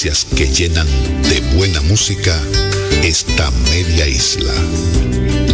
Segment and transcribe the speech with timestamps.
[0.00, 0.86] Que llenan
[1.28, 2.34] de buena música
[3.02, 4.50] esta media isla.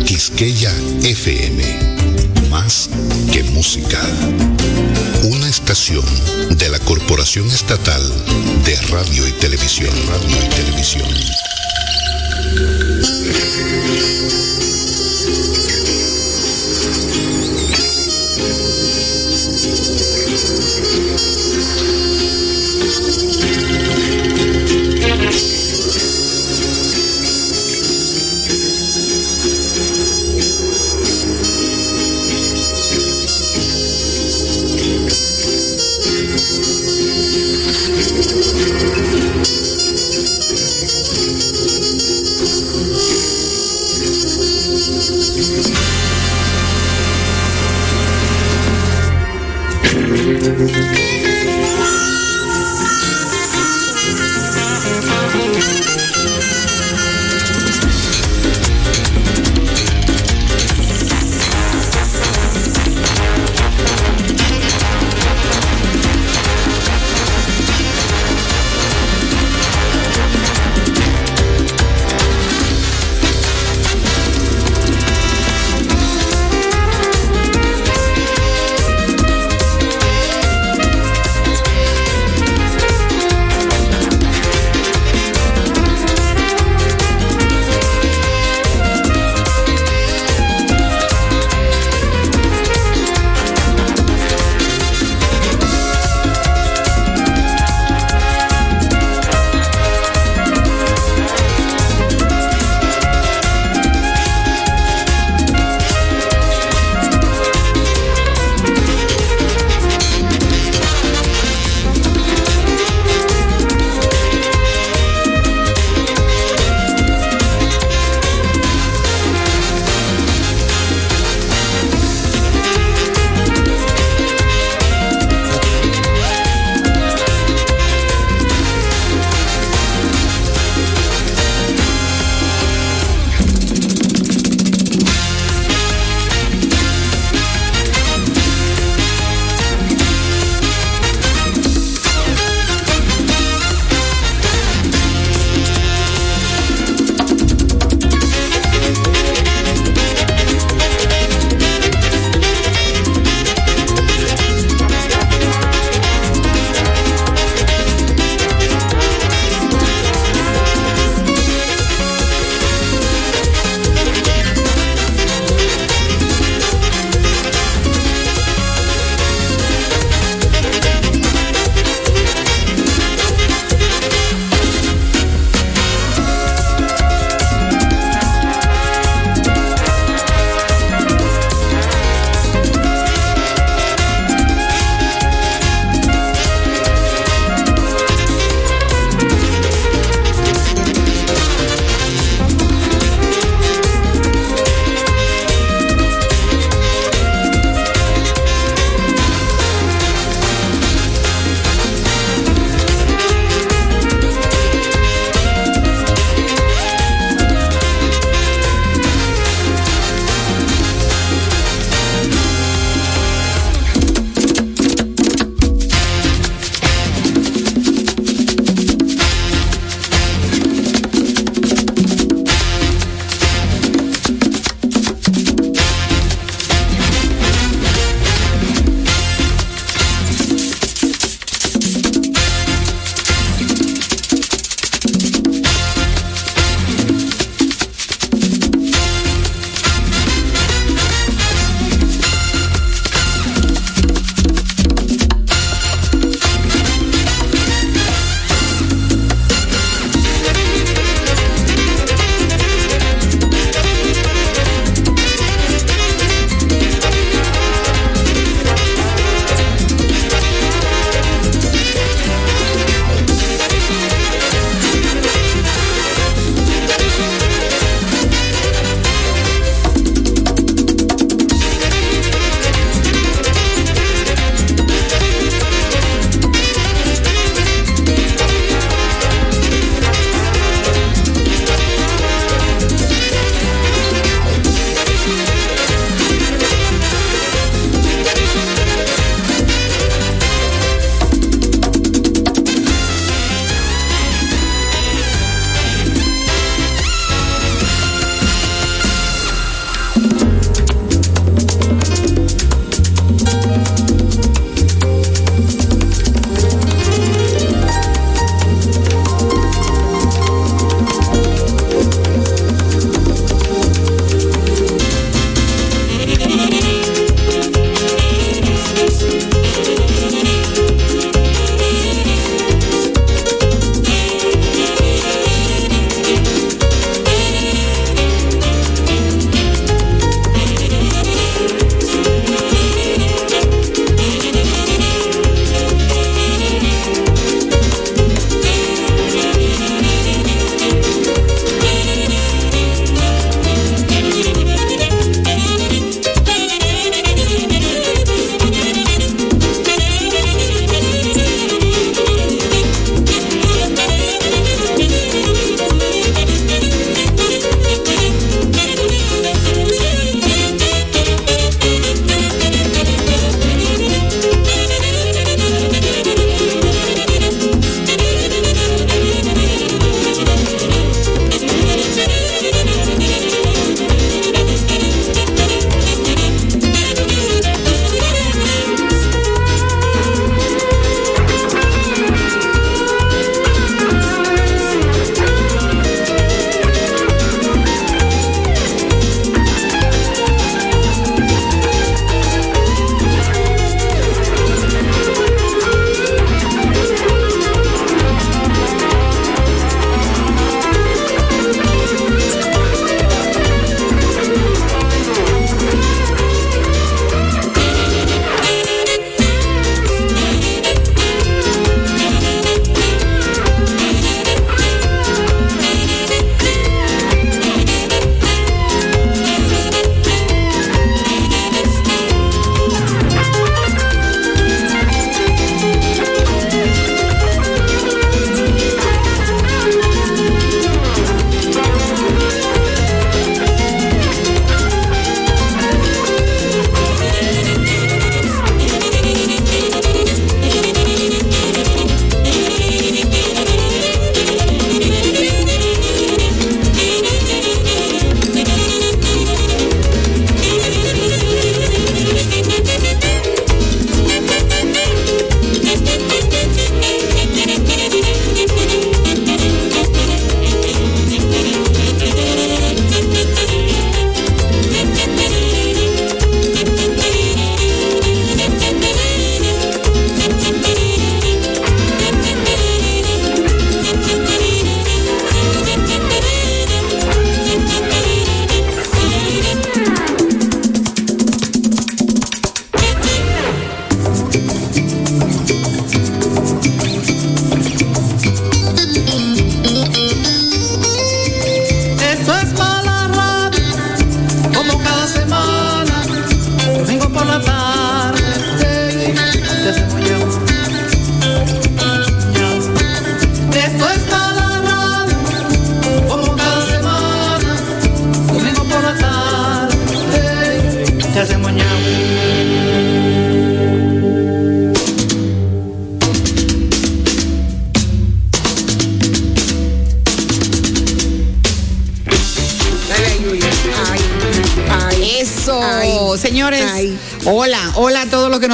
[0.04, 0.72] Quisqueya
[1.02, 1.64] FM.
[2.48, 2.88] Más
[3.32, 4.00] que música.
[5.24, 6.04] Una estación
[6.50, 8.02] de la Corporación Estatal
[8.64, 9.92] de Radio y Televisión.
[10.06, 11.08] Radio y Televisión.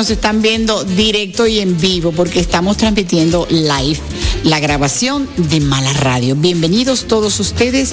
[0.02, 4.00] Nos están viendo directo y en vivo, porque estamos transmitiendo live
[4.42, 6.34] la grabación de Mala Radio.
[6.34, 7.92] Bienvenidos todos ustedes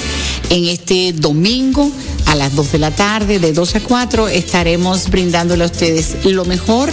[0.50, 1.92] en este domingo
[2.26, 6.46] a las 2 de la tarde, de 2 a 4, estaremos brindándole a ustedes lo
[6.46, 6.92] mejor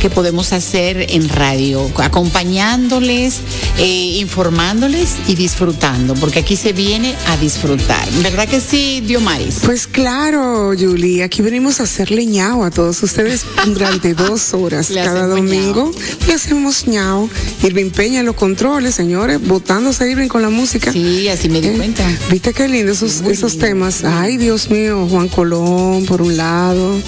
[0.00, 3.38] que podemos hacer en radio, acompañándoles,
[3.78, 8.08] eh, informándoles y disfrutando, porque aquí se viene a disfrutar.
[8.22, 9.58] ¿Verdad que sí, Diomaris?
[9.64, 15.26] Pues claro, Julie, aquí venimos a hacerle ñao a todos ustedes durante dos horas cada
[15.26, 15.90] domingo.
[16.26, 17.28] Le hacemos ñao.
[17.62, 20.92] Irving Peña en los controles, señores, votándose Irving con la música.
[20.92, 22.04] Sí, así me di eh, cuenta.
[22.30, 24.04] ¿Viste qué lindo esos, esos temas?
[24.04, 27.00] Ay, Dios mío, Juan Colón, por un lado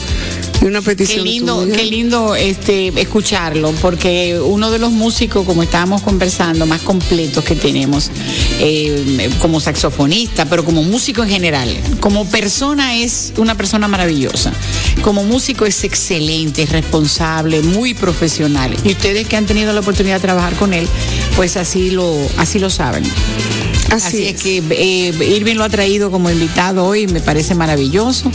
[0.62, 1.24] una petición.
[1.24, 6.82] Qué lindo, qué lindo este escucharlo, porque uno de los músicos, como estábamos conversando, más
[6.82, 8.10] completos que tenemos,
[8.60, 14.52] eh, como saxofonista, pero como músico en general, como persona es una persona maravillosa.
[15.02, 18.74] Como músico es excelente, es responsable, muy profesional.
[18.84, 20.88] Y ustedes que han tenido la oportunidad de trabajar con él,
[21.36, 23.04] pues así lo, así lo saben.
[23.90, 24.42] Así, es.
[24.42, 28.30] que eh, Irving lo ha traído como invitado hoy, me parece maravilloso.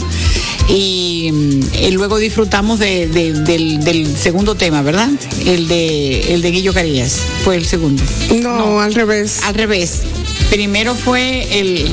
[0.68, 5.10] Y, mm, luego disfrutamos del, segundo tema, ¿verdad?
[5.44, 7.18] El de, el de Guillo Carías.
[7.44, 8.02] Fue el segundo.
[8.42, 9.40] No, al revés.
[9.44, 10.02] Al revés.
[10.50, 11.88] Primero fue el.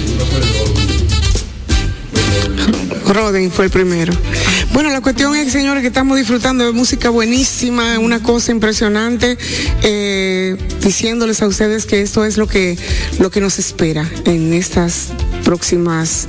[3.08, 4.14] Roden fue el primero.
[4.74, 9.38] Bueno, la cuestión es, señores, que estamos disfrutando de música buenísima, una cosa impresionante,
[9.84, 12.78] eh, diciéndoles a ustedes que esto es lo que,
[13.20, 15.10] lo que nos espera en estas
[15.44, 16.28] próximas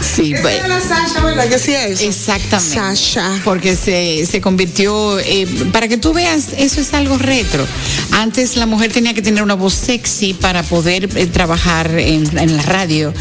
[0.00, 0.68] Sí, bueno.
[0.68, 1.48] la Sasha, ¿verdad?
[1.48, 2.00] Que sí es.
[2.00, 2.74] Exactamente.
[2.74, 3.40] Sasha.
[3.44, 7.66] Porque se, se convirtió, eh, para que tú veas, eso es algo retro.
[8.12, 12.56] Antes la mujer tenía que tener una voz sexy para poder eh, trabajar en, en,
[12.56, 13.12] la radio.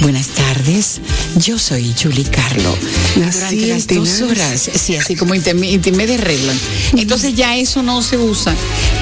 [0.00, 1.00] Buenas tardes,
[1.36, 2.76] yo soy Julie Carlo.
[3.14, 6.60] Durante las dos horas, sí, así como intimé de Redland.
[6.96, 8.54] Entonces ya eso no se usa.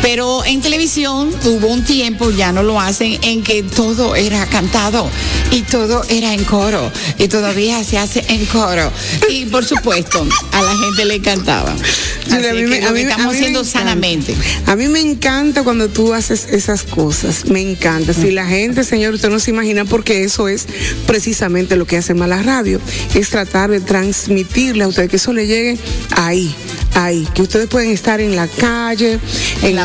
[0.02, 5.10] Pero en televisión hubo un tiempo, ya no lo hacen, en que todo era cantado
[5.50, 8.92] y todo era en coro y todavía se hace en coro.
[9.28, 11.72] Y por supuesto, a la gente le encantaba.
[11.72, 14.34] a mí, que lo estamos haciendo sanamente.
[14.66, 18.12] A mí me encanta cuando tú haces esas cosas, me encanta.
[18.12, 20.66] Si la gente, señor, usted no se imagina porque eso es
[21.06, 22.80] precisamente lo que hace Mala Radio,
[23.14, 25.78] es tratar de transmitirle a usted que eso le llegue
[26.16, 26.54] ahí,
[26.94, 29.18] ahí, que ustedes pueden estar en la calle,
[29.62, 29.84] en, la,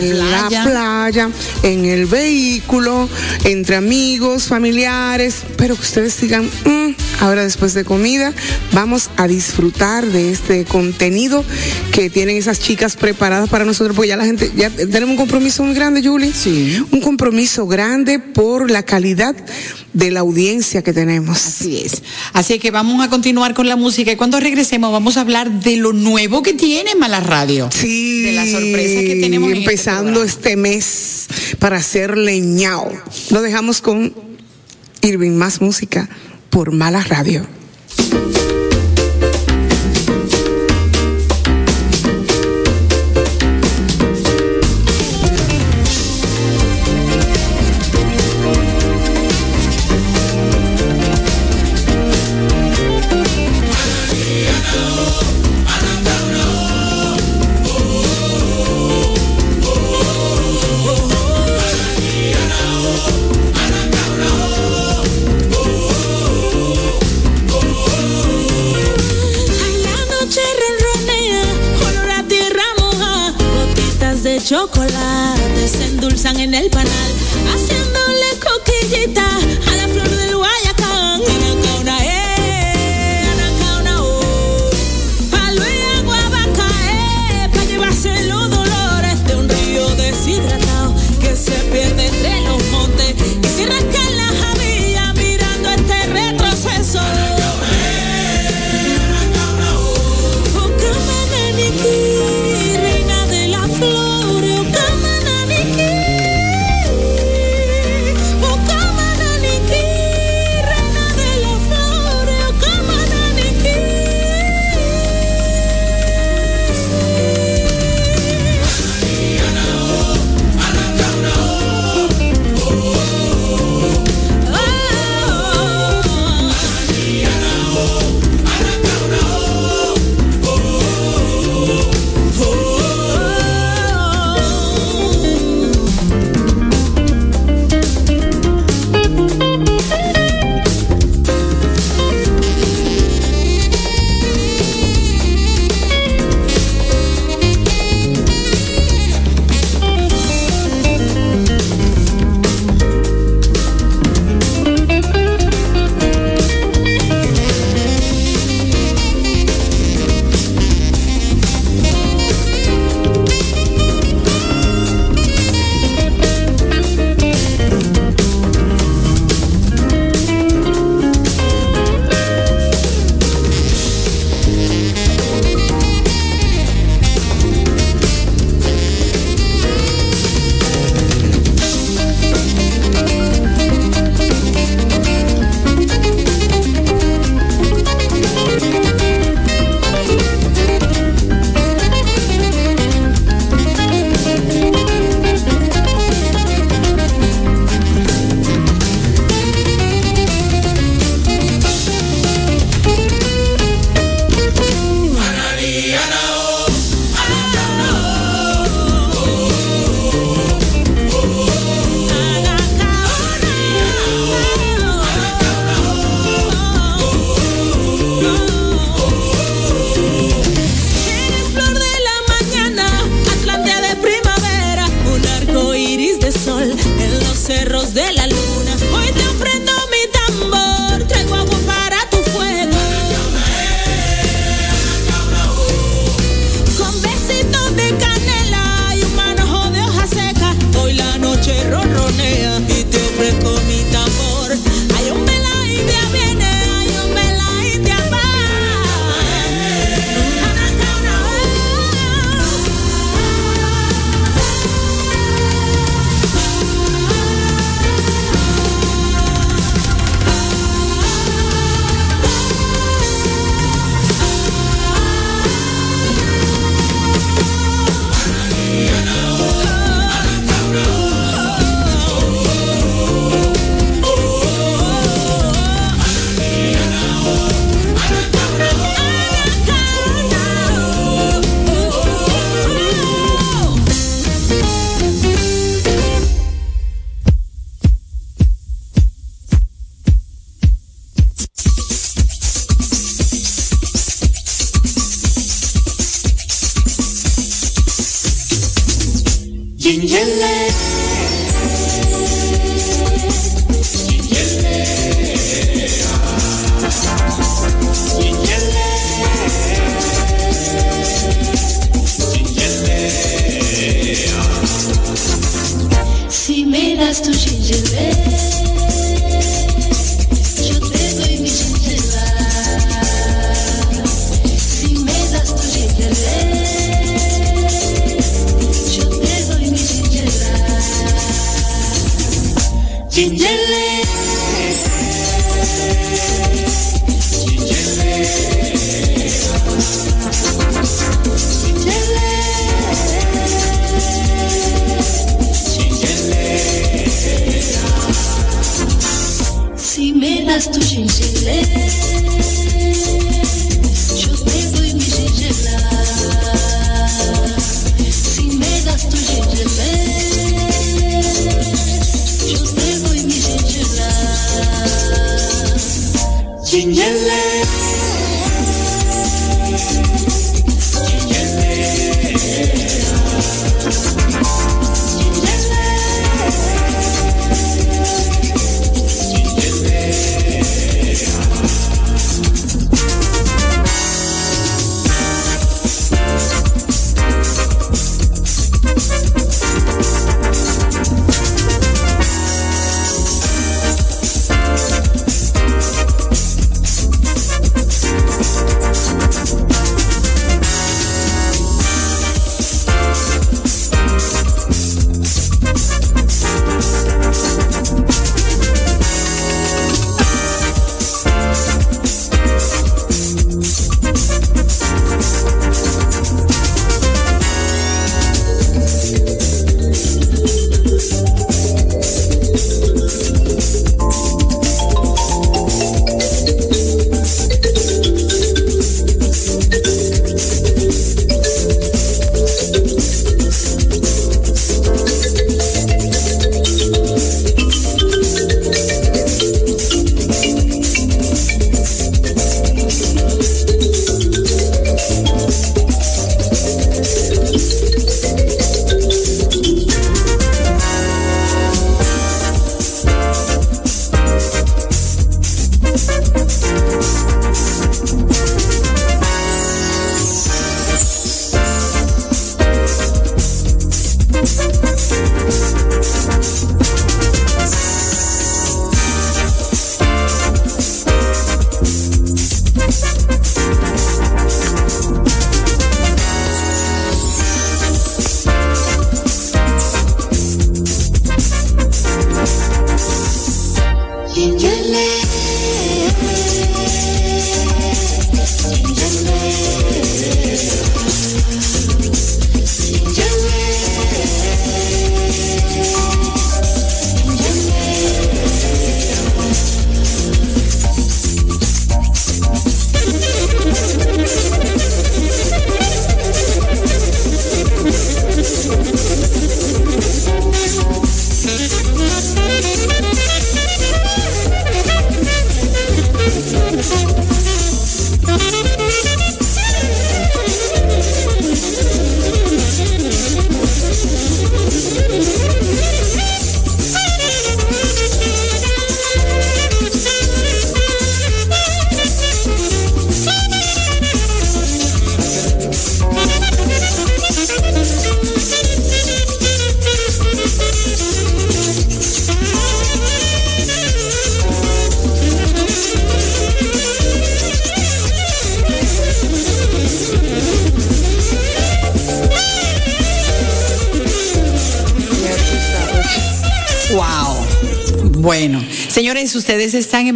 [0.50, 1.30] playa.
[1.64, 3.10] en el vehículo,
[3.44, 8.34] entre amigos, familiares, pero que ustedes digan, mm, ahora después de comida,
[8.72, 11.44] vamos a disfrutar de este contenido
[11.92, 15.64] que tienen esas chicas preparadas para nosotros, porque ya la gente, ya tenemos un compromiso
[15.64, 16.34] muy grande, Julie.
[16.34, 16.84] Sí.
[16.92, 19.36] Un compromiso grande por la calidad
[19.94, 21.46] de la audiencia que tenemos.
[21.46, 22.04] Así es.
[22.34, 25.78] Así que vamos a continuar con la música y cuando regresemos vamos a hablar de
[25.78, 27.70] lo nuevo que tiene Mala Radio.
[27.72, 28.24] Sí.
[28.24, 29.50] De la sorpresa que tenemos.
[29.50, 31.28] Este empezando este, mes
[31.60, 32.92] para hacer leñao.
[33.32, 34.14] Lo dejamos con
[35.02, 36.10] Irving Más Música
[36.50, 37.46] por Mala Radio.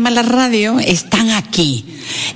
[0.04, 1.86] En Mala Radio, están aquí,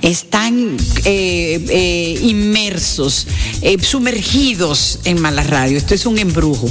[0.00, 3.26] están eh, eh, inmersos,
[3.60, 5.76] eh, sumergidos en Mala Radio.
[5.76, 6.70] Esto es un embrujo.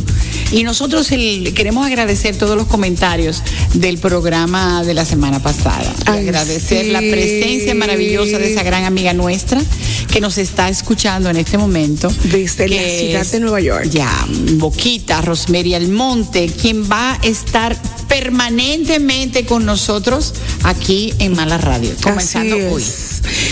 [0.52, 3.44] Y nosotros el- queremos agradecer todos los comentarios
[3.76, 5.94] del programa de la semana pasada.
[6.08, 6.92] Ay, agradecer sí.
[6.92, 9.62] la presencia maravillosa de esa gran amiga nuestra
[10.12, 12.12] que nos está escuchando en este momento.
[12.24, 13.90] Desde la ciudad es de Nueva York.
[13.92, 14.12] Ya,
[14.54, 20.34] Boquita, Rosemary Almonte, quien va a estar permanentemente con nosotros
[20.68, 22.72] aquí en Mala Radio, comenzando Así es.
[22.74, 22.84] hoy.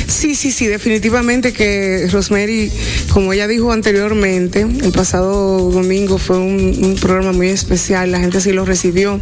[0.08, 2.72] Sí, sí, sí, definitivamente que Rosemary,
[3.12, 8.38] como ella dijo anteriormente, el pasado domingo fue un, un programa muy especial, la gente
[8.38, 9.20] así lo recibió.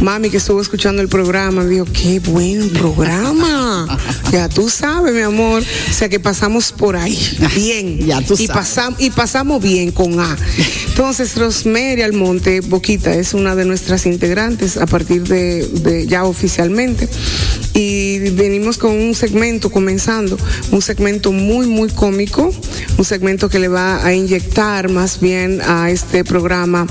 [0.00, 3.86] Mami que estuvo escuchando el programa, dijo, qué buen programa.
[4.32, 5.62] ya tú sabes, mi amor.
[5.62, 7.18] O sea que pasamos por ahí.
[7.54, 7.98] Bien.
[8.06, 8.50] Ya tú y sabes.
[8.50, 10.36] pasamos y pasamos bien con A.
[10.88, 17.08] Entonces, Rosemary Almonte Boquita es una de nuestras integrantes a partir de, de ya oficialmente.
[18.30, 20.38] Venimos con un segmento comenzando,
[20.70, 22.52] un segmento muy, muy cómico,
[22.96, 26.86] un segmento que le va a inyectar más bien a este programa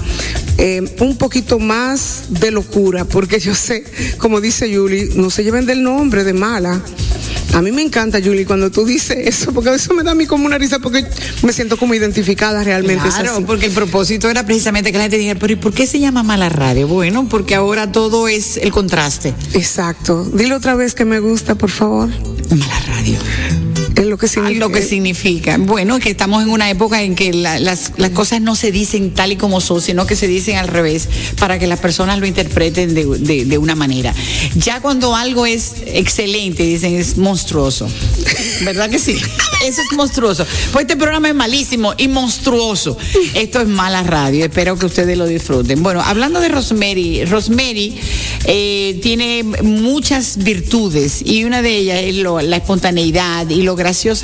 [0.58, 3.84] eh, un poquito más de locura, porque yo sé,
[4.18, 6.82] como dice Julie, no se lleven del nombre de mala.
[7.54, 10.26] A mí me encanta, Julie, cuando tú dices eso, porque eso me da a mí
[10.26, 11.06] como una risa, porque
[11.44, 13.08] me siento como identificada realmente.
[13.10, 16.00] Claro, porque el propósito era precisamente que la gente dijera, pero ¿y por qué se
[16.00, 16.88] llama Mala Radio?
[16.88, 19.34] Bueno, porque ahora todo es el contraste.
[19.54, 20.24] Exacto.
[20.34, 22.10] Dile otra vez que me gusta, por favor.
[22.50, 23.20] Mala Radio.
[24.12, 24.60] Lo que significa.
[24.60, 25.58] Lo que significa.
[25.58, 29.14] Bueno, que estamos en una época en que la- las, las cosas no se dicen
[29.14, 31.08] tal y como son, sino que se dicen al revés,
[31.40, 34.14] para que las personas lo interpreten de, de- de una manera.
[34.56, 37.88] Ya cuando algo es excelente, dicen es monstruoso.
[38.66, 39.16] ¿Verdad que sí?
[39.66, 40.46] Eso es monstruoso.
[40.74, 42.98] Pues este programa es malísimo y monstruoso.
[43.36, 44.44] Esto es mala radio.
[44.46, 45.82] Espero que ustedes lo disfruten.
[45.84, 47.96] Bueno, hablando de Rosemary, Rosemary
[48.46, 53.76] eh, tiene muchas virtudes y una de ellas es lo- la espontaneidad y lo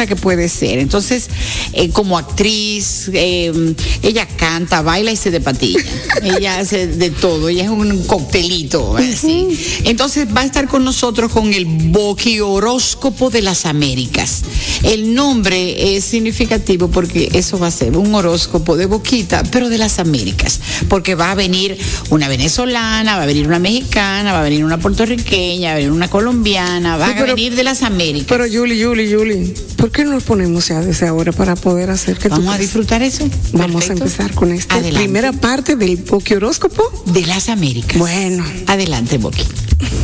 [0.08, 0.80] que puede ser.
[0.80, 1.28] Entonces,
[1.74, 5.80] eh, como actriz, eh, ella canta, baila y se de patilla.
[6.24, 7.50] ella hace de todo.
[7.50, 8.98] Ella es un coctelito.
[8.98, 9.48] así.
[9.86, 14.42] Entonces, va a estar con nosotros con el Boquihoróscopo de las Américas.
[14.84, 19.78] El nombre es significativo porque eso va a ser un horóscopo de boquita, pero de
[19.78, 20.60] las Américas.
[20.90, 21.78] Porque va a venir
[22.10, 25.92] una venezolana, va a venir una mexicana, va a venir una puertorriqueña, va a venir
[25.92, 28.28] una colombiana, va Sí, a venir de las Américas.
[28.28, 32.18] Pero Julie, Julie, Julie, ¿por qué no nos ponemos ya desde ahora para poder hacer
[32.18, 33.28] que tú Vamos a disfrutar eso.
[33.54, 34.04] Vamos Perfecto.
[34.04, 35.00] a empezar con esta Adelante.
[35.00, 36.04] primera parte del
[36.36, 36.84] horóscopo.
[37.08, 37.98] De las Américas.
[37.98, 38.46] Bueno.
[38.68, 39.44] Adelante, Boqui.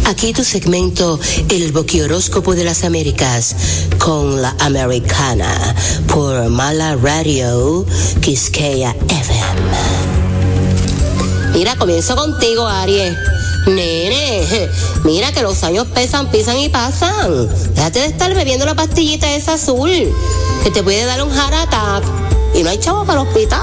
[0.06, 3.56] Aquí tu segmento El Boquihoróscopo de las Américas
[3.98, 5.76] con la Americana
[6.08, 7.86] por Mala Radio
[8.22, 9.72] Quisqueya FM.
[11.54, 13.16] Mira, comienzo contigo, Aries.
[13.66, 14.70] Nene,
[15.04, 17.48] mira que los años pesan, pisan y pasan.
[17.74, 19.90] Déjate de estar bebiendo la pastillita esa azul,
[20.64, 22.06] que te puede dar un heart.
[22.54, 23.62] Y no hay chavo para el hospital.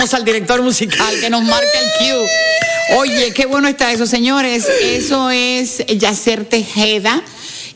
[0.06, 2.28] Tenemos al director musical que nos marca el cue.
[2.98, 4.66] Oye, qué bueno está eso, señores.
[4.82, 7.22] Eso es Yacer Tejeda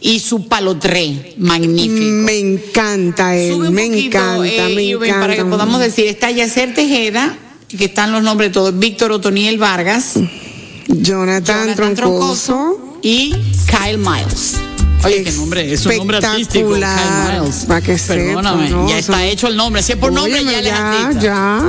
[0.01, 1.35] y su palotré.
[1.39, 2.25] Magnífico.
[2.25, 5.21] Me encanta él, Sube un me poquito, encanta, eh, me encanta.
[5.21, 7.37] Para que podamos decir, está Yacer Tejeda,
[7.77, 10.15] que están los nombres todos, Víctor Otoniel Vargas,
[10.87, 12.99] Jonathan, Jonathan Troncoso.
[13.03, 13.35] y
[13.67, 14.70] Kyle Miles.
[15.05, 16.85] Oye, qué nombre, es un nombre artístico, Kyle
[17.41, 17.67] Miles.
[17.85, 18.89] que Perdóname, sepa, ¿no?
[18.89, 21.63] ya está hecho el nombre, si es por nombre Óyeme, ya, ya, ya.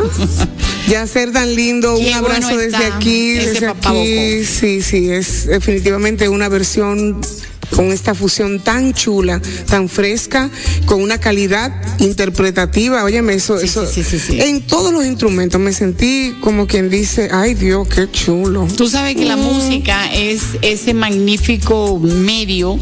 [0.89, 4.43] Ya ser tan lindo, un abrazo bueno desde aquí, desde aquí.
[4.45, 7.21] Sí, sí, es definitivamente una versión
[7.75, 10.49] con esta fusión tan chula, tan fresca,
[10.85, 13.01] con una calidad interpretativa.
[13.05, 13.85] Óyeme, eso, Sí, eso.
[13.87, 14.41] sí, sí.
[14.41, 18.67] En todos los instrumentos me sentí como quien dice, ay Dios, qué chulo.
[18.75, 19.41] Tú sabes que la Mm.
[19.41, 22.77] música es ese magnífico medio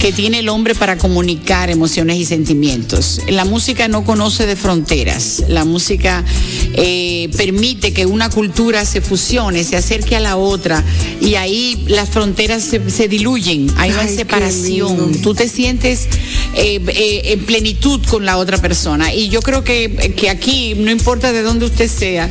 [0.00, 3.20] que tiene el hombre para comunicar emociones y sentimientos.
[3.28, 5.44] La música no conoce de fronteras.
[5.48, 6.24] La música
[6.72, 10.82] eh, permite que una cultura se fusione, se acerque a la otra
[11.20, 13.70] y ahí las fronteras se, se diluyen.
[13.76, 15.20] Hay una Ay, qué separación.
[15.20, 16.08] Tú te sientes
[16.54, 19.12] eh, eh, en plenitud con la otra persona.
[19.12, 22.30] Y yo creo que, que aquí, no importa de dónde usted sea,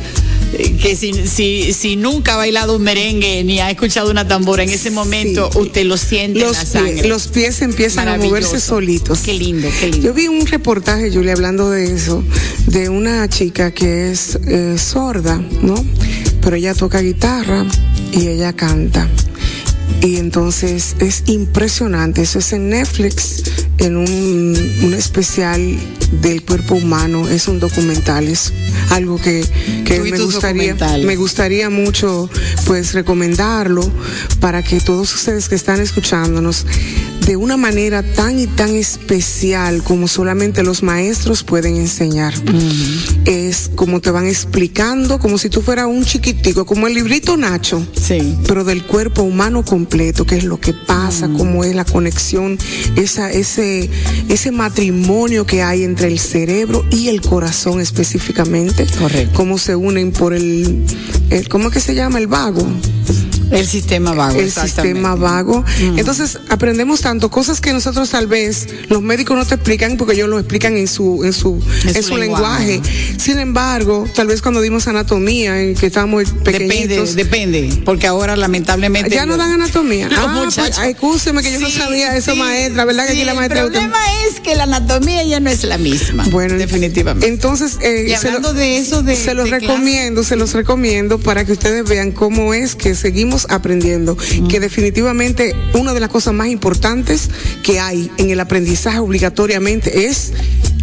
[0.82, 4.70] que si, si, si nunca ha bailado un merengue ni ha escuchado una tambora, en
[4.70, 5.58] ese momento Sí.
[5.58, 7.08] usted lo siente Los, en la sangre.
[7.08, 9.20] los pies empiezan a moverse solitos.
[9.20, 10.06] Qué lindo, qué lindo.
[10.06, 12.24] Yo vi un reportaje, Julia, hablando de eso,
[12.66, 15.84] de una chica que es eh, sorda, ¿no?
[16.42, 17.66] Pero ella toca guitarra
[18.12, 19.08] y ella canta.
[20.02, 22.22] Y entonces es impresionante.
[22.22, 23.42] Eso es en Netflix,
[23.78, 25.78] en un, un especial
[26.22, 27.28] del cuerpo humano.
[27.28, 28.52] Es un documental, es
[28.90, 29.44] algo que,
[29.84, 30.74] que me gustaría,
[31.04, 32.28] me gustaría mucho
[32.66, 33.88] pues recomendarlo
[34.40, 36.66] para que todos ustedes que están escuchándonos
[37.26, 42.34] de una manera tan y tan especial como solamente los maestros pueden enseñar.
[43.24, 47.86] Es como te van explicando, como si tú fueras un chiquitico, como el librito Nacho
[48.00, 48.36] Sí.
[48.46, 52.58] pero del cuerpo humano completo, qué es lo que pasa, cómo es la conexión,
[52.96, 53.88] esa, ese,
[54.28, 58.86] ese matrimonio que hay entre el cerebro y el corazón específicamente.
[58.98, 59.32] Correcto.
[59.34, 60.84] Cómo se unen por el,
[61.30, 62.18] el ¿cómo es que se llama?
[62.18, 62.66] El vago.
[63.50, 64.38] El sistema vago.
[64.38, 65.64] el sistema vago.
[65.80, 65.98] Mm.
[65.98, 70.28] Entonces aprendemos tanto cosas que nosotros tal vez los médicos no te explican porque ellos
[70.28, 72.66] lo explican en su en su En en su lenguaje.
[72.80, 73.18] lenguaje.
[73.18, 78.36] Sin embargo, tal vez cuando dimos anatomía, en que estábamos Depende, pequeñitos, depende, porque ahora
[78.36, 80.08] lamentablemente ya no dan anatomía.
[80.16, 83.60] Ah, pues, escúcheme que yo no sabía eso, sí, maestra, ¿verdad que aquí la maestra
[83.62, 83.98] El problema
[84.28, 86.24] es que la anatomía ya no es la misma.
[86.30, 87.26] Bueno, definitivamente.
[87.28, 90.52] Entonces, eh, Y se lo- hablando de eso, de- se los de recomiendo, se los
[90.52, 94.16] recomiendo para que ustedes vean cómo es que seguimos aprendiendo,
[94.48, 97.30] que definitivamente una de las cosas más importantes
[97.62, 100.32] que hay en el aprendizaje obligatoriamente es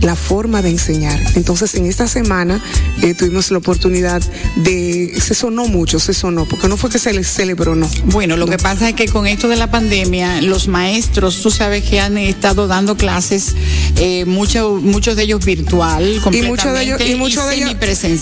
[0.02, 1.20] la forma de enseñar.
[1.36, 2.62] Entonces, en esta semana
[3.02, 4.22] eh, tuvimos la oportunidad
[4.56, 7.90] de, se sonó mucho, se sonó, porque no fue que se les celebró, no.
[8.06, 11.84] Bueno, lo que pasa es que con esto de la pandemia, los maestros, tú sabes
[11.84, 13.56] que han estado dando clases,
[13.98, 17.70] eh, mucho- muchos de ellos virtual, Y muchos de ellos, y muchos de ellos,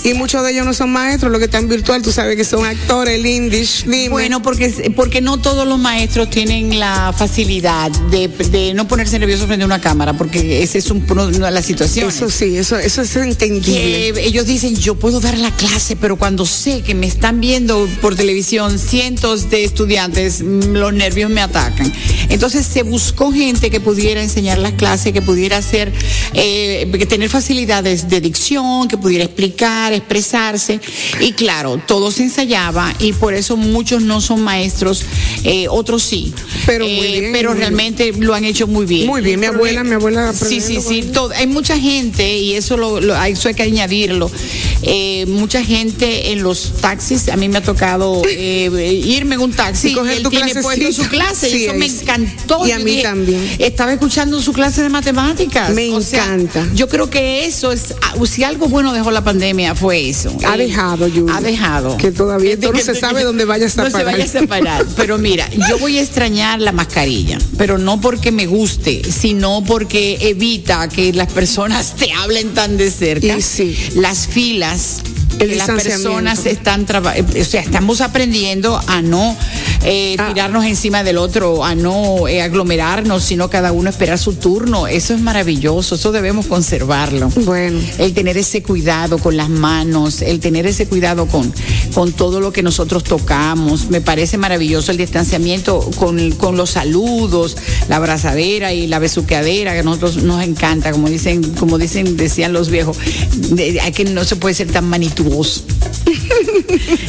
[0.04, 2.64] y muchos de ellos no son maestros, los que están virtual, tú sabes que son
[2.64, 4.08] actores, Lindish, dime.
[4.08, 9.46] Bueno, porque, porque no todos los maestros tienen la facilidad de, de no ponerse nerviosos
[9.46, 12.16] frente a una cámara, porque ese es un, de las situaciones.
[12.16, 14.12] Eso sí, eso, eso es entendible.
[14.12, 17.88] que ellos dicen, yo puedo dar la clase, pero cuando sé que me están viendo
[18.00, 21.92] por televisión cientos de estudiantes, mm, los nervios me atacan.
[22.28, 25.92] Entonces se buscó gente que pudiera enseñar las clases, que pudiera hacer,
[26.34, 30.80] eh, que tener facilidades de dicción, que pudiera explicar, expresarse.
[31.20, 35.02] Y claro, todo se ensayaba y por eso muchos no son maestros,
[35.44, 36.32] eh, otros sí.
[36.66, 37.68] Pero muy Eh, bien, Pero muy bien.
[37.68, 39.06] realmente lo han hecho muy bien.
[39.06, 41.02] Muy bien, mi El abuela, mi abuela Sí, sí, sí.
[41.12, 44.30] todo- hay mucha gente, y eso, lo, lo- eso hay que añadirlo,
[45.28, 49.92] mucha gente en los taxis, a mí me ha tocado irme en un taxi Y
[49.94, 51.96] coger él tu tiene puesto su clase, Sí, y eso me sí.
[52.16, 52.66] Encantó.
[52.66, 53.42] Y a mí también.
[53.58, 55.70] Estaba escuchando su clase de matemáticas.
[55.70, 56.66] Me O sea, encanta.
[56.74, 60.36] yo creo que eso es, ah, si algo bueno dejó la pandemia fue eso.
[60.46, 61.08] Ha Eh, dejado.
[61.32, 61.96] Ha dejado.
[61.96, 64.06] Que todavía Que- no que- se que- sabe dónde vayas a no parar.
[64.06, 64.86] se vaya a separar.
[64.96, 70.18] Pero mira, yo voy a extrañar la mascarilla, pero no porque me guste, sino porque
[70.20, 73.36] evita que las personas te hablen tan de cerca.
[73.38, 73.76] Y sí.
[73.94, 75.00] Las filas.
[75.38, 79.36] Que las personas están traba- eh, o sea, estamos aprendiendo a no
[79.84, 80.28] eh, Ah.
[80.32, 84.86] tirarnos encima del otro, a no eh, aglomerarnos, sino cada uno esperar su turno.
[84.88, 87.28] Eso es maravilloso, eso debemos conservarlo.
[87.44, 87.78] Bueno.
[87.98, 91.52] El tener ese cuidado con las manos, el tener ese cuidado con,
[91.94, 93.88] con todo lo que nosotros tocamos.
[93.90, 97.56] Me parece maravilloso el distanciamiento con, con los saludos,
[97.88, 102.52] la abrazadera y la besuqueadera, que a nosotros nos encanta, como dicen, como dicen, decían
[102.52, 102.96] los viejos,
[103.50, 104.88] de- hay que no se puede ser tan
[105.26, 105.62] manituoso.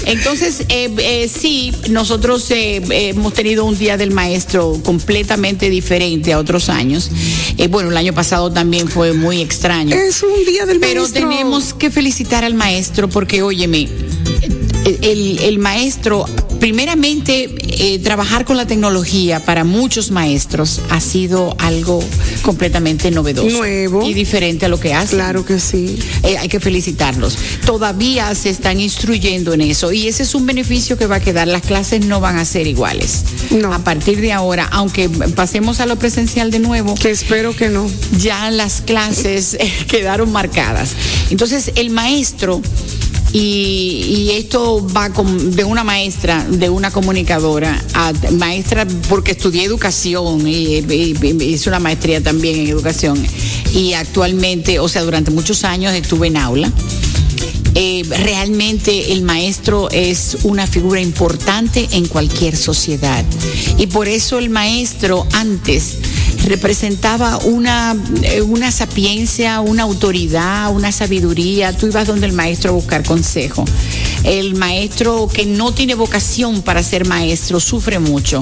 [0.06, 6.40] Entonces, eh, eh, sí, nosotros eh, hemos tenido un día del maestro completamente diferente a
[6.40, 7.10] otros años.
[7.58, 9.96] Eh, bueno, el año pasado también fue muy extraño.
[9.96, 11.30] Es un día del Pero maestro.
[11.30, 13.88] tenemos que felicitar al maestro porque, óyeme,
[15.02, 16.26] el, el maestro,
[16.60, 22.04] primeramente, eh, trabajar con la tecnología para muchos maestros ha sido algo
[22.42, 23.50] completamente novedoso.
[23.58, 24.04] Nuevo.
[24.08, 25.20] Y diferente a lo que hacen.
[25.20, 25.98] Claro que sí.
[26.24, 27.38] Eh, hay que felicitarlos.
[27.66, 31.48] Todavía se están instruyendo en eso y ese es un beneficio que va a quedar.
[31.48, 33.24] Las clases no van a ser iguales.
[33.52, 33.74] No.
[33.74, 37.90] A partir de ahora, aunque pasemos a lo presencial de nuevo, Que espero que no.
[38.20, 40.92] ya las clases eh, quedaron marcadas.
[41.30, 42.62] Entonces, el maestro,
[43.34, 50.78] y, esto va de una maestra, de una comunicadora, a maestra porque estudié educación y
[51.44, 53.22] hice una maestría también en educación.
[53.74, 56.72] Y actualmente, o sea, durante muchos años estuve en aula.
[57.80, 63.24] Eh, realmente el maestro es una figura importante en cualquier sociedad.
[63.78, 65.98] Y por eso el maestro antes
[66.48, 71.76] representaba una, eh, una sapiencia, una autoridad, una sabiduría.
[71.76, 73.66] Tú ibas donde el maestro a buscar consejo.
[74.24, 78.42] El maestro que no tiene vocación para ser maestro sufre mucho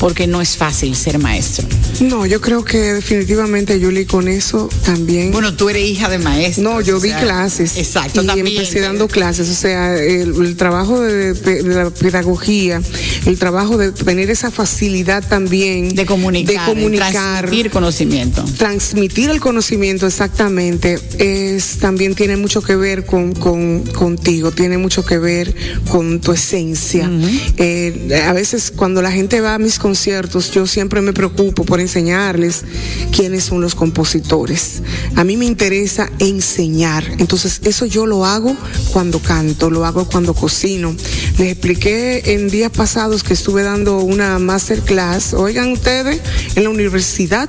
[0.00, 1.68] porque no es fácil ser maestro.
[2.00, 5.30] No, yo creo que definitivamente, Yuli, con eso también.
[5.30, 6.64] Bueno, tú eres hija de maestro.
[6.64, 7.76] No, yo di clases.
[7.76, 8.56] Exacto, y también.
[8.56, 9.50] empecé dando clases.
[9.50, 12.80] O sea, el, el trabajo de, de la pedagogía,
[13.26, 18.44] el trabajo de tener esa facilidad también de comunicar, de comunicar, transmitir conocimiento.
[18.56, 25.04] transmitir el conocimiento exactamente, es también tiene mucho que ver con, con contigo, tiene mucho
[25.04, 25.54] que ver
[25.90, 27.10] con tu esencia.
[27.58, 31.80] Eh, a veces cuando la gente va a mis conciertos, yo siempre me preocupo por
[31.80, 32.62] enseñarles
[33.10, 34.82] quiénes son los compositores.
[35.16, 38.56] A mí me interesa enseñar, entonces eso yo lo hago
[38.92, 40.94] cuando canto, lo hago cuando cocino.
[41.38, 46.20] Les expliqué en días pasados que estuve dando una masterclass, oigan ustedes,
[46.54, 47.48] en la universidad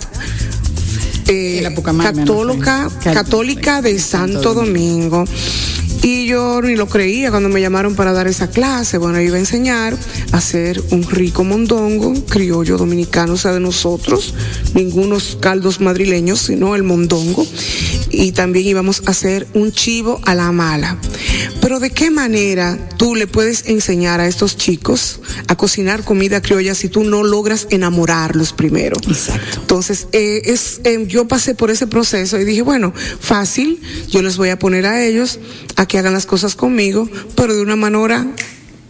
[1.27, 5.25] eh, la católica, Cat- católica de Santo Domingo.
[6.04, 8.97] Y yo ni lo creía cuando me llamaron para dar esa clase.
[8.97, 9.95] Bueno, iba a enseñar
[10.32, 14.34] a hacer un rico mondongo, criollo dominicano, o sea, de nosotros,
[14.74, 17.45] ningunos caldos madrileños, sino el mondongo.
[18.10, 20.97] Y también íbamos a hacer un chivo a la mala.
[21.62, 26.74] Pero ¿de qué manera tú le puedes enseñar a estos chicos a cocinar comida criolla
[26.74, 28.97] si tú no logras enamorarlos primero?
[29.08, 29.60] Exacto.
[29.62, 33.80] Entonces, eh, es, eh, yo pasé por ese proceso y dije, bueno, fácil,
[34.10, 35.39] yo les voy a poner a ellos
[35.76, 38.25] a que hagan las cosas conmigo, pero de una manera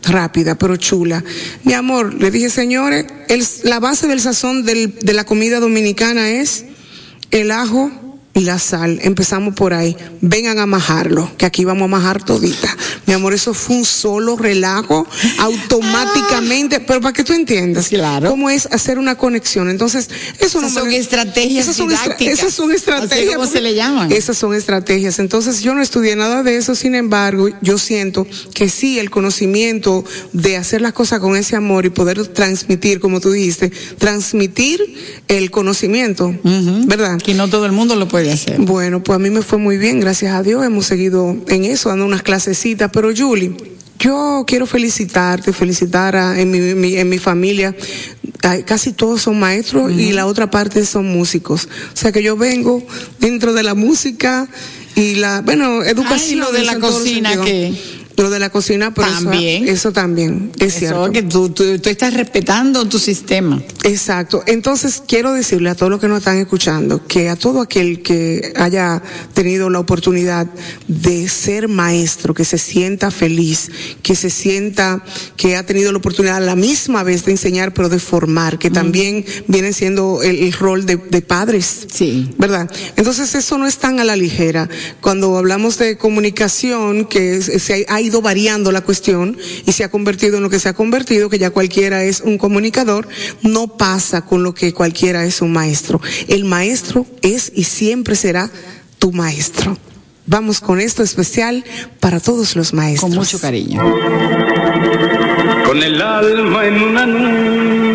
[0.03, 1.23] rápida, pero chula.
[1.63, 3.07] Mi amor, le dije, señores,
[3.63, 6.65] la base del sazón del- de la comida dominicana es
[7.31, 7.89] el ajo
[8.33, 8.99] la sal.
[9.03, 9.95] Empezamos por ahí.
[10.21, 12.75] Vengan a majarlo, que aquí vamos a majar todita.
[13.05, 15.05] Mi amor, eso fue un solo relajo,
[15.39, 18.29] automáticamente, pero para que tú entiendas Claro.
[18.29, 19.69] cómo es hacer una conexión.
[19.69, 20.09] Entonces,
[20.39, 22.39] eso no Esas me- son estrategias esas son, didácticas.
[22.39, 23.35] esas son estrategias.
[23.35, 24.11] Como se le llaman.
[24.11, 25.19] Esas son estrategias.
[25.19, 30.05] Entonces, yo no estudié nada de eso, sin embargo, yo siento que sí, el conocimiento
[30.33, 34.81] de hacer las cosas con ese amor y poder transmitir, como tú dijiste, transmitir
[35.27, 36.33] el conocimiento,
[36.85, 37.17] ¿verdad?
[37.21, 38.57] Que no todo el mundo lo puede hacer.
[38.59, 40.63] Bueno, pues a mí me fue muy bien, gracias a Dios.
[40.63, 42.91] Hemos seguido en eso, dando unas clasecitas.
[42.93, 43.53] Pero, Julie,
[43.99, 47.75] yo quiero felicitarte, felicitar a, en, mi, mi- en mi familia.
[48.43, 51.69] ay, Casi todos son maestros y la otra parte son músicos.
[51.93, 52.83] O sea que yo vengo
[53.19, 54.47] dentro de la música
[54.95, 56.39] y la, bueno, educación.
[56.41, 57.73] lo de la cocina que-
[58.17, 59.67] Lo de la cocina, eso- También.
[59.67, 61.11] Eso, también, es Eso cierto.
[61.11, 63.61] que tú, tú, tú estás respetando tu sistema.
[63.83, 64.43] Exacto.
[64.45, 68.53] Entonces, quiero decirle a todos los que nos están escuchando que a todo aquel que
[68.57, 69.01] haya
[69.33, 70.47] tenido la oportunidad
[70.87, 73.71] de ser maestro, que se sienta feliz,
[74.03, 75.03] que se sienta
[75.37, 78.69] que ha tenido la oportunidad a la misma vez de enseñar, pero de formar, que
[78.69, 81.87] también viene siendo el, el rol de, de padres.
[81.91, 82.29] Sí.
[82.37, 82.69] ¿Verdad?
[82.97, 84.69] Entonces eso no es tan a la ligera.
[84.99, 89.83] Cuando hablamos de comunicación, que es- se ha, ha ido variando la cuestión y se
[89.83, 93.07] ha convertido en lo que se ha convertido, que ya cualquiera es un comunicador,
[93.43, 96.01] no pasa con lo que cualquiera es un maestro.
[96.27, 98.49] El maestro es y siempre será
[98.97, 99.77] tu maestro.
[100.25, 101.63] Vamos con esto especial
[101.99, 103.09] para todos los maestros.
[103.09, 103.81] Con mucho cariño.
[105.65, 107.90] Con el alma en una nube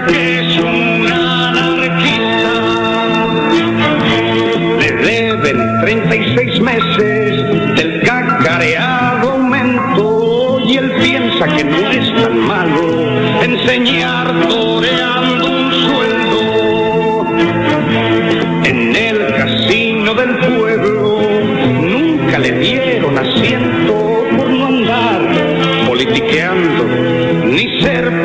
[0.00, 2.52] que es un anarquista.
[4.80, 13.42] Le deben 36 meses del cacareado aumento y él piensa que no es tan malo
[13.42, 17.26] enseñar toreando un sueldo.
[18.64, 21.20] En el casino del pueblo
[21.82, 25.20] nunca le dieron asiento por no andar
[25.86, 26.86] politiqueando
[27.44, 28.21] ni ser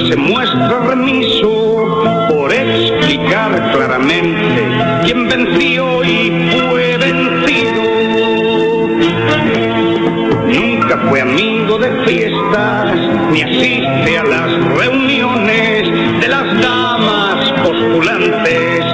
[0.00, 4.66] se muestra remiso por explicar claramente
[5.04, 7.82] quién venció y fue vencido.
[10.46, 12.96] Nunca fue amigo de fiestas,
[13.32, 18.84] ni asiste a las reuniones de las damas postulantes,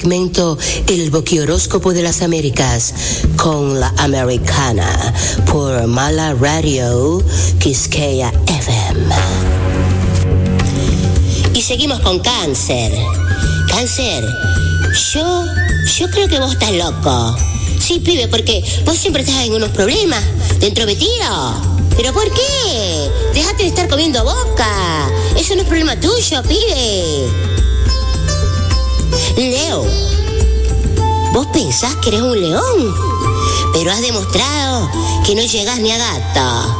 [0.00, 2.94] segmento El Boquihoróscopo de las Américas
[3.36, 4.88] con la Americana
[5.44, 7.22] por Mala Radio
[7.58, 9.14] Quisqueya FM.
[11.52, 12.90] Y seguimos con cáncer.
[13.68, 14.24] Cáncer,
[15.12, 15.44] yo,
[15.98, 17.36] yo creo que vos estás loco.
[17.78, 20.24] Sí, pibe, porque vos siempre estás en unos problemas,
[20.60, 21.54] dentro metido.
[21.94, 23.10] ¿Pero por qué?
[23.34, 25.10] Déjate de estar comiendo boca.
[25.36, 27.49] Eso no es problema tuyo, pibe.
[29.48, 29.86] Leo,
[31.32, 32.94] vos pensás que eres un león,
[33.72, 34.90] pero has demostrado
[35.24, 36.76] que no llegás ni a gato.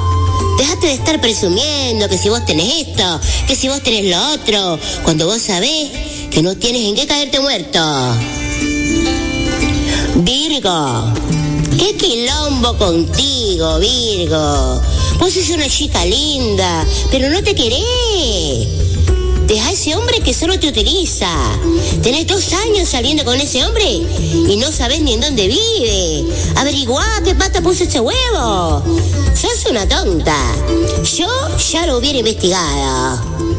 [0.58, 4.78] Déjate de estar presumiendo que si vos tenés esto, que si vos tenés lo otro,
[5.04, 5.90] cuando vos sabés
[6.30, 7.80] que no tienes en qué caerte muerto.
[10.16, 11.14] Virgo,
[11.78, 14.82] qué quilombo contigo, Virgo.
[15.18, 18.79] Vos sos una chica linda, pero no te querés.
[19.50, 21.26] Deja a ese hombre que solo te utiliza.
[22.04, 26.24] Tenés dos años saliendo con ese hombre y no sabés ni en dónde vive.
[26.54, 28.84] Averiguá qué pata puso ese huevo.
[29.34, 30.36] Sos una tonta.
[31.16, 31.26] Yo
[31.72, 33.20] ya lo hubiera investigado.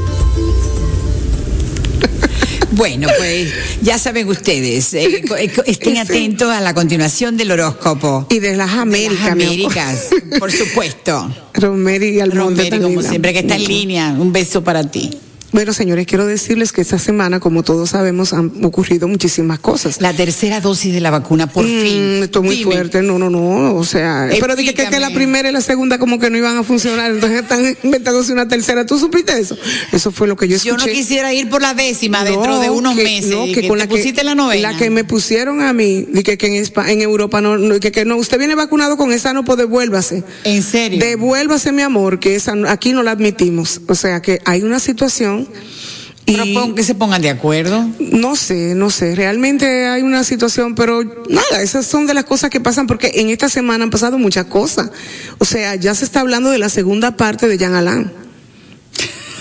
[2.73, 5.03] Bueno, pues ya saben ustedes, eh,
[5.39, 5.99] eh, estén Sí.
[5.99, 8.25] atentos a la continuación del horóscopo.
[8.29, 9.27] Y de las De las Américas.
[9.27, 10.07] Américas,
[10.39, 11.29] por supuesto.
[11.53, 14.15] Romeri y Almonte Romero, tan como siempre, que está en línea.
[14.17, 15.11] Un beso para ti.
[15.51, 19.99] Bueno, señores, quiero decirles que esta semana, como todos sabemos, han ocurrido muchísimas cosas.
[19.99, 22.23] La tercera dosis de la vacuna, por Mm, fin.
[22.23, 22.71] Esto es muy Dime.
[22.71, 25.15] fuerte, no, no, no, o sea, pero dije que, que la Explícame.
[25.15, 28.85] primera y la segunda como que no iban a funcionar, entonces están inventándose una tercera.
[28.85, 29.57] ¿Tú supiste eso?
[29.91, 30.91] Eso fue lo que yo Yo escuché.
[30.91, 33.31] no quisiera ir por la décima dentro No, de unos que- meses.
[33.31, 34.71] no, que que con te la que, pusiste la novena.
[34.71, 38.05] La que me pusieron a mí, de que, en, Espa- en Europa no, no, que,
[38.05, 40.23] no, usted viene vacunado con esa, no, pues devuélvase.
[40.45, 40.99] ¿En serio?
[40.99, 43.81] Devuélvase, mi amor, que esa, aquí no la admitimos.
[43.87, 45.40] O sea que hay una situación.
[46.25, 47.85] Y que se pongan de acuerdo.
[47.99, 52.49] no sé, no sé, realmente hay una situación, pero nada, esas son de las cosas
[52.49, 54.91] que pasan porque en esta semana han pasado muchas cosas.
[55.39, 58.11] O sea, ya se está hablando de la segunda parte de Jean Alain.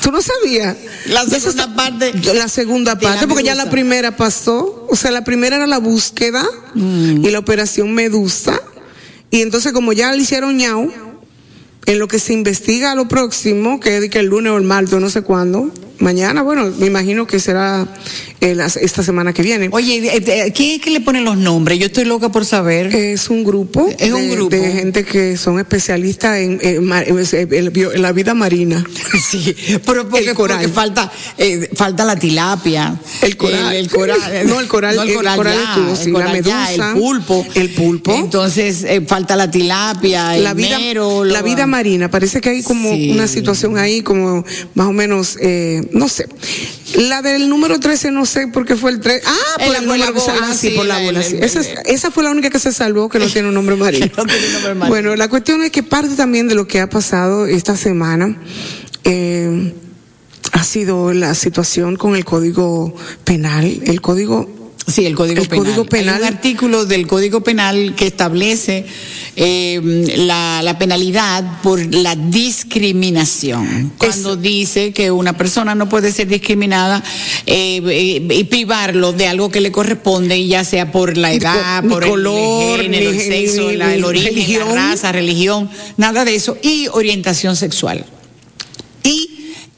[0.02, 0.76] ¿Tú no sabías?
[1.06, 4.86] La segunda está- parte La segunda la parte, porque ya la primera pasó.
[4.90, 6.44] O sea, la primera era la búsqueda
[6.74, 7.24] Mm.
[7.24, 8.58] y la operación Medusa.
[9.30, 10.90] Y entonces, como ya le hicieron ñau,
[11.86, 14.98] en lo que se investiga lo próximo, que es que el lunes o el martes,
[14.98, 15.70] no sé cuándo,
[16.00, 17.86] mañana, bueno, me imagino que será
[18.40, 19.68] eh, las- esta semana que viene.
[19.70, 21.78] Oye, eh, eh, ¿quién es que le pone los nombres?
[21.78, 22.86] Yo estoy loca por saber.
[22.94, 24.56] Es un grupo, Es un de, grupo.
[24.56, 28.84] de gente que son especialistas en, en ma- en- en- la vida marina.
[29.30, 30.56] Sí, pero porque, El coral.
[30.58, 32.98] porque falta, eh, falta la tilapia.
[33.22, 33.74] El coral.
[33.74, 34.18] El, el coral.
[34.46, 37.46] No, el coral- el coral ya, estuvo, sí, el la coral ya, medusa, el pulpo.
[37.54, 38.14] el pulpo.
[38.14, 42.62] Entonces, eh, falta la tilapia, la el vida, mero, la vida marina, parece que hay
[42.62, 43.10] como Sí.
[43.10, 44.44] una situación ahí, como
[44.74, 46.26] más o menos, eh, no sé.
[46.96, 49.22] La del número 13, no sé por qué fue el 13.
[49.26, 51.36] Ah, por la- el número bola, ah, sí, sí, por la la- bola, el- sí.
[51.36, 53.76] el- Esa, es- esa fue la única que se salvó que no tiene un nombre
[53.76, 54.06] marino.
[54.16, 54.88] No tiene un nombre marino.
[54.88, 58.36] Bueno, la cuestión es que parte también de lo que ha pasado esta semana,
[59.04, 59.72] eh,
[60.52, 65.64] ha sido la situación con el código penal, el código Sí, el Código El Penal.
[65.66, 66.14] Código Penal.
[66.16, 68.86] Hay un artículo del Código Penal que establece
[69.36, 69.80] eh,
[70.16, 73.92] la, la penalidad por la discriminación.
[73.98, 77.02] Cuando dice que una persona no puede ser discriminada
[77.46, 81.84] eh, eh, y privarlo de algo que le corresponde, y ya sea por la edad,
[81.84, 84.68] por color, el género, el sexo, la- el origen, religión.
[84.68, 88.04] la raza, religión, nada de eso, y orientación sexual.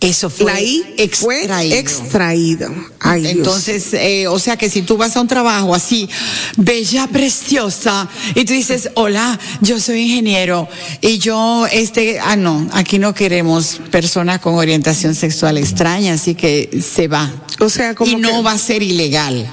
[0.02, 0.82] Eso fue la I
[1.12, 1.44] fue
[1.78, 2.68] extraído.
[2.98, 3.32] Ay, Dios.
[3.34, 6.08] Entonces, eh, o sea que si tú vas a un trabajo así,
[6.56, 10.68] bella, preciosa, y tú dices, hola, yo soy ingeniero,
[11.00, 16.80] y yo, este, ah, no, aquí no queremos personas con orientación sexual extraña, así que
[16.82, 17.32] se va.
[17.60, 19.50] O sea, como y no que- va a ser ilegal.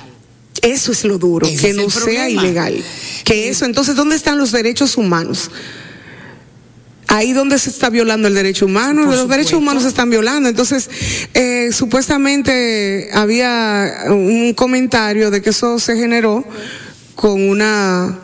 [0.61, 2.83] Eso es lo duro, Ese que no sea ilegal.
[3.23, 5.49] Que eso, entonces, ¿dónde están los derechos humanos?
[7.11, 10.47] Ahí donde se está violando el derecho humano, Por los derechos humanos se están violando.
[10.47, 10.89] Entonces,
[11.33, 16.45] eh, supuestamente había un comentario de que eso se generó
[17.15, 18.19] con una,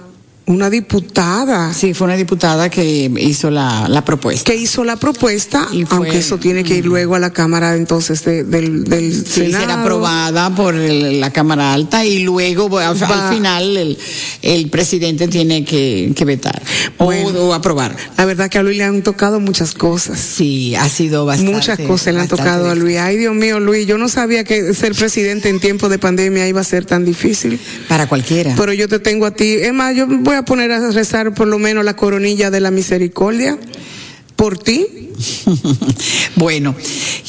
[0.47, 4.51] una diputada Sí, fue una diputada que hizo la, la propuesta.
[4.51, 7.75] que hizo la propuesta, Y fue- aunque eso tiene que ir luego a la Cámara
[7.75, 9.63] entonces de- del, del Sí, Senado.
[9.63, 13.97] será aprobada por el- la Cámara Alta y luego bueno, al, al final el,
[14.43, 16.61] el presidente tiene que, que vetar
[16.97, 17.29] o- Bueno.
[17.39, 17.95] o, aprobar.
[18.17, 20.19] La verdad que a Luis le han tocado muchas cosas.
[20.19, 21.53] Sí, ha sido bastante.
[21.53, 22.75] Muchas cosas le han tocado a.
[22.75, 22.97] Luis.
[22.97, 26.61] Ay, Dios mío, Luis, yo no sabía que ser presidente en tiempo de pandemia iba
[26.61, 27.59] a ser tan difícil.
[27.87, 28.53] Para cualquiera.
[28.55, 29.53] Pero yo te tengo a ti.
[29.53, 32.69] Es más, yo voy a poner a rezar por lo menos la coronilla de la
[32.69, 33.57] misericordia
[34.35, 35.13] por ti.
[36.35, 36.75] bueno,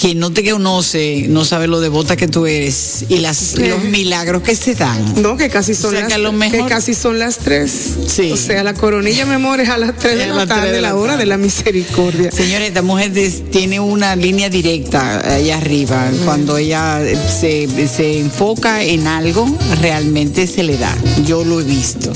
[0.00, 4.42] quien no te conoce no sabe lo devota que tú eres y las, los milagros
[4.42, 5.22] que se dan.
[5.22, 7.38] No, que casi son O sea, las que a lo mejor- que casi son las
[7.38, 7.70] tres.
[8.06, 8.30] Sí.
[8.32, 10.88] O sea, la coronilla, mi amor, es a las tres de la tarde, de la
[10.88, 11.24] la hora tarde.
[11.24, 12.30] de la misericordia.
[12.30, 13.12] Señores, esta mujer
[13.50, 16.08] tiene una línea directa allá arriba.
[16.24, 17.00] Cuando ella
[17.40, 19.46] se, se enfoca en algo,
[19.80, 20.94] realmente se le da.
[21.26, 22.12] Yo lo he visto.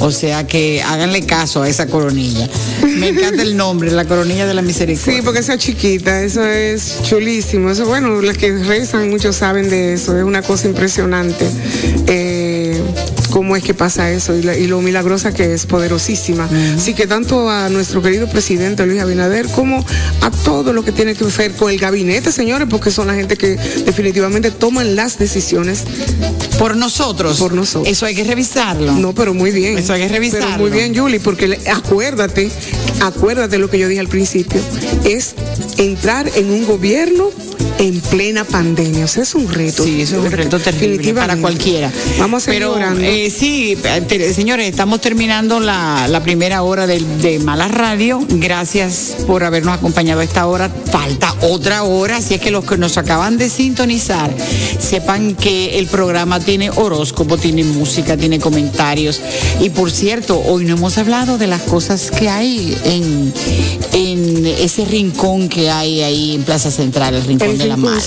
[0.00, 2.48] O sea que háganle caso a esa coronilla.
[2.82, 5.03] Me encanta el nombre, la coronilla de la misericordia.
[5.04, 7.70] Sí, porque esa chiquita, eso es chulísimo.
[7.70, 10.16] Eso, bueno, las que rezan, muchos saben de eso.
[10.16, 11.46] Es una cosa impresionante.
[12.06, 12.23] Eh,
[13.34, 16.48] cómo es que pasa eso y, la- y lo milagrosa que es, poderosísima.
[16.76, 19.84] Así que tanto a nuestro querido presidente Luis Abinader como
[20.20, 23.36] a todo lo que tiene que ver con el gabinete, señores, porque son la gente
[23.36, 25.82] que definitivamente toman las decisiones.
[26.60, 27.40] Por nosotros.
[27.40, 27.88] Por nosotros.
[27.92, 28.92] Eso hay que revisarlo.
[28.92, 29.78] No, pero muy bien.
[29.78, 30.46] Eso hay que revisarlo.
[30.46, 32.52] Pero muy bien, Julie, porque acuérdate,
[33.00, 34.60] acuérdate lo que yo dije al principio,
[35.04, 35.34] es
[35.76, 37.30] entrar en un gobierno
[37.78, 39.04] en plena pandemia.
[39.04, 39.84] O sea, es un reto.
[39.84, 41.90] Sí, eso es un reto terrible para cualquiera.
[42.18, 43.76] Vamos a Pero, eh, sí,
[44.08, 48.24] te- señores, estamos terminando la, la primera hora del- de, Mala Radio.
[48.28, 50.70] Gracias por habernos acompañado a esta hora.
[50.90, 54.30] Falta otra hora, así es que los que nos acaban de sintonizar,
[54.78, 59.20] sepan que el programa tiene horóscopo, tiene música, tiene comentarios.
[59.60, 63.32] Y por cierto, hoy no hemos hablado de las cosas que hay en,
[63.92, 67.76] en en ese rincón que hay ahí en Plaza Central, el rincón El de la
[67.76, 68.00] mala.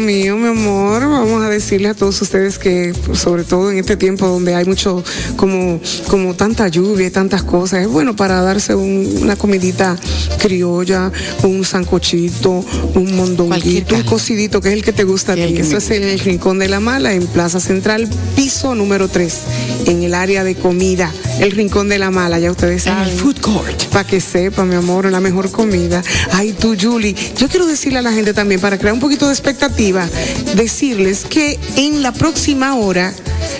[0.00, 3.96] mío, mi amor, vamos a decirle a todos ustedes que, pues, sobre todo en este
[3.96, 5.02] tiempo donde hay mucho,
[5.36, 9.96] como, como tanta lluvia y tantas cosas, es bueno para darse un- una comidita
[10.38, 11.12] criolla,
[11.44, 15.42] un sancochito, un mondonguito, un cocidito, que es el que te gusta a ti.
[15.56, 19.38] Eso es en el rincón de la mala, en Plaza Central, piso número 3,
[19.86, 23.08] en el área de comida, el rincón de la mala, ya ustedes En saben.
[23.12, 23.84] el food court.
[23.92, 26.02] Para que sepa, mi amor, la mejor comida.
[26.32, 29.32] Ay, tú, Julie, yo quiero decirle a la gente también, para crear un poquito de
[29.32, 30.08] expectativa,
[30.56, 33.12] decirles que en la próxima hora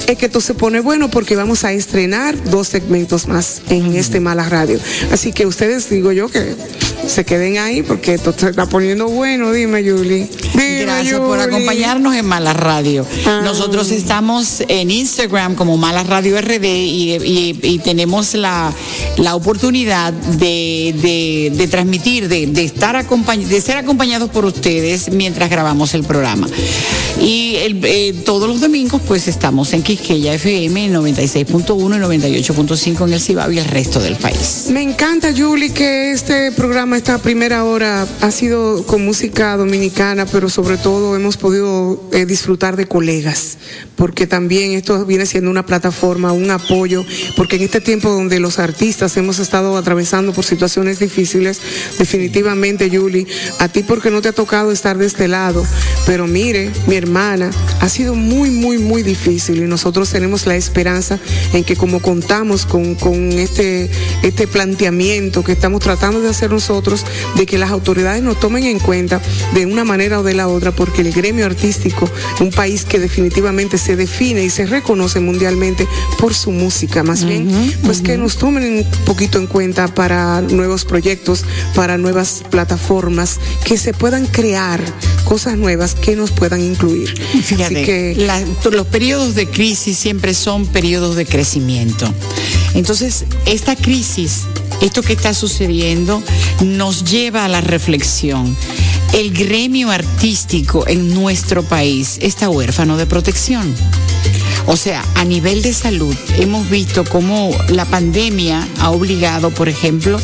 [0.07, 4.20] es que esto se pone bueno porque vamos a estrenar dos segmentos más en este
[4.20, 4.78] Mala Radio.
[5.11, 6.55] Así que ustedes, digo yo, que
[7.07, 9.53] se queden ahí porque esto se está poniendo bueno.
[9.53, 10.29] Dime, Julie.
[10.53, 13.07] Dime, Gracias por acompañarnos en Mala Radio.
[13.27, 13.41] Ah.
[13.45, 18.73] Nosotros estamos en Instagram como Mala Radio RD y, y- y tenemos la,
[19.17, 25.11] la oportunidad de, de- de transmitir, de, de estar acompañ- de ser acompañados por ustedes
[25.11, 26.49] mientras grabamos el programa.
[27.21, 32.01] Y el- eh, todos los domingos pues estamos en Quisqueya FM 96.1 y
[32.43, 34.67] 98.5 en el Cibao y el resto del país.
[34.71, 40.49] Me encanta, Julie, que este programa, esta primera hora, ha sido con música dominicana, pero
[40.49, 43.57] sobre todo hemos podido eh, disfrutar de colegas,
[43.97, 47.05] porque también esto viene siendo una plataforma, un apoyo,
[47.36, 51.61] porque en este tiempo donde los artistas hemos estado atravesando por situaciones difíciles,
[51.99, 53.26] definitivamente, Julie,
[53.59, 55.64] a ti porque no te ha tocado estar de este lado,
[56.05, 61.18] pero mire, mi hermana, ha sido muy, muy, muy difícil y nosotros tenemos la esperanza
[61.53, 63.90] en que como contamos con, con este,
[64.22, 66.82] este planteamiento que estamos tratando de hacer nosotros,
[67.37, 69.20] de que las autoridades nos tomen en cuenta
[69.55, 72.11] de una manera o de la otra, porque el gremio artístico,
[72.41, 75.87] un país que definitivamente se define y se reconoce mundialmente
[76.18, 77.49] por su música, más bien,
[77.85, 83.76] pues que nos tomen un poquito en cuenta para nuevos proyectos, para nuevas plataformas, que
[83.78, 84.80] se puedan crear
[85.24, 87.14] cosas nuevas que nos puedan incluir.
[87.45, 92.12] Fíjate, Así que la- los periodos de crisis siempre son periodos de crecimiento.
[92.74, 94.43] Entonces, esta crisis,
[94.83, 96.22] esto que está sucediendo,
[96.61, 98.57] nos lleva a la reflexión.
[99.12, 103.74] El gremio artístico en nuestro país está huérfano de protección.
[104.67, 110.19] O sea, a nivel de salud, hemos visto cómo la pandemia ha obligado, por ejemplo,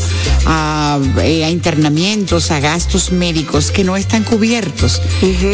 [0.47, 5.03] a, eh, a internamientos, a gastos médicos que no están cubiertos.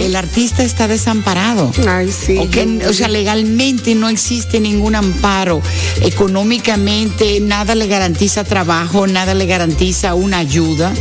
[0.07, 1.72] El artista está desamparado.
[1.89, 2.37] Ay, sí.
[2.39, 5.61] O, que- o sea, legalmente no existe ningún amparo.
[6.03, 10.93] Económicamente nada le garantiza trabajo, nada le garantiza una ayuda.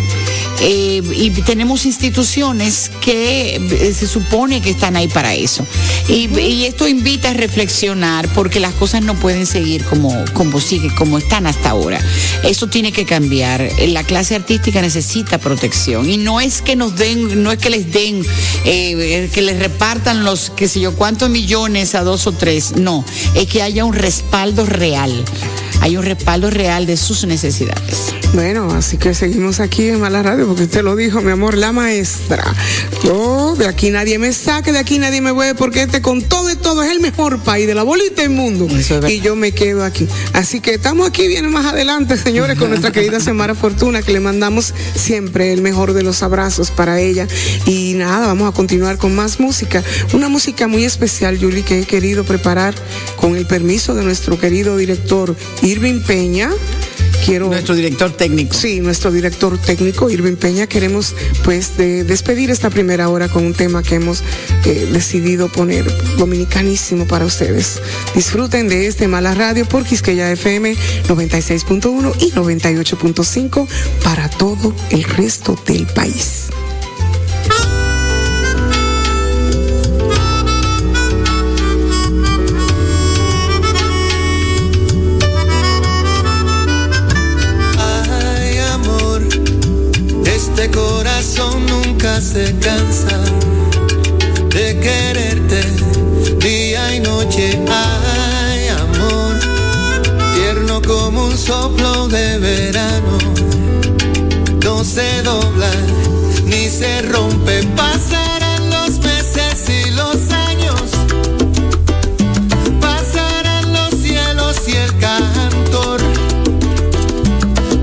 [0.66, 5.68] Eh, y tenemos instituciones que eh, se supone que están ahí para eso.
[6.07, 11.18] Y, esto invita a reflexionar porque las cosas no pueden seguir como, como sigue, como
[11.18, 11.99] están hasta ahora.
[12.43, 13.70] Eso tiene que cambiar.
[13.89, 16.09] La clase artística necesita protección.
[16.09, 18.26] Y no es que nos den, no es que les den,
[18.64, 22.78] eh, que les repartan los, qué sé yo, cuántos millones a dos o tres.
[22.78, 23.03] No,
[23.36, 25.26] es que haya un respaldo real.
[25.82, 28.14] Hay un respaldo real de sus necesidades.
[28.34, 31.72] Bueno, así que seguimos aquí en Mala Radio, porque usted lo dijo, mi amor, la
[31.72, 32.44] maestra.
[33.04, 36.52] Yo, de aquí nadie me saque, de aquí nadie me mueve, porque este con todo
[36.52, 38.66] y todo es el mejor país de la bolita del mundo.
[38.66, 39.10] Eso es verdad.
[39.10, 40.08] y yo me quedo aquí.
[40.34, 44.20] Así que estamos aquí, viene más adelante, señores, con nuestra querida Semara Fortuna, que le
[44.20, 47.28] mandamos siempre el mejor de los abrazos para ella.
[47.68, 49.84] Y nada, vamos a continuar con más música.
[50.14, 52.74] Una música muy especial, Julie, que he querido preparar
[53.16, 55.36] con el permiso de nuestro querido director
[55.74, 56.50] Irving Peña.
[57.26, 58.54] Quiero Nuestro director técnico.
[58.54, 63.54] Sí, nuestro director técnico, Irving Peña, queremos pues de- despedir esta primera hora con un
[63.54, 64.22] tema que hemos
[64.66, 65.86] eh, decidido poner
[66.18, 67.82] dominicanísimo para ustedes.
[68.14, 70.76] Disfruten de este Mala Radio por Quisqueya FM
[71.08, 73.68] 96.1 y 98.5
[74.04, 76.48] para todo el resto del país.
[104.84, 105.72] Se dobla
[106.46, 107.64] ni se rompe.
[107.76, 110.82] Pasarán los meses y los años.
[112.82, 116.02] Pasarán los cielos y el cantor.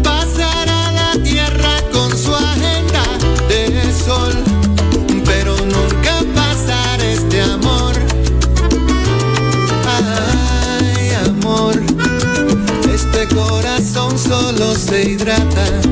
[0.03, 3.03] Pasará la tierra con su agenda
[3.49, 4.35] de sol,
[5.25, 7.95] pero nunca pasará este amor.
[9.87, 11.81] Ay, amor,
[12.93, 15.90] este corazón solo se hidrata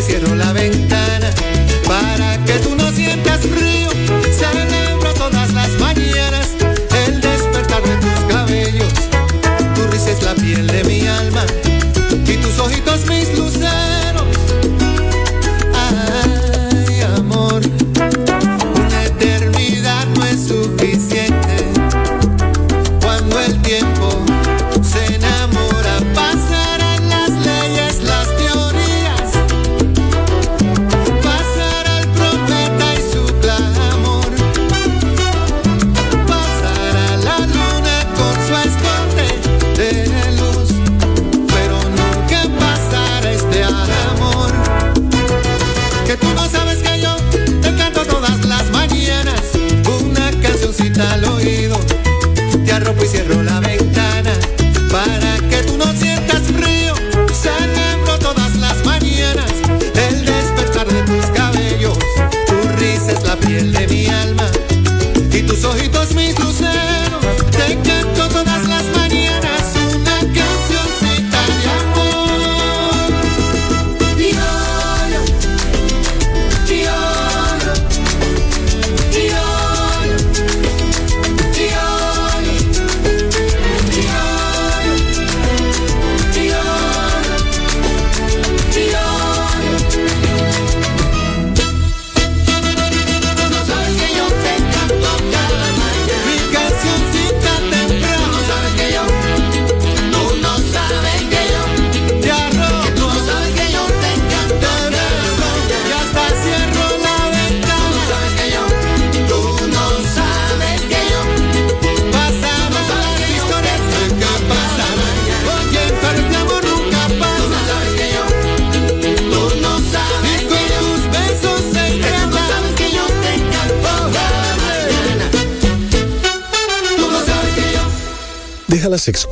[0.00, 0.95] Cierro la ventana.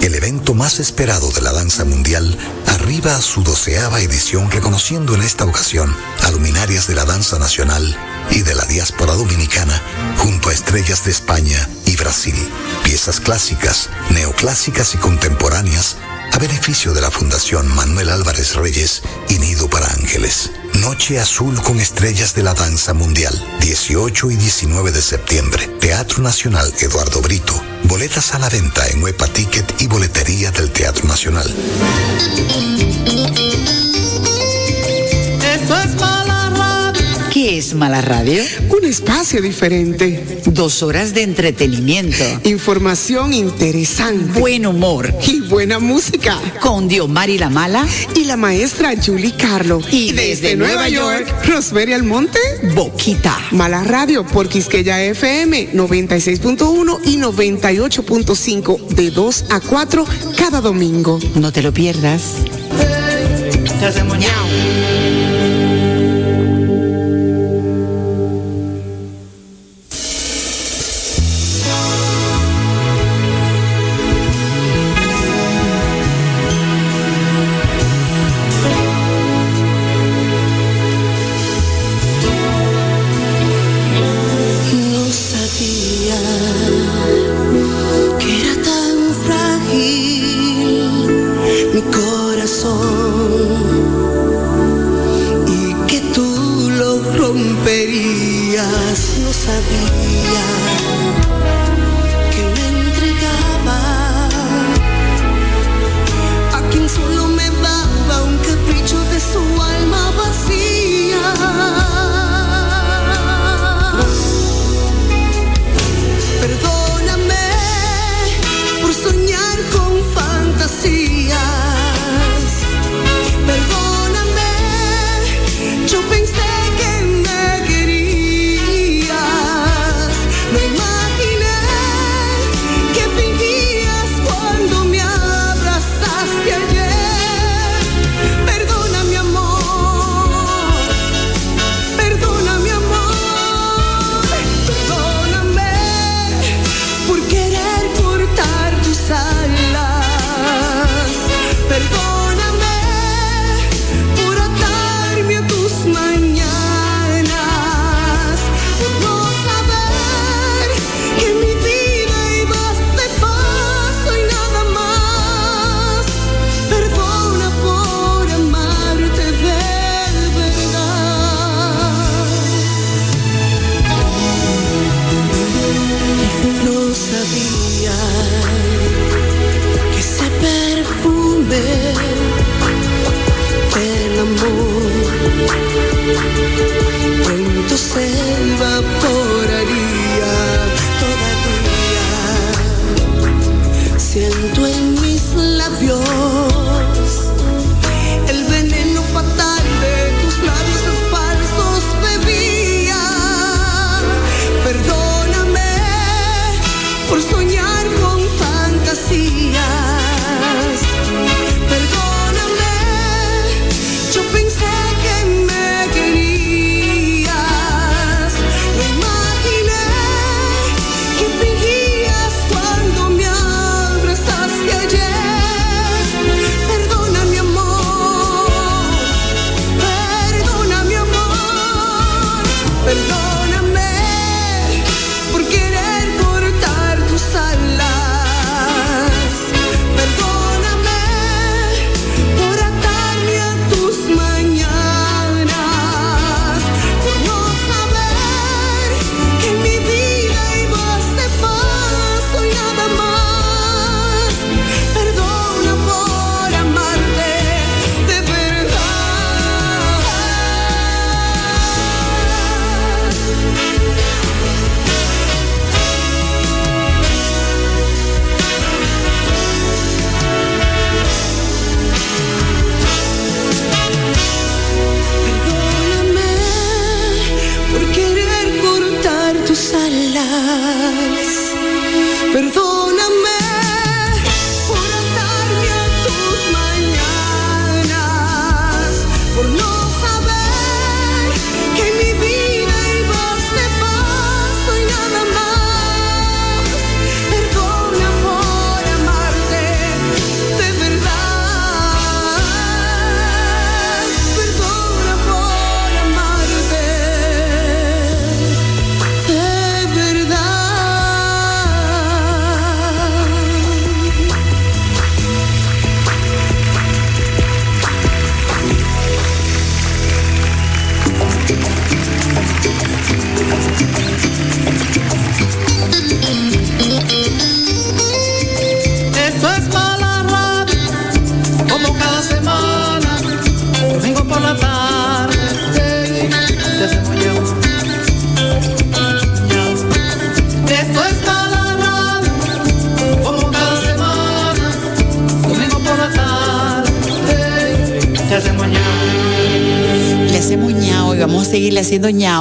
[0.01, 5.21] El evento más esperado de la danza mundial arriba a su doceava edición reconociendo en
[5.21, 7.95] esta ocasión a luminarias de la danza nacional
[8.31, 9.79] y de la diáspora dominicana
[10.17, 11.69] junto a estrellas de España
[12.01, 12.35] Brasil.
[12.83, 15.97] Piezas clásicas, neoclásicas y contemporáneas
[16.33, 20.49] a beneficio de la Fundación Manuel Álvarez Reyes y Nido para Ángeles.
[20.79, 25.67] Noche Azul con estrellas de la danza mundial, 18 y 19 de septiembre.
[25.79, 27.61] Teatro Nacional Eduardo Brito.
[27.83, 31.53] Boletas a la venta en Huepa Ticket y boletería del Teatro Nacional.
[37.61, 38.41] ¿Qué es Mala Radio?
[38.75, 40.41] Un espacio diferente.
[40.47, 44.39] Dos horas de entretenimiento, Información interesante.
[44.39, 46.39] buen humor, y buena música.
[46.59, 47.85] con Diomar y la Mala,
[48.15, 49.79] Y la maestra Julie Carlo.
[49.91, 52.39] Y desde Nueva York, Rosemary Almonte.
[52.73, 53.37] Boquita.
[53.51, 60.03] Mala Radio por Quisqueya FM 96.1 y 98.5 de 2 a 4
[60.35, 61.19] cada domingo.
[61.35, 62.23] No te lo pierdas.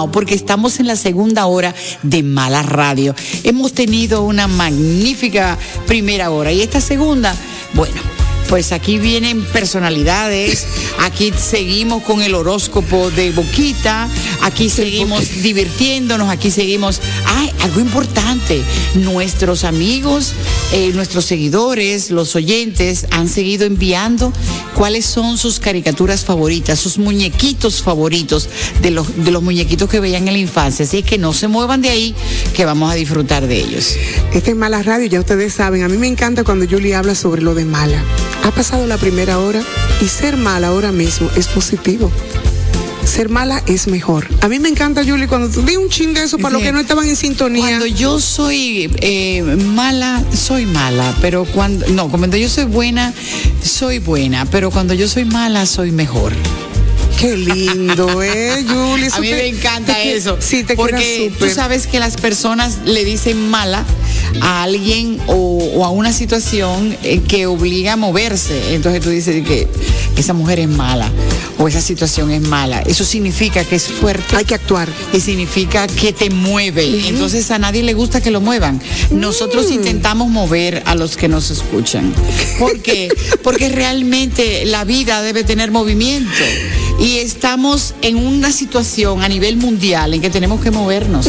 [0.08, 3.14] Porque estamos en la segunda hora de Mala Radio.
[3.44, 7.34] Hemos tenido una magnífica primera hora y esta segunda,
[7.74, 8.00] bueno.
[8.48, 10.66] Pues aquí vienen personalidades,
[10.98, 14.08] aquí seguimos con el horóscopo de Boquita,
[14.42, 17.00] aquí seguimos divirtiéndonos, aquí seguimos.
[17.26, 17.52] ¡Ay!
[17.60, 18.60] Algo importante,
[18.94, 20.32] nuestros amigos,
[20.72, 24.32] eh, nuestros seguidores, los oyentes han seguido enviando
[24.80, 28.48] cuáles son sus caricaturas favoritas, sus muñequitos favoritos
[28.80, 30.86] de los, de los muñequitos que veían en la infancia.
[30.86, 32.14] Así que no se muevan de ahí,
[32.54, 33.94] que vamos a disfrutar de ellos.
[34.32, 37.42] Esta es Mala Radio, ya ustedes saben, a mí me encanta cuando Julie habla sobre
[37.42, 38.02] lo de mala.
[38.42, 39.62] Ha pasado la primera hora
[40.00, 42.10] y ser mala ahora mismo es positivo.
[43.10, 44.28] Ser mala es mejor.
[44.40, 46.70] A mí me encanta, Julie, cuando tú di un chin de eso para los que
[46.70, 47.60] no estaban en sintonía.
[47.62, 53.12] Cuando yo soy eh, mala, soy mala, pero cuando no, cuando yo soy buena,
[53.64, 56.32] soy buena, pero cuando yo soy mala, soy mejor.
[57.20, 59.08] Qué lindo, ¿eh, Julie?
[59.12, 60.38] A mí me encanta te eso.
[60.40, 63.84] Sí, te porque tú sabes que las personas le dicen mala
[64.40, 68.74] a alguien o, o a una situación eh, que obliga a moverse.
[68.74, 69.68] Entonces tú dices que
[70.16, 71.10] esa mujer es mala
[71.58, 72.80] o esa situación es mala.
[72.80, 74.36] Eso significa que es fuerte.
[74.36, 74.88] Hay que actuar.
[75.12, 77.06] y significa que te mueve.
[77.08, 78.80] Entonces a nadie le gusta que lo muevan.
[79.10, 79.72] Nosotros Mm.
[79.74, 82.14] intentamos mover a los que nos escuchan.
[82.58, 83.08] ¿Por qué?
[83.42, 86.30] Porque realmente la vida debe tener movimiento.
[87.00, 91.26] Y estamos en una situación a nivel mundial en que tenemos que movernos.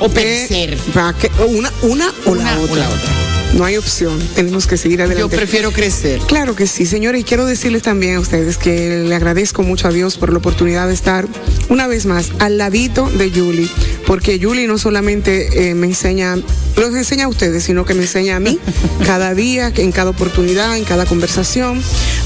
[0.00, 0.74] O perecer.
[0.74, 2.76] Eh, una, una o Una la o otra.
[2.76, 3.23] la otra.
[3.56, 4.18] No hay opción.
[4.34, 5.20] Tenemos que seguir adelante.
[5.20, 6.20] Yo prefiero crecer.
[6.26, 9.92] Claro que sí, señores, y quiero decirles también a ustedes que le agradezco mucho a
[9.92, 11.28] Dios por la oportunidad de estar
[11.68, 13.68] una vez más al ladito de Julie,
[14.06, 16.36] porque Julie no solamente eh, me enseña,
[16.76, 18.58] los enseña a ustedes, sino que me enseña a mí
[19.06, 21.80] cada día, en cada oportunidad, en cada conversación,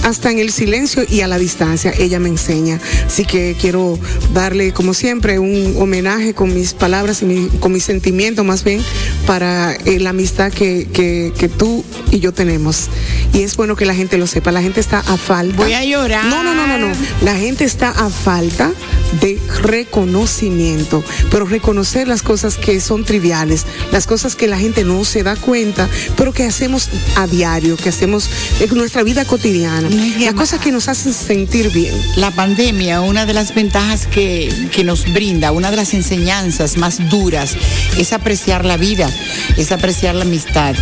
[0.05, 2.81] hasta en el silencio y a la distancia, ella me enseña.
[3.07, 3.99] Así que quiero
[4.33, 8.81] darle, como siempre, un homenaje con mis palabras y mi- con mis sentimientos más bien
[9.26, 12.89] para eh, la amistad que, que, que tú y yo tenemos.
[13.33, 14.53] Y es bueno que la gente lo sepa.
[14.53, 15.57] La gente está a falta.
[15.57, 16.25] Voy a llorar.
[16.27, 16.93] No, no, no, no, no.
[17.23, 18.73] La gente está a falta
[19.21, 25.05] de reconocimiento, pero reconocer las cosas que son triviales, las cosas que la gente no
[25.05, 28.29] se da cuenta, pero que hacemos a diario, que hacemos
[28.61, 29.89] en nuestra vida cotidiana,
[30.21, 31.95] las cosas que nos hacen sentir bien.
[32.17, 37.09] La pandemia, una de las ventajas que, que nos brinda, una de las enseñanzas más
[37.09, 37.57] duras,
[37.97, 39.11] es apreciar la vida,
[39.57, 40.75] es apreciar la amistad,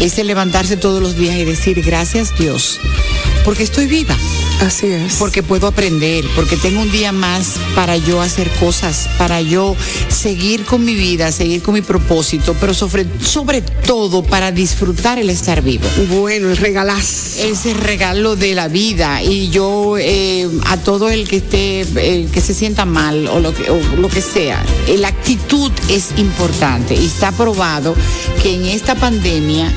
[0.00, 2.80] es el levantarse todos los días y decir gracias Dios,
[3.44, 4.16] porque estoy viva,
[4.60, 5.16] Así es.
[5.16, 9.76] porque puedo aprender, porque tengo un día más para yo hacer cosas, para yo
[10.08, 15.30] seguir con mi vida, seguir con mi propósito, pero sobre, sobre todo para disfrutar el
[15.30, 17.42] estar vivo bueno, el regalazo.
[17.42, 22.40] ese regalo de la vida y yo eh, a todo el que esté eh, que
[22.40, 24.64] se sienta mal o lo que o lo que sea
[24.98, 27.94] la actitud es importante y está probado
[28.42, 29.72] que en esta pandemia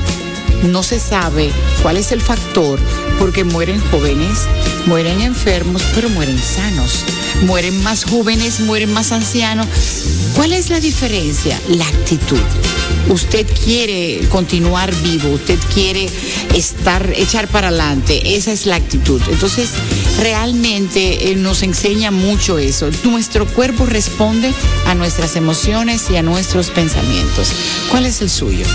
[0.64, 1.50] no se sabe
[1.82, 2.78] cuál es el factor
[3.18, 4.46] porque mueren jóvenes
[4.88, 7.04] mueren enfermos pero mueren sanos
[7.42, 9.66] mueren más jóvenes mueren más ancianos
[10.34, 11.60] ¿cuál es la diferencia?
[11.68, 12.40] la actitud
[13.08, 16.08] usted quiere continuar vivo, usted quiere
[16.54, 19.20] estar, echar para adelante, esa es la actitud.
[19.30, 19.70] Entonces,
[20.20, 22.90] realmente eh, nos enseña mucho eso.
[23.04, 24.52] Nuestro cuerpo responde
[24.86, 27.52] a nuestras emociones y a nuestros pensamientos.
[27.90, 28.66] ¿Cuál es el suyo?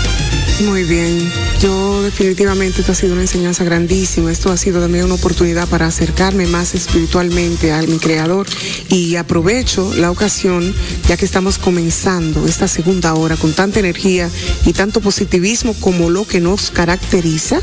[0.60, 1.30] Muy bien.
[1.60, 4.30] Yo definitivamente esto ha sido una enseñanza grandísima.
[4.30, 8.46] Esto ha sido también una oportunidad para acercarme más espiritualmente a mi creador
[8.90, 10.74] y aprovecho la ocasión
[11.08, 14.28] ya que estamos comenzando esta segunda hora con tanta energía
[14.66, 17.58] y tanto positivismo como lo que nos caracteriza.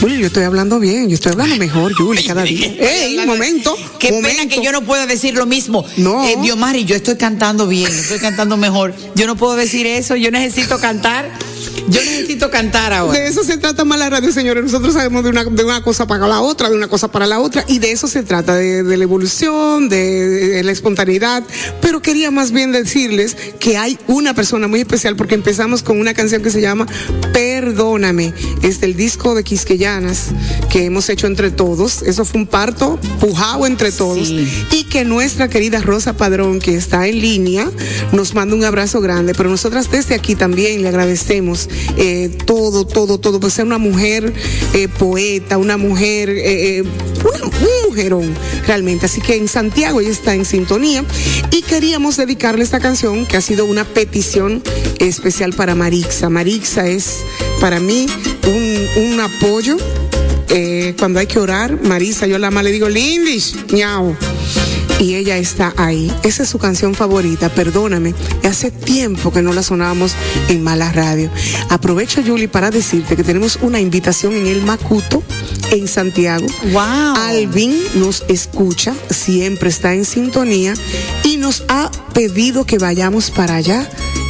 [0.00, 2.68] Juli, yo estoy hablando bien, yo estoy hablando mejor, Juli, cada día.
[2.78, 3.76] ¡Ey, momento!
[3.98, 4.28] Qué momento.
[4.28, 5.84] pena que yo no pueda decir lo mismo.
[5.96, 6.24] No.
[6.24, 8.94] Eh, Diomari, yo estoy cantando bien, estoy cantando mejor.
[9.16, 11.28] Yo no puedo decir eso, yo necesito cantar.
[11.92, 13.18] Yo necesito cantar ahora.
[13.18, 14.64] De eso se trata más la radio, señores.
[14.64, 17.38] Nosotros sabemos de una, de una cosa para la otra, de una cosa para la
[17.38, 21.42] otra, y de eso se trata, de, de la evolución, de, de la espontaneidad.
[21.80, 26.14] Pero quería más bien decirles que hay una persona muy especial porque empezamos con una
[26.14, 26.86] canción que se llama
[27.32, 28.32] Perdóname.
[28.62, 30.28] Es del disco de Quisqueyanas
[30.70, 32.02] que hemos hecho entre todos.
[32.02, 34.28] Eso fue un parto pujado entre todos.
[34.28, 34.66] Sí.
[34.70, 37.70] Y que nuestra querida Rosa Padrón, que está en línea,
[38.12, 39.34] nos manda un abrazo grande.
[39.34, 43.40] Pero nosotras desde aquí también le agradecemos eh, todo, todo, todo.
[43.40, 44.32] Pues ser una mujer
[44.74, 47.50] eh, poeta, una mujer, eh, una
[47.86, 48.34] mujerón,
[48.66, 49.06] realmente.
[49.06, 51.04] Así que en Santiago ella está en sintonía
[51.50, 54.62] y queríamos dedicarle esta canción que ha sido una petición
[54.98, 56.28] especial para Marixa.
[56.28, 57.18] Marixa es
[57.60, 58.06] para mí
[58.46, 59.76] un, un apoyo
[60.98, 64.14] cuando hay que orar, Marisa, yo la más le digo, Lindish, ñao.
[65.02, 66.12] Y ella está ahí.
[66.22, 68.14] Esa es su canción favorita, perdóname.
[68.44, 70.14] Hace tiempo que no la sonábamos
[70.48, 71.28] en Mala Radio.
[71.70, 75.24] Aprovecho, Julie, para decirte que tenemos una invitación en el Macuto,
[75.72, 76.46] en Santiago.
[76.72, 77.16] Wow.
[77.16, 80.74] Alvin nos escucha, siempre está en sintonía
[81.24, 83.88] y nos ha pedido que vayamos para allá,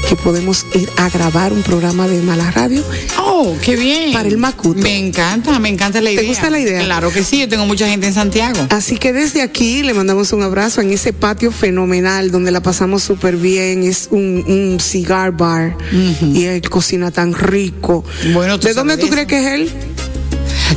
[0.08, 2.82] que podemos ir a grabar un programa de Mala Radio.
[3.18, 4.12] Oh, qué bien.
[4.12, 4.80] Para el Macuto.
[4.80, 6.28] Me encanta, me encanta la ¿Te idea.
[6.28, 6.84] gusta la idea?
[6.84, 8.58] Claro que sí, yo tengo mucha gente en Santiago.
[8.70, 13.02] Así que desde aquí le mandamos un abrazo en ese patio fenomenal donde la pasamos
[13.02, 13.82] súper bien.
[13.82, 15.76] Es un, un cigar bar
[16.22, 18.04] y él cocina tan rico.
[18.32, 19.72] Bueno, tú ¿De dónde tú crees que es él?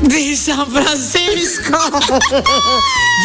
[0.02, 1.78] De San Francisco.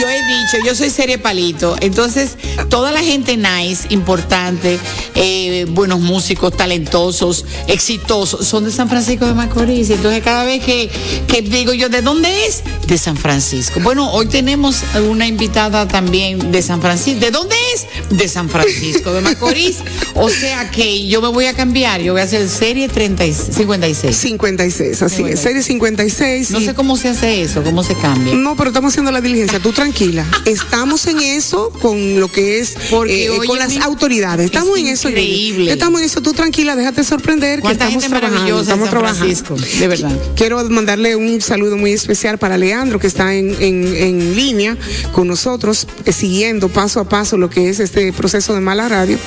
[0.00, 1.76] yo he dicho, yo soy serie palito.
[1.80, 2.36] Entonces,
[2.68, 4.78] toda la gente nice, importante,
[5.14, 9.90] eh, buenos músicos, talentosos, exitosos, son de San Francisco de Macorís.
[9.90, 10.90] Entonces, cada vez que,
[11.26, 12.62] que digo yo, ¿de dónde es?
[12.86, 13.80] De San Francisco.
[13.80, 17.20] Bueno, hoy tenemos una invitada también de San Francisco.
[17.20, 17.86] ¿De dónde es?
[18.16, 19.78] De San Francisco de Macorís.
[20.14, 22.00] O sea que yo me voy a cambiar.
[22.00, 24.16] Yo voy a hacer serie 30 y 56.
[24.16, 25.40] 56, así es.
[25.40, 26.49] Serie 56.
[26.50, 28.34] No sé cómo se hace eso, cómo se cambia.
[28.34, 29.60] No, pero estamos haciendo la diligencia.
[29.60, 30.26] Tú tranquila.
[30.44, 34.46] Estamos en eso con lo que es Porque, eh, oye, con las mi- autoridades.
[34.46, 35.08] Estamos es en eso.
[35.08, 35.72] increíble.
[35.72, 36.20] Estamos en eso.
[36.20, 37.62] Tú tranquila, déjate sorprender.
[37.62, 38.60] Que estamos gente trabajando.
[38.60, 39.56] Estamos San trabajando.
[39.78, 40.12] De verdad.
[40.36, 44.76] Quiero mandarle un saludo muy especial para Leandro, que está en, en, en línea
[45.12, 49.18] con nosotros, eh, siguiendo paso a paso lo que es este proceso de mala radio.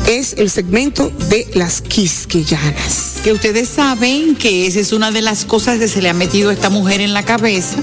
[0.07, 3.13] Es el segmento de las quisqueyanas.
[3.23, 6.51] que ustedes saben que esa es una de las cosas que se le ha metido
[6.51, 7.77] a esta mujer en la cabeza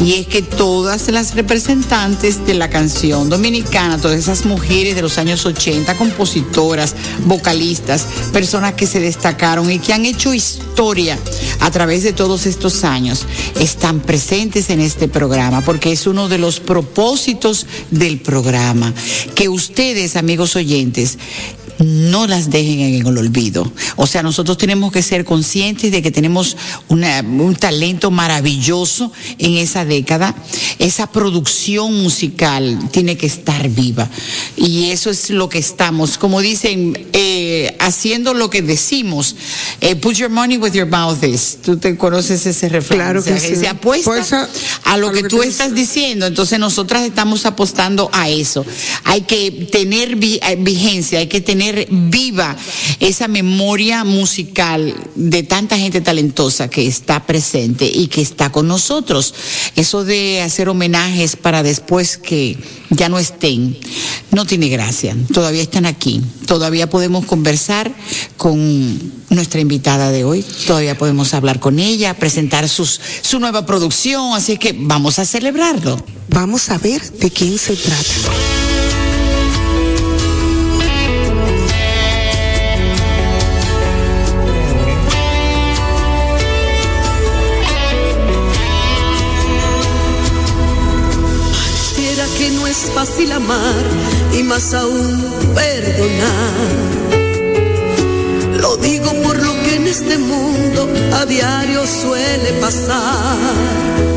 [0.00, 5.18] y es que todas las representantes de la canción dominicana, todas esas mujeres de los
[5.18, 6.94] años 80, compositoras,
[7.24, 11.18] vocalistas, personas que se destacaron y que han hecho historia
[11.60, 13.26] a través de todos estos años,
[13.58, 18.92] están presentes en este programa porque es uno de los propósitos del programa,
[19.34, 21.18] que ustedes, amigos oyentes,
[21.78, 23.70] no las dejen en el olvido.
[23.96, 26.56] O sea, nosotros tenemos que ser conscientes de que tenemos
[26.88, 30.34] una- un talento maravilloso en esa década.
[30.78, 34.08] Esa producción musical tiene que estar viva.
[34.56, 39.34] Y eso es lo que estamos, como dicen, eh, haciendo lo que decimos.
[39.80, 41.58] Eh, put your money where your mouth is.
[41.64, 42.98] Tú te conoces ese refrán.
[42.98, 43.56] Claro O sea, que sí.
[43.56, 44.48] se apuesta
[44.84, 46.26] a lo que tú estás diciendo.
[46.26, 48.64] Entonces nosotras estamos apostando a eso.
[49.04, 52.56] Hay que tener vi- eh, vigencia, hay que tener viva
[53.00, 59.34] esa memoria musical de tanta gente talentosa que está presente y que está con nosotros.
[59.76, 62.58] Eso de hacer homenajes para después que
[62.90, 63.76] ya no estén,
[64.30, 65.16] no tiene gracia.
[65.32, 66.20] Todavía están aquí.
[66.46, 67.92] Todavía podemos conversar
[68.36, 70.44] con nuestra invitada de hoy.
[70.66, 74.34] Todavía podemos hablar con ella, presentar sus, su nueva producción.
[74.34, 76.02] Así que vamos a celebrarlo.
[76.28, 78.73] Vamos a ver de quién se trata.
[94.32, 95.22] Y más aún
[95.54, 96.54] perdonar.
[98.58, 104.13] Lo digo por lo que en este mundo a diario suele pasar.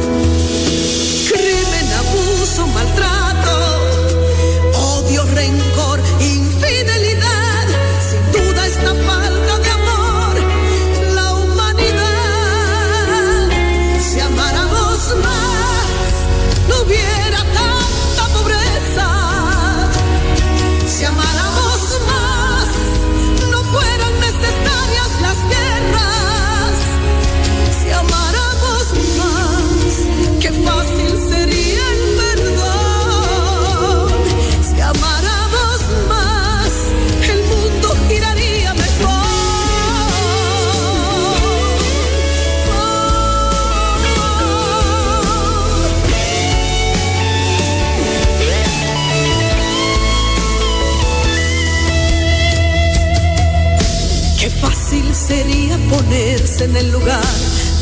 [56.61, 57.23] En el lugar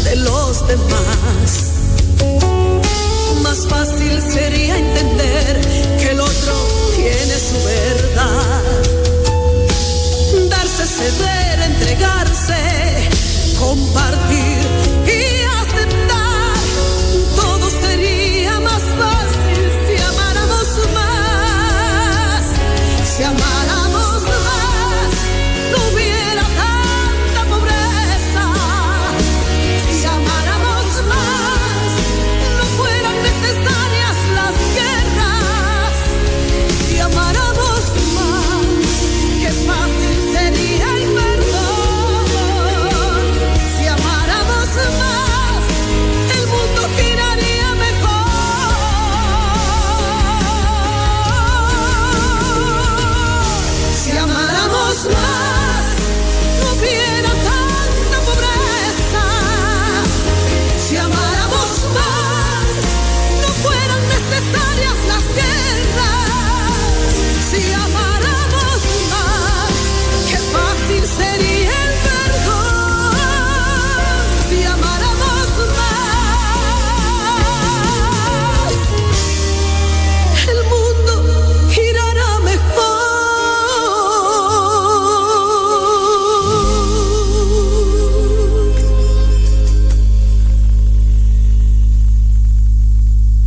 [0.03, 1.71] de los demás.
[3.41, 5.61] Más fácil sería entender
[5.99, 6.53] que el otro
[6.95, 8.63] tiene su verdad.
[10.49, 12.55] Darse, ceder, entregarse,
[13.59, 14.64] compartir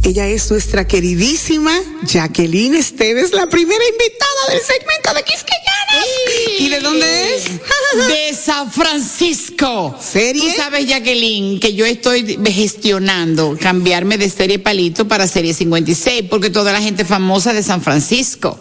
[0.08, 1.70] Ella es nuestra queridísima
[2.04, 6.06] Jacqueline Esteves, la primera invitada del segmento de Quisqueyanas.
[6.60, 7.44] ¿Y de dónde es?
[8.08, 9.94] De San Francisco.
[10.00, 10.40] ¿Serie?
[10.40, 16.48] Tú sabes, Jacqueline, que yo estoy gestionando cambiarme de serie Palito para serie 56, porque
[16.48, 18.58] toda la gente famosa de San Francisco.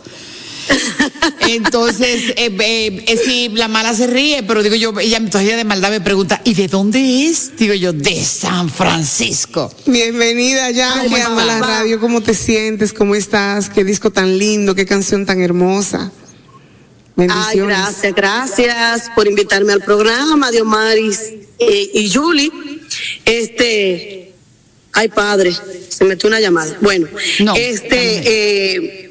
[1.47, 5.63] Entonces, eh, eh, eh, si la mala se ríe, pero digo yo, ella todavía de
[5.63, 7.55] maldad me pregunta, ¿y de dónde es?
[7.57, 9.73] Digo yo, de San Francisco.
[9.85, 11.99] Bienvenida ya ¿Cómo a la radio.
[11.99, 12.93] ¿Cómo te sientes?
[12.93, 13.69] ¿Cómo estás?
[13.69, 16.11] Qué disco tan lindo, qué canción tan hermosa.
[17.17, 21.19] Ay, gracias, gracias por invitarme al programa, Diomaris
[21.57, 22.51] eh, y Julie.
[23.25, 24.33] Este,
[24.93, 25.51] ay padre,
[25.89, 26.77] se metió una llamada.
[26.81, 27.07] Bueno,
[27.39, 29.06] No, este, eh,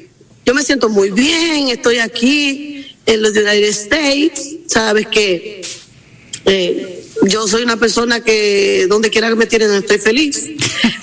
[0.47, 5.61] yo me siento muy bien, estoy aquí en los United States, sabes que
[6.45, 10.49] eh, yo soy una persona que donde quiera que me tienen estoy feliz.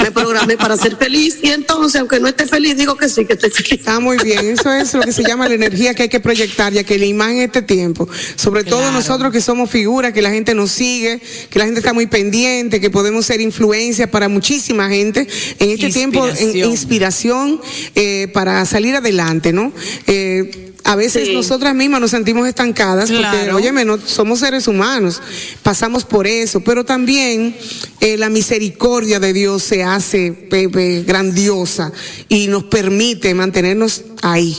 [0.00, 3.32] Me programé para ser feliz y entonces, aunque no esté feliz, digo que sí, que
[3.34, 3.72] estoy feliz.
[3.72, 6.72] Está muy bien, eso es lo que se llama la energía que hay que proyectar,
[6.72, 10.30] ya que la imagen en este tiempo, sobre todo nosotros que somos figuras, que la
[10.30, 11.20] gente nos sigue,
[11.50, 15.26] que la gente está muy pendiente, que podemos ser influencia para muchísima gente
[15.58, 17.60] en este tiempo, en inspiración
[17.94, 19.72] eh, para salir adelante, ¿no?
[20.06, 21.35] Eh, a veces Sí.
[21.35, 23.56] nosotras mismas nos sentimos estancadas porque, Claro.
[23.56, 25.20] óyeme, no, somos seres humanos,
[25.62, 27.56] pasamos por eso, pero también
[28.01, 31.90] eh, la misericordia de Dios se hace Pepe, grandiosa
[32.28, 34.56] y nos permite mantenernos ahí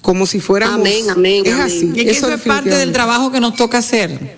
[0.00, 0.78] como si fuéramos.
[0.80, 1.66] Amén, amén, Es amén.
[1.66, 1.90] así.
[1.92, 4.36] Y que eso es parte del trabajo que nos toca hacer.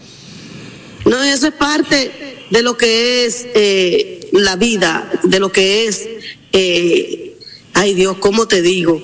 [1.04, 2.10] No, eso es parte
[2.50, 6.08] de lo que es eh, la vida, de lo que es,
[6.52, 7.36] eh,
[7.74, 9.00] ay Dios, ¿cómo te digo?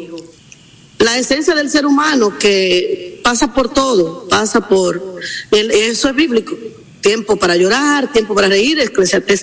[0.99, 5.17] La esencia del ser humano que pasa por todo, pasa por,
[5.51, 6.57] el- eso es bíblico,
[7.03, 8.79] tiempo para llorar, tiempo para reír,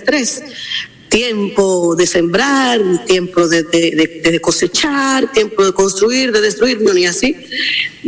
[0.04, 0.44] 3,
[1.10, 7.36] tiempo de sembrar, tiempo de, de- cosechar, tiempo de construir, de destruir, ni así.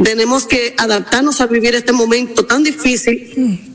[0.03, 3.74] Tenemos que adaptarnos a vivir este momento tan difícil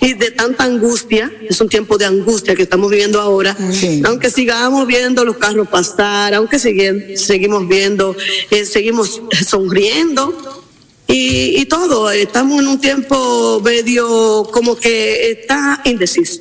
[0.00, 4.02] y de tanta angustia, es un tiempo de angustia que estamos viviendo ahora, Sí.
[4.06, 8.16] aunque sigamos viendo los carros pasar, aunque siguen- seguimos viendo,
[8.50, 10.64] eh, seguimos sonriendo
[11.06, 16.40] y, y todo, estamos en un tiempo medio como que está indeciso.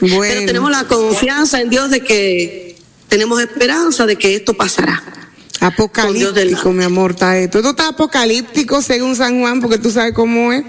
[0.00, 2.76] Pero tenemos la confianza en Dios de que
[3.08, 5.02] tenemos esperanza de que esto pasará.
[5.60, 7.58] Apocalíptico, mi amor, está esto.
[7.58, 10.64] Esto está apocalíptico según San Juan, porque tú sabes cómo es.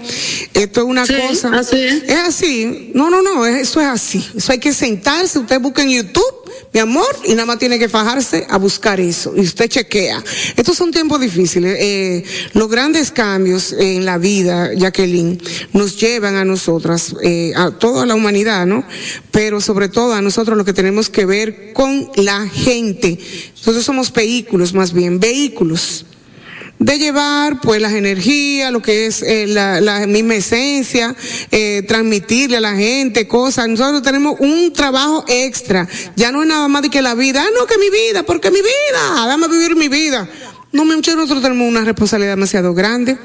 [0.54, 1.50] Esto es una Sí, cosa.
[1.58, 2.02] así es.
[2.04, 2.90] Es así.
[2.94, 4.24] No, no, no, es- eso es así.
[4.36, 7.88] Eso hay que sentarse, usted busca en YouTube, mi amor, y nada más tiene que
[7.88, 9.32] fajarse a buscar eso.
[9.36, 10.22] Y usted chequea.
[10.56, 11.76] Estos son tiempos difíciles.
[11.80, 15.40] Eh, los grandes cambios en la vida, Jacqueline,
[15.72, 18.84] nos llevan a nosotras, eh, a toda la humanidad, ¿no?
[19.30, 23.18] Pero sobre todo a nosotros lo que tenemos que ver con la gente.
[23.56, 26.06] Nosotros somos vehículos, más bien, vehículos
[26.78, 31.14] de llevar pues las energías, lo que es eh, la, la misma esencia,
[31.50, 33.68] eh, transmitirle a la gente cosas.
[33.68, 35.88] Nosotros tenemos un trabajo extra.
[36.16, 38.50] Ya no es nada más de que la vida, ah, no, que mi vida, porque
[38.50, 40.28] mi vida, dame vivir mi vida.
[40.72, 43.16] No, nosotros tenemos una responsabilidad demasiado grande.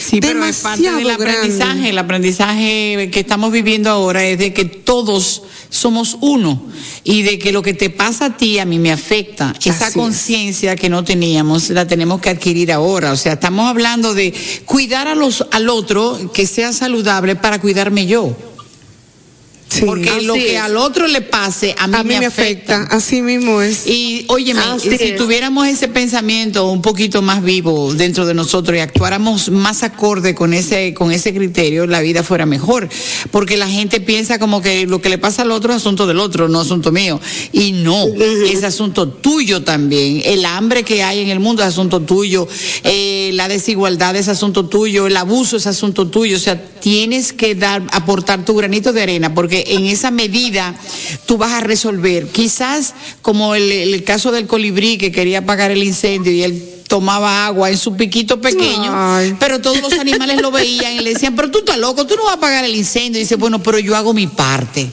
[0.00, 1.40] Sí, pero es parte del demasiado grande.
[1.40, 1.90] aprendizaje.
[1.90, 6.62] El aprendizaje que estamos viviendo ahora es de que todos somos uno
[7.04, 9.54] y de que lo que te pasa a ti a mí me afecta.
[9.64, 9.94] Esa es.
[9.94, 13.12] conciencia que no teníamos la tenemos que adquirir ahora.
[13.12, 18.06] O sea, estamos hablando de cuidar a los al otro que sea saludable para cuidarme
[18.06, 18.36] yo.
[19.70, 19.82] Sí.
[19.86, 20.60] Porque lo que es.
[20.60, 22.88] al otro le pase a mí, a mí me afecta.
[22.90, 23.86] así mismo es.
[23.86, 25.16] Y óyeme, Así si es.
[25.16, 30.54] tuviéramos ese pensamiento un poquito más vivo dentro de nosotros y actuáramos más acorde con
[30.54, 32.88] ese con ese criterio, la vida fuera mejor,
[33.30, 36.18] porque la gente piensa como que lo que le pasa al otro es asunto del
[36.18, 37.20] otro, no asunto mío,
[37.52, 38.06] y no,
[38.50, 40.22] es asunto tuyo también.
[40.24, 42.48] El hambre que hay en el mundo es asunto tuyo,
[42.82, 47.54] eh, la desigualdad es asunto tuyo, el abuso es asunto tuyo, o sea, tienes que
[47.54, 50.74] dar aportar tu granito de arena porque en esa medida
[51.26, 52.28] tú vas a resolver.
[52.28, 57.46] Quizás como el, el caso del colibrí que quería apagar el incendio y él tomaba
[57.46, 59.36] agua en su piquito pequeño, Ay.
[59.38, 62.24] pero todos los animales lo veían y le decían, pero tú estás loco, tú no
[62.24, 63.20] vas a apagar el incendio.
[63.20, 64.90] Y dice, bueno, pero yo hago mi parte.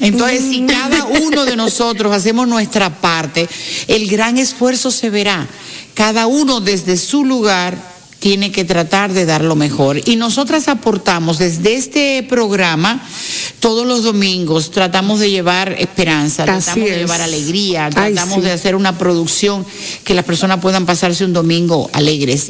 [0.00, 3.48] Entonces, si cada uno de nosotros hacemos nuestra parte,
[3.86, 5.46] el gran esfuerzo se verá.
[5.94, 7.76] Cada uno desde su lugar
[8.18, 10.00] tiene que tratar de dar lo mejor.
[10.08, 13.00] Y nosotras aportamos desde este programa,
[13.60, 18.40] todos los domingos, tratamos de llevar esperanza, Así tratamos de llevar alegría, Ay, tratamos sí.
[18.42, 19.64] de hacer una producción
[20.04, 22.48] que las personas puedan pasarse un domingo alegres.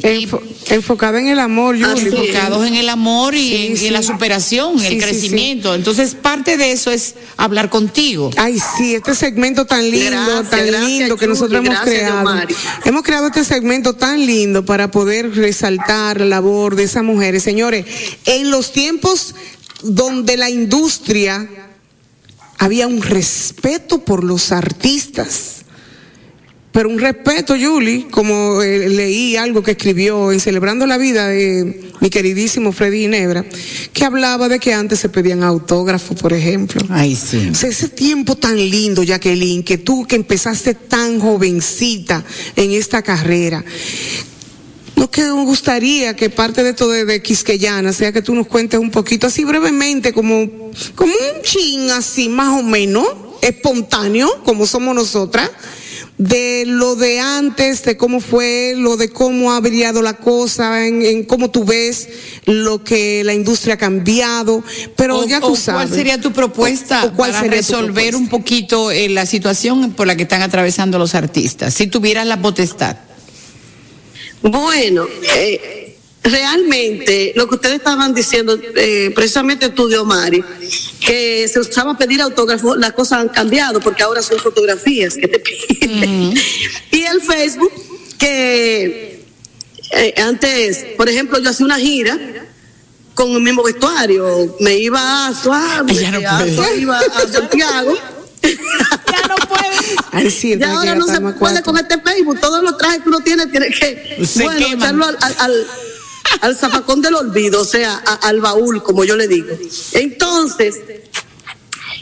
[0.69, 3.87] Enfocada en el amor, porque- enfocados en el amor y, Sí, en, y sí.
[3.87, 5.75] en la superación, Sí, el sí, crecimiento.
[5.75, 8.31] Entonces, parte de eso es hablar contigo.
[8.37, 12.41] Ay, sí, este segmento tan lindo, Gracias, tan gracias, lindo que nosotros hemos gracias, creado.
[12.85, 15.29] Hemos creado este segmento tan lindo para poder
[15.59, 17.43] resaltar la labor de esas mujeres.
[17.43, 17.85] Señores,
[18.25, 19.35] en los tiempos
[19.83, 21.49] donde la industria
[22.57, 25.55] había un respeto por los artistas.
[26.71, 31.91] Pero un respeto, Julie, como eh, leí algo que escribió en Celebrando la Vida de
[31.99, 33.43] mi queridísimo Freddy Ginebra,
[33.91, 36.81] que hablaba de que antes se pedían autógrafos, por ejemplo.
[36.89, 37.49] Ay, sí.
[37.51, 42.23] O sea, ese tiempo tan lindo, Jacqueline, que tú que empezaste tan jovencita
[42.55, 43.65] en esta carrera.
[44.99, 48.47] Lo que me gustaría que parte de esto de, de Quisqueyana sea que tú nos
[48.47, 50.49] cuentes un poquito así brevemente, como,
[50.95, 53.05] como un chin así más o menos,
[53.41, 55.49] espontáneo, como somos nosotras,
[56.17, 61.01] de lo de antes, de cómo fue, lo de cómo ha variado la cosa, en,
[61.01, 62.09] en cómo tú ves
[62.45, 64.61] lo que la industria ha cambiado,
[64.97, 65.85] pero O- ya o tú sabes.
[65.87, 68.17] ¿Cuál sería tu propuesta O- o cuál para sería resolver propuesta?
[68.17, 71.73] un poquito eh, la situación por la que están atravesando los artistas?
[71.73, 72.97] Si tuvieras la potestad.
[74.41, 80.43] Bueno, eh, realmente lo que ustedes estaban diciendo, eh, precisamente tú, Mari,
[81.05, 85.39] que se usaba pedir autógrafos, las cosas han cambiado porque ahora son fotografías que te
[85.39, 86.33] piden.
[86.91, 87.71] Y el Facebook,
[88.17, 89.23] que
[89.91, 92.17] eh, antes, por ejemplo, yo hacía una gira
[93.13, 97.97] con el mismo vestuario, me iba a Suárez, no iba a Santiago.
[99.11, 99.35] Ya no
[100.11, 101.63] Ay, sí, Y entonces ahora no se puede cuatro.
[101.63, 102.39] con este Facebook.
[102.39, 104.77] Todos los trajes que uno tiene tiene que Se bueno, queman.
[104.79, 105.67] echarlo al, al, al-
[106.41, 109.47] al zafacón del olvido, o sea, a- al baúl, como yo le digo.
[109.93, 110.75] Entonces,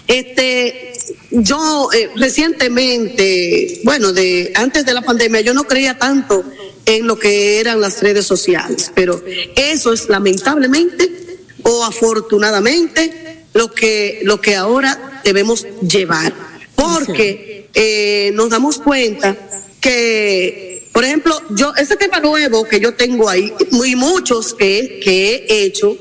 [0.08, 0.94] este,
[1.32, 6.44] yo eh, recientemente, bueno, de antes de la pandemia, yo no creía tanto
[6.86, 9.22] en lo que eran las redes sociales, pero
[9.56, 16.34] eso es lamentablemente o afortunadamente lo que lo que ahora debemos llevar,
[16.76, 19.36] porque eh, nos damos cuenta
[19.82, 25.46] que, por ejemplo, yo ese tema nuevo que yo tengo ahí y muchos que, que
[25.50, 25.98] he hecho,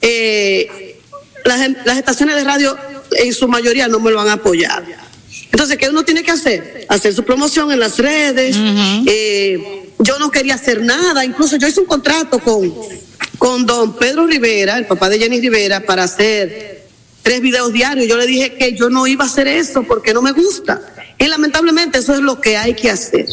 [0.00, 0.96] eh,
[1.44, 2.76] las, las estaciones de radio
[3.12, 4.86] en su mayoría no me lo han apoyado.
[5.52, 6.84] Entonces, ¿qué uno tiene que hacer?
[6.88, 8.56] Hacer su promoción en las redes.
[9.06, 12.74] Eh, yo no quería hacer nada, incluso yo hice un contrato con,
[13.38, 16.73] con don Pedro Rivera, el papá de Jenny Rivera, para hacer
[17.24, 18.06] tres videos diarios.
[18.06, 20.80] Yo le dije que yo no iba a hacer eso porque no me gusta.
[21.18, 23.26] Y lamentablemente eso es lo que hay que hacer.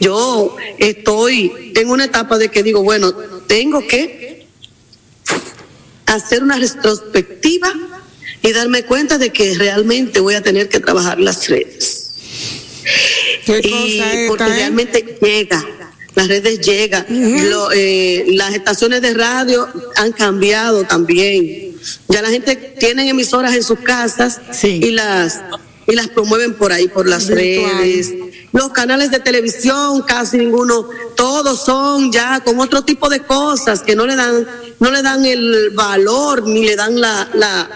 [0.00, 3.12] Yo estoy en una etapa de que digo, bueno,
[3.46, 4.46] tengo que
[6.06, 7.72] hacer una retrospectiva
[8.42, 12.10] y darme cuenta de que realmente voy a tener que trabajar las redes.
[13.44, 14.58] ¿Qué Y cosa porque esta, eh?
[14.58, 15.66] realmente llega,
[16.14, 17.04] las redes llegan,
[17.50, 21.67] Lo, eh, las estaciones de radio han cambiado también.
[22.08, 24.80] Ya la gente tiene emisoras en sus casas Sí.
[24.82, 25.40] y las
[25.86, 27.78] y las promueven por ahí por las Virtual.
[27.78, 28.12] redes.
[28.52, 30.86] Los canales de televisión casi ninguno,
[31.16, 34.46] todos son ya con otro tipo de cosas que no le dan
[34.80, 37.68] no le dan el valor ni le dan la la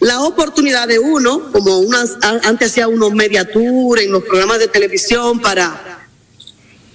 [0.00, 4.68] la oportunidad de uno, como unas, antes hacía uno media tour en los programas de
[4.68, 6.06] televisión para,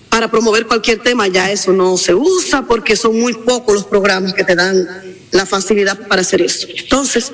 [0.08, 4.34] para promover cualquier tema, ya eso no se usa porque son muy pocos los programas
[4.34, 4.88] que te dan
[5.34, 6.68] la facilidad para hacer eso.
[6.76, 7.32] Entonces,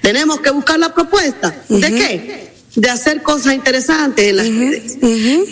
[0.00, 1.54] tenemos que buscar la propuesta.
[1.68, 2.48] ¿De qué?
[2.74, 4.98] De hacer cosas interesantes en las redes.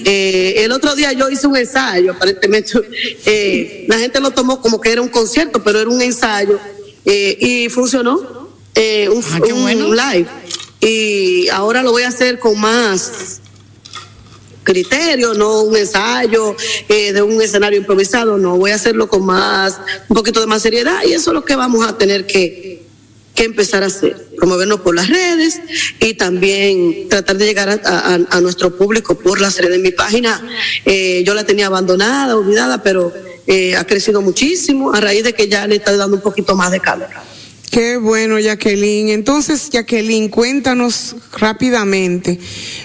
[0.04, 2.72] Eh, el otro día yo hice un ensayo, aparentemente
[3.26, 6.58] eh, la gente lo tomó como que era un concierto, pero era un ensayo
[7.04, 8.46] eh, y funcionó.
[8.74, 9.94] Eh, un, Ah, un bueno.
[9.94, 10.26] live.
[10.80, 13.40] Y ahora lo voy a hacer con más
[14.66, 16.54] criterio, no un ensayo
[16.90, 19.80] eh, de un escenario improvisado, no, voy a hacerlo con más,
[20.10, 22.82] un poquito de más seriedad y eso es lo que vamos a tener que,
[23.34, 25.60] que empezar a hacer, promovernos por las redes
[26.00, 29.78] y también tratar de llegar a, a- nuestro público por las redes.
[29.80, 30.42] Mi página
[30.84, 33.12] eh, yo la tenía abandonada, olvidada, pero
[33.46, 36.70] eh, ha crecido muchísimo a raíz de que ya le está dando un poquito más
[36.72, 37.08] de calor.
[37.76, 39.10] Qué bueno, Jacqueline.
[39.10, 42.38] Entonces, Jacqueline, cuéntanos rápidamente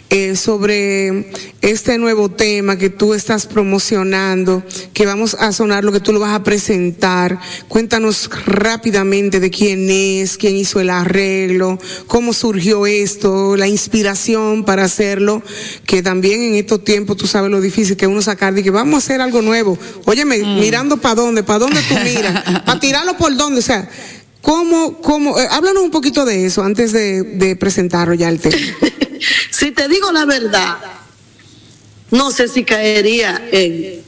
[0.09, 1.31] eh, sobre
[1.61, 4.61] este nuevo tema que tú estás promocionando,
[4.93, 7.39] que vamos a sonar lo que tú lo vas a presentar.
[7.69, 14.83] Cuéntanos rápidamente de quién es, quién hizo el arreglo, cómo surgió esto, la inspiración para
[14.83, 15.41] hacerlo,
[15.85, 18.95] que también en estos tiempos tú sabes lo difícil que uno sacar de que vamos
[18.95, 19.79] a hacer algo nuevo.
[20.03, 23.89] Óyeme, mirando para dónde, para dónde tú miras, para tirarlo por dónde, o sea,
[24.41, 25.39] ¿Cómo, cómo?
[25.39, 28.57] eh, háblanos un poquito de eso antes de, de presentarlo ya el tema.
[29.51, 30.77] Si te digo la verdad,
[32.09, 34.01] no sé si caería en...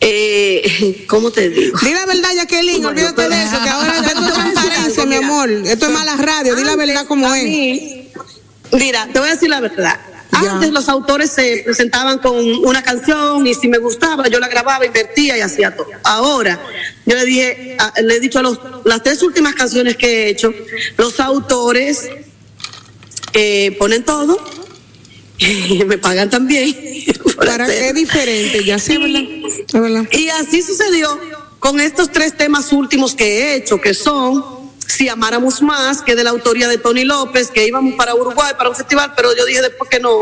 [0.00, 1.76] Eh, ¿Cómo te digo?
[1.82, 4.30] Di la verdad, Jacqueline, olvídate pero- de eso, que ahora esto es Pero te voy
[4.30, 5.50] a decir transparencia, mi amor.
[5.50, 7.42] Esto es mala radio, di la verdad como es.
[7.44, 8.08] mí,
[8.72, 10.00] mira, te voy a decir la verdad.
[10.32, 10.52] Ya.
[10.52, 14.86] Antes los autores se presentaban con una canción y si me gustaba yo la grababa,
[14.86, 15.88] invertía y hacía todo.
[16.04, 16.60] Ahora,
[17.04, 20.52] yo le dije, le he dicho a los, las tres últimas canciones que he hecho,
[20.96, 22.08] los autores
[23.32, 24.38] eh, ponen todo
[25.38, 26.76] y me pagan también.
[27.36, 29.22] Para que es diferente, ya sí, es verdad.
[29.66, 30.08] Es verdad.
[30.12, 31.18] Y así sucedió
[31.58, 34.59] con estos tres temas últimos que he hecho, que son
[34.90, 38.52] Si amáramos más, que es de la autoría de Tony López, que íbamos para Uruguay
[38.56, 40.20] para un festival, pero yo dije después que no,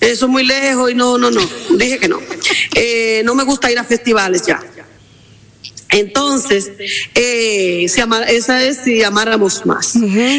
[0.00, 1.40] eso es muy lejos y no, no, no,
[1.76, 2.20] dije que no.
[2.74, 4.62] Eh, no me gusta ir a festivales ya.
[5.92, 6.70] Entonces,
[7.16, 9.96] eh, si ama- esa es Si amáramos más.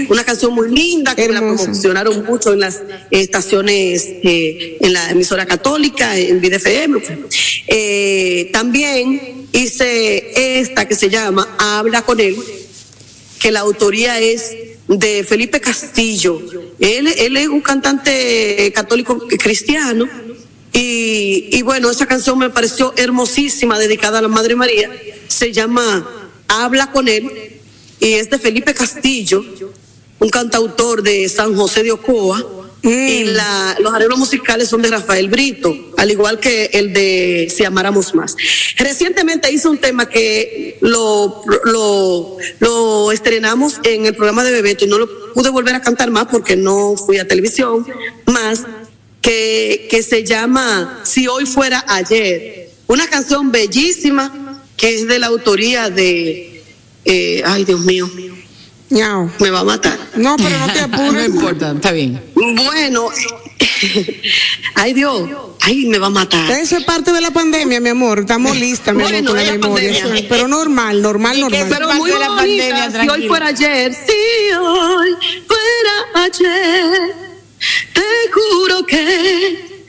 [0.07, 1.63] Una canción muy linda que me la Hermosa.
[1.65, 2.79] promocionaron mucho en las
[3.11, 7.01] estaciones, eh, en la emisora católica, en VDFM.
[7.67, 12.37] Eh, también hice esta que se llama Habla con él,
[13.41, 14.55] que la autoría es
[14.87, 16.39] de Felipe Castillo.
[16.79, 20.07] Él, él es un cantante católico cristiano.
[20.73, 24.91] Y, y bueno, esa canción me pareció hermosísima, dedicada a la Madre María.
[25.27, 26.07] Se llama
[26.47, 27.29] Habla con él
[27.99, 29.43] y es de Felipe Castillo,
[30.19, 32.60] un cantautor de San José de Ocoa.
[32.83, 37.63] Y la- los arreglos musicales son de Rafael Brito, al igual que el de Si
[37.63, 38.35] Amáramos Más.
[38.77, 41.43] Recientemente hice un tema que lo,
[43.11, 46.55] estrenamos en el programa de Bebeto y no lo pude volver a cantar más porque
[46.55, 47.85] no fui a televisión
[48.25, 48.63] más,
[49.21, 52.69] que, que se llama Si Hoy Fuera Ayer.
[52.87, 56.63] Una canción bellísima que es de la autoría de,
[57.05, 58.09] eh, ay Dios mío,
[58.91, 59.31] Ñao.
[59.39, 59.97] me va a matar.
[60.15, 61.25] No, pero no te no apures.
[61.27, 62.21] importa, está bien.
[62.35, 63.07] Bueno,
[64.75, 65.29] ay Dios,
[65.61, 66.51] ay me va a matar.
[66.51, 68.19] Eso es parte de la pandemia, mi amor.
[68.19, 69.75] Estamos listas, mi amor, Bueno, con la es la memoria.
[69.91, 69.99] pandemia.
[69.99, 71.65] Eso es- Pero normal, normal, normal.
[71.69, 75.15] Pero parte muy de la bonita, pandemia, si hoy fuera ayer, si hoy
[75.47, 77.01] fuera ayer,
[77.93, 78.01] te
[78.33, 79.81] juro que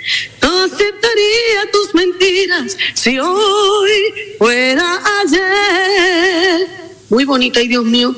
[0.43, 3.91] no aceptaría tus mentiras si hoy
[4.39, 6.69] fuera ayer.
[7.11, 8.15] Muy bonita, ay Dios mío.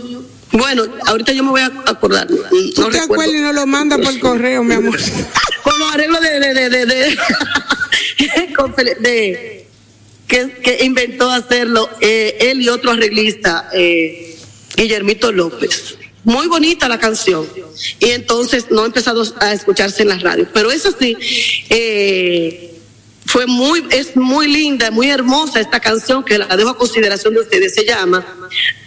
[0.52, 2.30] Bueno, ahorita yo me voy a acordar.
[2.30, 2.36] No
[2.74, 4.98] Tú te acuerdas y no lo manda por correo, mi amor.
[5.62, 6.86] Con los arreglos de, de, de, de,
[9.00, 9.66] de,
[10.28, 14.38] que, que inventó hacerlo eh, él y otro arreglista, eh,
[14.76, 15.96] Guillermito López.
[16.24, 17.46] Muy bonita la canción.
[18.00, 20.48] Y entonces no ha empezado a escucharse en la radio.
[20.52, 21.16] Pero eso sí,
[21.68, 22.74] eh,
[23.26, 27.40] fue muy, es muy linda, muy hermosa esta canción que la dejo a consideración de
[27.40, 27.74] ustedes.
[27.74, 28.26] Se llama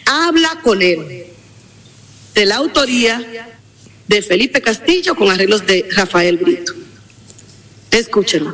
[0.05, 1.25] Habla con él.
[2.37, 3.19] De la autoría
[4.07, 6.71] de Felipe Castillo con arreglos de Rafael Brito.
[7.89, 8.53] Escúchenlo.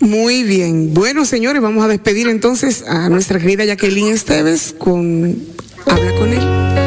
[0.00, 0.92] Muy bien.
[0.92, 5.38] Bueno, señores, vamos a despedir entonces a nuestra querida Jacqueline Esteves con
[5.86, 6.83] Habla con él.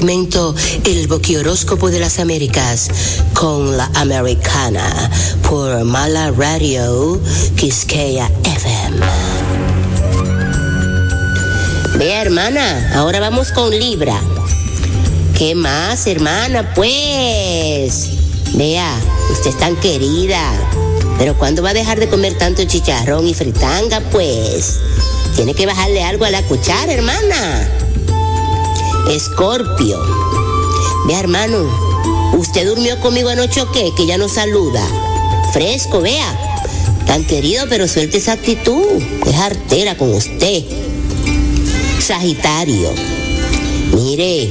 [0.00, 0.54] Segmento
[0.86, 2.88] El Boquihoróscopo de las Américas
[3.34, 5.10] con la Americana
[5.46, 7.20] por Mala Radio
[7.54, 9.06] Quisqueya FM.
[11.98, 14.18] Vea, hermana, ahora vamos con Libra.
[15.36, 16.72] ¿Qué más, hermana?
[16.74, 18.08] Pues,
[18.54, 18.96] vea,
[19.30, 20.50] usted es tan querida.
[21.18, 24.00] Pero ¿cuándo va a dejar de comer tanto chicharrón y fritanga?
[24.10, 24.80] Pues,
[25.36, 27.68] tiene que bajarle algo a la cuchara, hermana.
[29.10, 30.00] Escorpio.
[31.08, 31.58] Vea, hermano,
[32.38, 33.92] ¿usted durmió conmigo anoche o qué?
[33.96, 34.80] Que ya no saluda.
[35.52, 36.38] Fresco, vea.
[37.06, 39.02] Tan querido, pero suelte esa actitud.
[39.26, 40.62] Es artera con usted.
[41.98, 42.90] Sagitario.
[43.92, 44.48] Mire,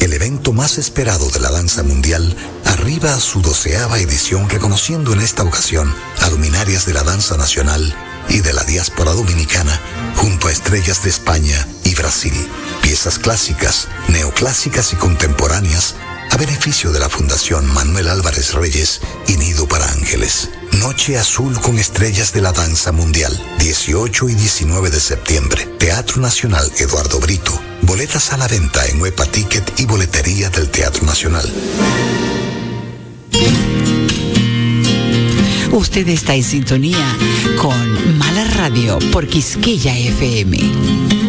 [0.00, 2.34] El evento más esperado de la danza mundial
[2.64, 7.94] arriba a su doceava edición reconociendo en esta ocasión a luminarias de la danza nacional
[8.28, 9.78] y de la diáspora dominicana
[10.16, 12.32] junto a estrellas de España y Brasil.
[12.90, 15.94] Piezas clásicas, neoclásicas y contemporáneas
[16.32, 20.50] a beneficio de la Fundación Manuel Álvarez Reyes y Nido para Ángeles.
[20.80, 25.66] Noche Azul con Estrellas de la Danza Mundial, 18 y 19 de septiembre.
[25.78, 27.56] Teatro Nacional Eduardo Brito.
[27.82, 31.48] Boletas a la venta en Huepa Ticket y boletería del Teatro Nacional.
[35.70, 37.16] Usted está en sintonía
[37.56, 41.19] con Mala Radio por Quisqueya FM.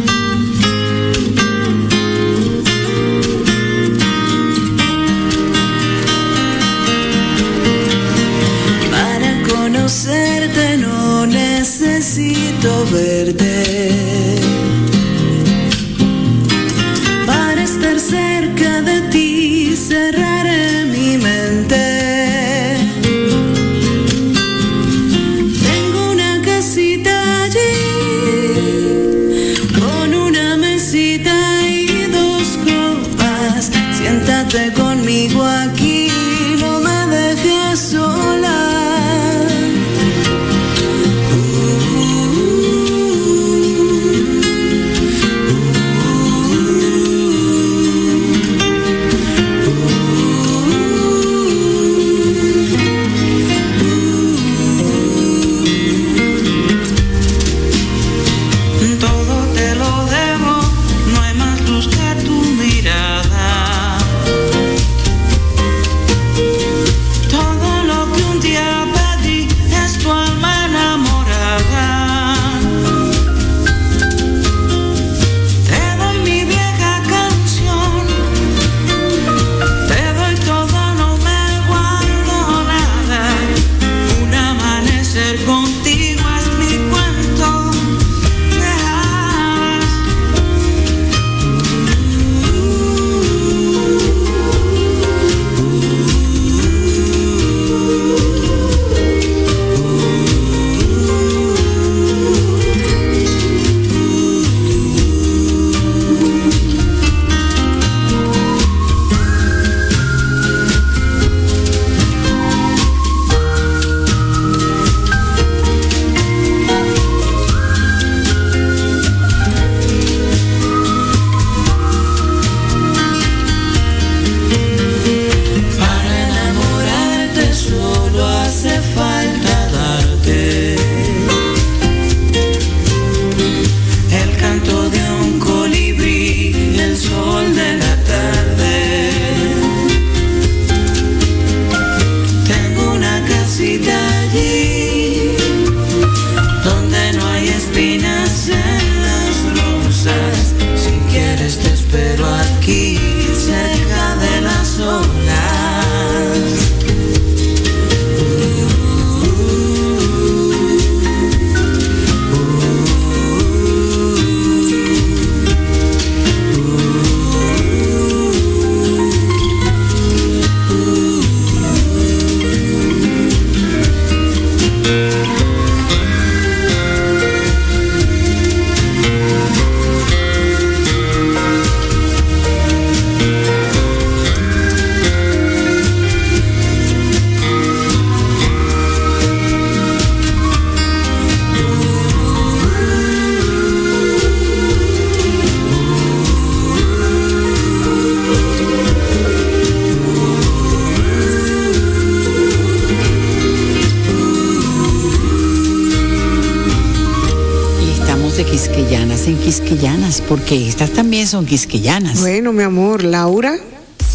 [210.51, 212.19] Estas también son quisqueyanas.
[212.19, 213.55] Bueno, mi amor, Laura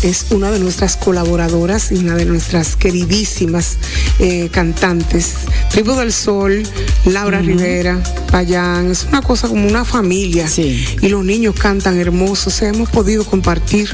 [0.02, 3.78] es una de nuestras colaboradoras y una de nuestras queridísimas
[4.18, 5.34] eh, cantantes.
[5.70, 6.62] Tribu del Sol,
[7.06, 10.46] Laura Rivera, Payán, es una cosa como una familia.
[10.48, 10.84] Sí.
[11.00, 12.46] Y los niños cantan hermosos.
[12.48, 13.88] O sea, hemos podido compartir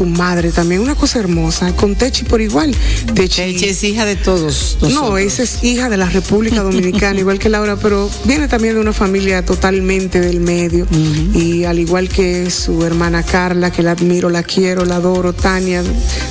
[0.00, 1.76] su madre también, una cosa hermosa.
[1.76, 2.74] Con Techi por igual.
[3.14, 4.78] Techi, Techi es hija de todos.
[4.80, 8.80] no, esa es hija de la República Dominicana, igual que Laura, pero viene también de
[8.80, 10.86] una familia totalmente del medio.
[11.34, 15.82] Y al igual que su hermana Carla, que la admiro, la quiero, la adoro, Tania,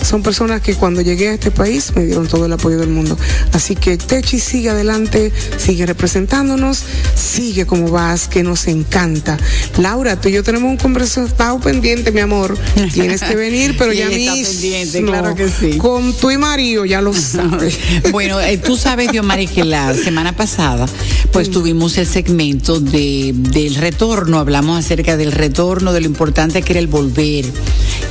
[0.02, 3.16] son personas que cuando llegué a este país me dieron todo el apoyo del mundo.
[3.54, 6.82] Así que Techi sigue adelante, sigue representándonos,
[7.14, 9.38] sigue como vas, que nos encanta.
[9.78, 12.58] Laura, tú y yo tenemos un conversado pendiente, mi amor.
[12.94, 14.48] Tienes que venir, pero Sí, ya está mismo.
[14.54, 15.78] pendiente, claro que sí.
[15.78, 17.78] Con tu y Mario, ya lo sabes.
[18.12, 20.88] Bueno, eh, tú sabes, Diomari, que la semana pasada,
[21.32, 26.74] pues tuvimos el segmento de, del retorno, hablamos acerca del retorno, de lo importante que
[26.74, 27.46] era el volver,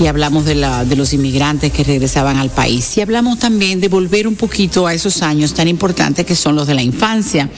[0.00, 3.88] y hablamos de, la, de los inmigrantes que regresaban al país, y hablamos también de
[3.88, 7.50] volver un poquito a esos años tan importantes que son los de la infancia.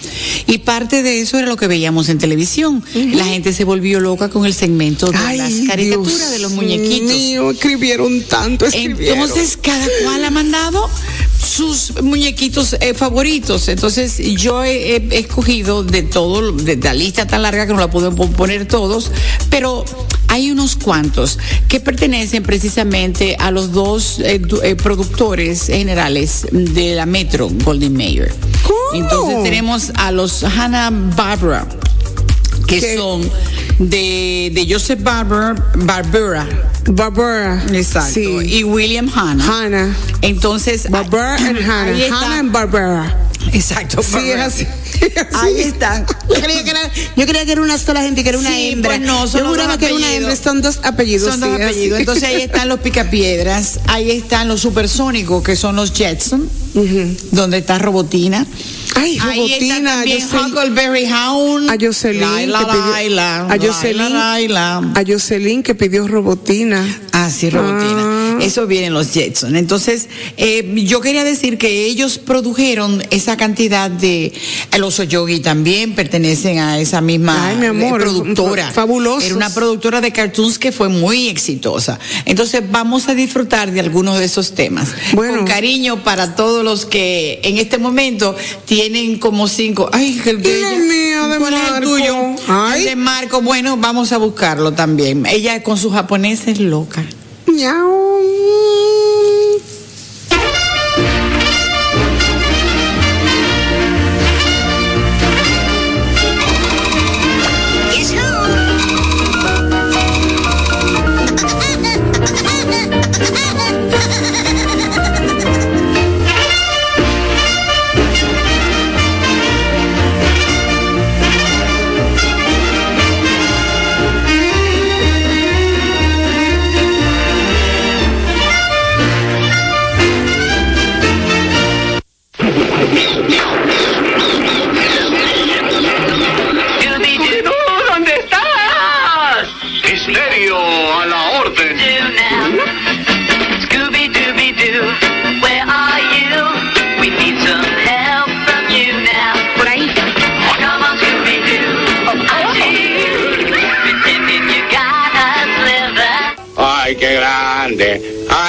[0.47, 2.83] Y parte de eso era lo que veíamos en televisión.
[2.95, 7.09] La gente se volvió loca con el segmento de las caricaturas Dios de los muñequitos.
[7.13, 9.19] mío, escribieron tanto, escribieron.
[9.21, 10.89] Entonces, cada cual ha mandado
[11.47, 13.69] sus muñequitos eh, favoritos.
[13.69, 17.91] Entonces, yo he, he escogido de todo, de la lista tan larga que no la
[17.91, 19.11] puedo po- poner todos,
[19.49, 19.85] pero
[20.31, 21.39] hay unos cuantos
[21.69, 28.33] que pertenecen precisamente a los dos eh, eh, productores generales de la Metro Golden Mayer.
[28.95, 31.67] Entonces, tenemos a los Hanna Barbara,
[32.67, 32.97] que ¿Qué?
[32.97, 33.23] son
[33.79, 36.47] de, de Joseph Barber, Barbera.
[36.87, 37.63] Barbara.
[37.73, 38.15] Exacto.
[38.15, 38.23] Sí.
[38.59, 39.45] Y William Hanna.
[39.65, 39.97] Hannah.
[40.23, 41.85] Entonces, Barbara ahí- and Hannah.
[41.95, 42.43] ahí está.
[43.53, 44.03] Exacto.
[44.03, 44.67] Sí, es así.
[45.35, 46.07] Ahí están.
[46.29, 46.81] Yo creía que era,
[47.17, 48.91] yo creía que era una sola gente, que era una Sí, hembra.
[48.91, 50.37] pues no, son yo juraba que era una hembra.
[50.37, 51.31] Son dos apellidos.
[51.31, 51.93] Son dos apellidos.
[51.97, 52.01] así.
[52.03, 56.49] Entonces ahí están los picapiedras, ahí están los supersónicos, que son los Jetson,
[57.33, 58.47] donde está Robotina.
[58.97, 61.71] Ay, Ahí está Robotina, también Jocelyn- Huckleberry Hound.
[61.71, 62.21] A Jocelyn.
[62.21, 63.97] Laila, que pidió- Laila, a Jocelyn.
[64.13, 64.77] Laila, Laila.
[64.95, 67.01] A Jocelyn que pidió Robotina.
[67.13, 68.03] Ah, sí, Robotina.
[68.05, 68.20] Ah.
[68.41, 69.57] Eso vienen los Jetson.
[69.57, 74.33] Entonces, eh, yo quería decir que ellos produjeron esa cantidad de.
[74.73, 78.67] El oso yogi también pertenecen a esa misma Ay, mi amor, eh, productora.
[78.69, 79.25] fa- fabulosos.
[79.25, 81.99] Era una productora de cartoons que fue muy exitosa.
[82.25, 84.89] Entonces, vamos a disfrutar de algunos de esos temas.
[85.13, 85.39] Bueno.
[85.39, 88.35] Con cariño para todos los que en este momento
[88.65, 89.89] tienen como cinco.
[89.93, 90.71] Ay, el de ella.
[90.79, 92.17] mía, de ¿Cuál es el tuyo?
[92.49, 92.81] Ay.
[92.83, 93.41] El de Marco.
[93.43, 95.27] Bueno, vamos a buscarlo también.
[95.27, 97.05] Ella con su japonés es loca.
[97.51, 97.91] nhau.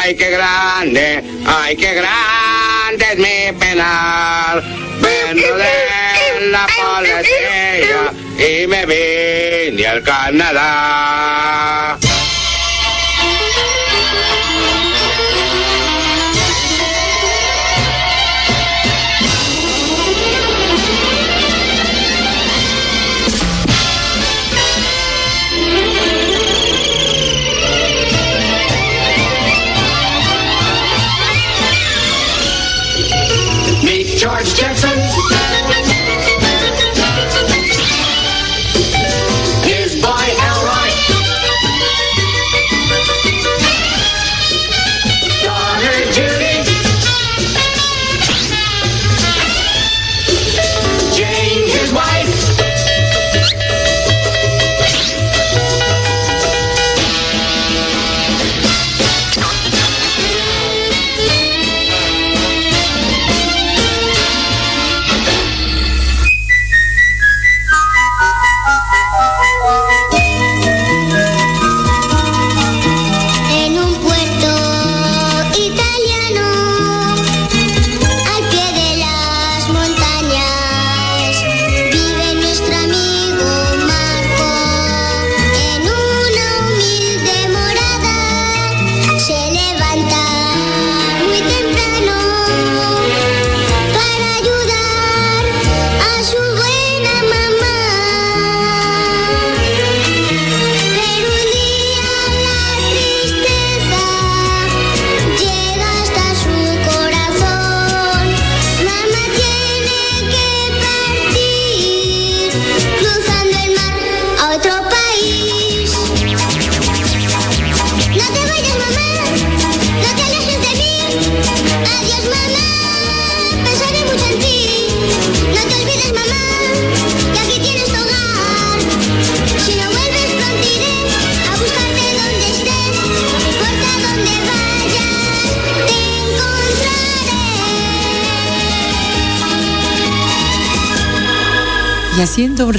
[0.04, 1.24] ¡Ay, qué grande!
[1.46, 4.64] ¡Ay, qué grande es mi penal!
[5.00, 12.00] Vengo de la policía y me vine al Canadá.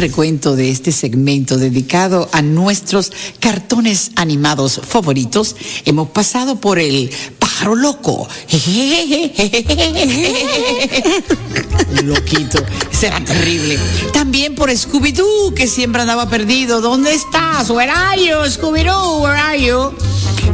[0.02, 5.54] Recuento de este segmento dedicado a nuestros cartones animados favoritos,
[5.84, 7.08] hemos pasado por el
[7.38, 8.28] pájaro loco.
[12.02, 12.58] Loquito,
[12.90, 13.78] será terrible.
[14.12, 16.80] También por Scooby-Doo, que siempre andaba perdido.
[16.80, 17.70] ¿Dónde estás?
[17.70, 19.22] Where are you, Scooby-Doo?
[19.22, 19.92] Where are you?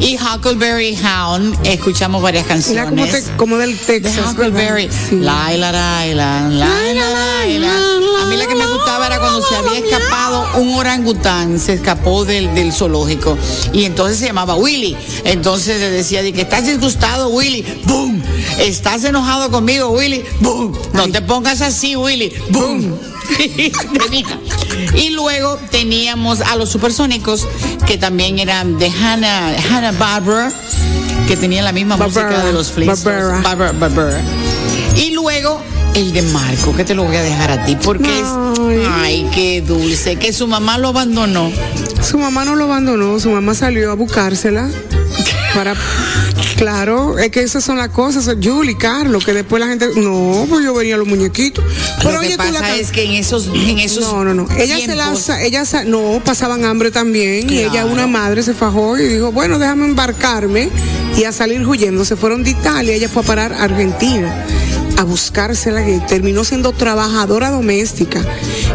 [0.00, 2.82] Y Huckleberry Hound, escuchamos varias canciones.
[2.82, 4.30] Era como, te- como del de Texas.
[4.32, 4.86] Huckleberry.
[4.86, 5.00] ¿verdad?
[5.10, 5.16] Sí.
[5.16, 7.72] Laila, Laila, Laila, Laila.
[8.22, 12.24] A mí la que me gustaba era cuando se había escapado un orangután, se escapó
[12.24, 13.36] del, del zoológico
[13.72, 14.96] y entonces se llamaba Willy.
[15.24, 17.64] Entonces le decía de que estás disgustado, Willy.
[17.86, 18.22] ¡Boom!
[18.58, 20.24] ¿Estás enojado conmigo, Willy?
[20.40, 20.76] ¡Boom!
[20.92, 22.32] No te pongas así, Willy.
[22.50, 22.96] ¡Boom!
[24.04, 24.40] Tenía-
[24.94, 27.46] y luego teníamos a los supersónicos
[27.86, 30.52] que también eran de Hanna, Hanna Barbera
[31.26, 33.42] que tenían la misma música Barbera, de los Flintstones.
[33.42, 33.42] Barbera.
[33.42, 34.22] Barbera, Barbera.
[34.96, 35.60] Y luego
[35.94, 38.26] el de Marco, que te lo voy a dejar a ti, porque es,
[38.90, 41.50] ay, qué dulce, que su mamá lo abandonó.
[42.02, 44.68] Su mamá no lo abandonó, su mamá salió a buscársela
[45.54, 45.74] para
[46.56, 50.64] claro, es que esas son las cosas, Julie, Carlos, que después la gente, no, pues
[50.64, 51.64] yo venía a los muñequitos.
[51.98, 54.34] Pero lo que oye, tú la pasa es que en esos, en esos no, no,
[54.34, 54.48] no.
[54.56, 58.54] Ella se la, tiempos- sa- ella no, pasaban hambre también y ella, una madre, se
[58.54, 60.68] fajó y dijo, bueno, déjame embarcarme
[61.16, 62.04] y a salir huyendo.
[62.04, 64.44] Se fueron de Italia, ella fue a parar a Argentina
[64.98, 68.20] a buscársela que terminó siendo trabajadora doméstica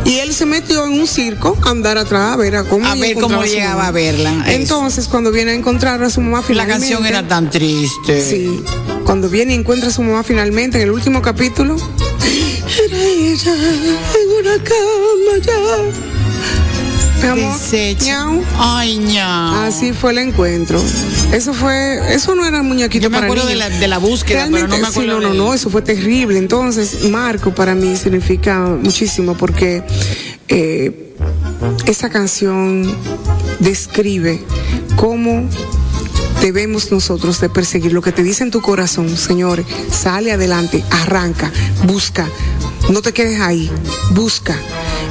[0.05, 2.95] y él se metió en un circo a andar atrás a ver a cómo, A
[2.95, 4.51] ver cómo su llegaba a verla, eso.
[4.51, 8.21] entonces cuando viene a encontrar a su mamá la finalmente canción era tan triste.
[8.21, 8.63] Sí,
[9.05, 11.75] cuando viene y encuentra a su mamá finalmente en el último capítulo,
[12.85, 16.12] era ella en una cama ya.
[17.23, 18.05] Mi amor, Deshecha.
[18.05, 18.43] ñau.
[18.57, 19.55] Ay, ñau.
[19.63, 20.81] Así fue el encuentro.
[21.31, 24.47] Eso fue, eso no era muñequito Yo me para acuerdo de la- de la búsqueda,
[24.51, 26.37] pero no me sí, acuerdo no, no, no, eso fue terrible.
[26.37, 29.83] Entonces, Marco para mí significa muchísimo porque
[30.49, 31.15] eh,
[31.85, 32.93] esa canción
[33.59, 34.43] describe
[34.97, 35.47] cómo
[36.41, 39.65] debemos nosotros de perseguir lo que te dice en tu corazón, señores.
[39.89, 41.51] Sale adelante, arranca,
[41.85, 42.27] busca,
[42.89, 43.71] no te quedes ahí,
[44.11, 44.55] busca.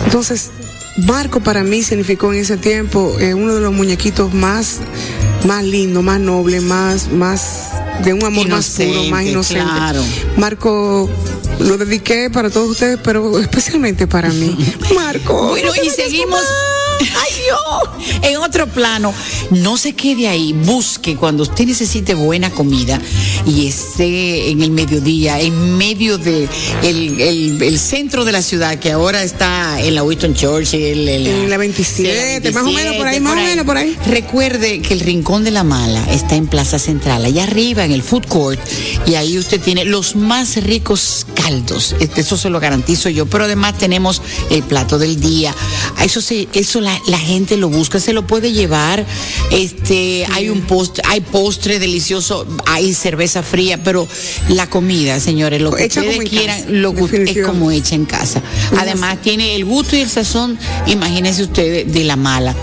[0.05, 0.51] Entonces,
[0.97, 4.81] Marco para mí significó en ese tiempo eh, uno de los muñequitos más,
[5.47, 7.71] más lindo, más noble, más, más
[8.05, 10.03] de un amor más puro, más Inocente, claro.
[10.37, 11.09] Marco
[11.61, 14.57] lo dediqué para todos ustedes, pero especialmente para mí.
[14.95, 15.49] Marco.
[15.49, 16.41] Bueno, no y seguimos.
[16.41, 16.82] más.
[17.01, 18.21] ¡Ay, Dios!
[18.23, 19.13] En otro plano,
[19.51, 23.01] no se quede ahí, busque cuando usted necesite buena comida
[23.47, 26.49] y esté en el mediodía, en medio de
[26.83, 31.27] el, el- el centro de la ciudad, que ahora está en la Winston Churchill, en
[31.27, 33.97] En la 27, más o menos por ahí, más o menos por ahí.
[34.07, 38.03] Recuerde que el Rincón de la Mala está en Plaza Central, allá arriba en el
[38.03, 38.61] Food Court,
[39.07, 41.95] y ahí usted tiene los más ricos caldos.
[42.17, 45.55] Eso se lo garantizo yo, pero además tenemos el plato del día.
[46.03, 49.05] Eso se, eso la, la gente lo busca, se lo puede llevar.
[49.51, 54.07] Este, hay un postre, hay postre delicioso, hay cerveza fría, pero
[54.49, 58.05] la comida, señores, lo que Hecha ustedes quieran, casa, lo que es como hecha en
[58.05, 58.43] casa.
[58.79, 62.55] Además tiene el gusto y el sazón, imagínense ustedes, de la mala.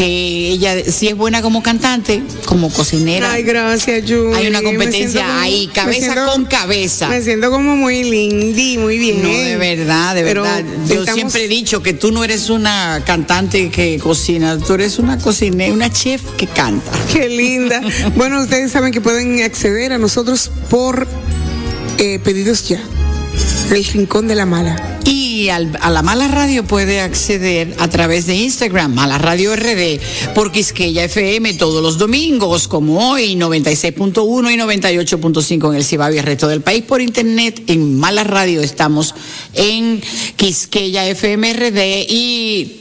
[0.00, 3.32] Que ella, si es buena como cantante, como cocinera.
[3.34, 4.34] Ay, gracias, Julie.
[4.34, 7.08] Hay una competencia como- ahí, cabeza siento- con cabeza.
[7.08, 9.22] Me siento como muy lindy, muy bien.
[9.22, 10.64] No, de verdad, de Pero verdad.
[10.88, 14.98] Yo estamos- siempre he dicho que tú no eres una cantante que cocina, tú eres
[14.98, 16.90] una cocinera, una chef que canta.
[17.12, 17.82] Qué linda.
[18.16, 21.06] bueno, ustedes saben que pueden acceder a nosotros por
[21.98, 22.80] eh, pedidos ya.
[23.70, 24.98] El Rincón de la Mala.
[25.04, 30.00] Y al- a la Mala Radio puede acceder a través de Instagram, Mala Radio RD,
[30.34, 36.18] por Quisqueya FM todos los domingos, como hoy, 96.1 y 98.5 en el Cibao y
[36.18, 36.82] el resto del país.
[36.82, 39.14] Por internet, en Mala Radio estamos
[39.54, 40.02] en
[40.36, 42.76] Quisqueya FM RD y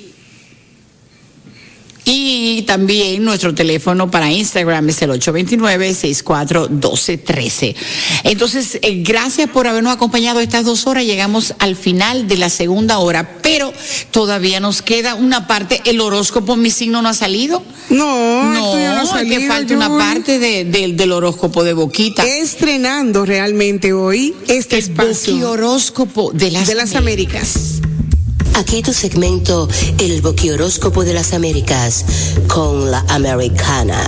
[2.12, 7.76] y también nuestro teléfono para Instagram es el 829-641213.
[8.24, 11.06] Entonces, eh, gracias por habernos acompañado estas dos horas.
[11.06, 13.72] Llegamos al final de la segunda hora, pero
[14.12, 15.82] todavía nos queda una parte.
[15.86, 17.64] El horóscopo, mi signo no ha salido.
[17.90, 22.24] No, tuyo no ha que salido, falta una parte de- del- del horóscopo de Boquita.
[22.26, 27.82] Estrenando realmente hoy este el espacio horóscopo de las, de las Américas.
[28.60, 29.70] Aquí tu segmento
[30.00, 32.04] El Boquihoróscopo de las Américas
[32.50, 34.04] con la Americana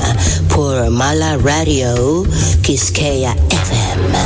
[0.53, 2.25] por Mala Radio
[2.61, 4.17] Quisqueya FM.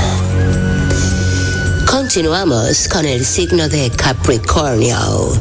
[1.85, 5.31] Continuamos con el signo de Capricornio.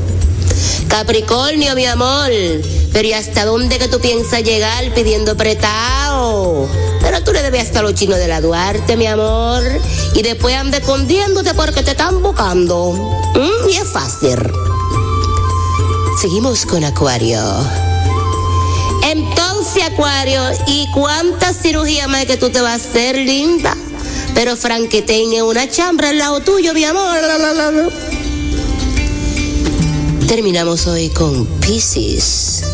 [0.89, 2.31] Capricornio, mi amor,
[2.93, 6.69] pero ¿y hasta dónde que tú piensas llegar pidiendo prestado?
[7.01, 9.63] Pero tú le debes hasta los chinos de la Duarte, mi amor,
[10.15, 12.93] y después anda escondiéndote porque te están buscando.
[13.35, 14.74] Mm, y es fácil.
[16.21, 17.41] Seguimos con Acuario.
[19.03, 23.77] Entonces, Acuario, ¿y cuántas cirugías más que tú te vas a hacer, linda?
[24.35, 27.19] Pero Frankenstein es una chambra al lado tuyo, mi amor.
[30.27, 32.65] Terminamos hoy con Pisces.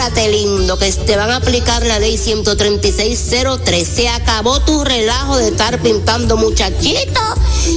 [0.00, 3.86] Prepárate, lindo, que te van a aplicar la ley 13603.
[3.86, 7.34] Se acabó tu relajo de estar pintando muchachitos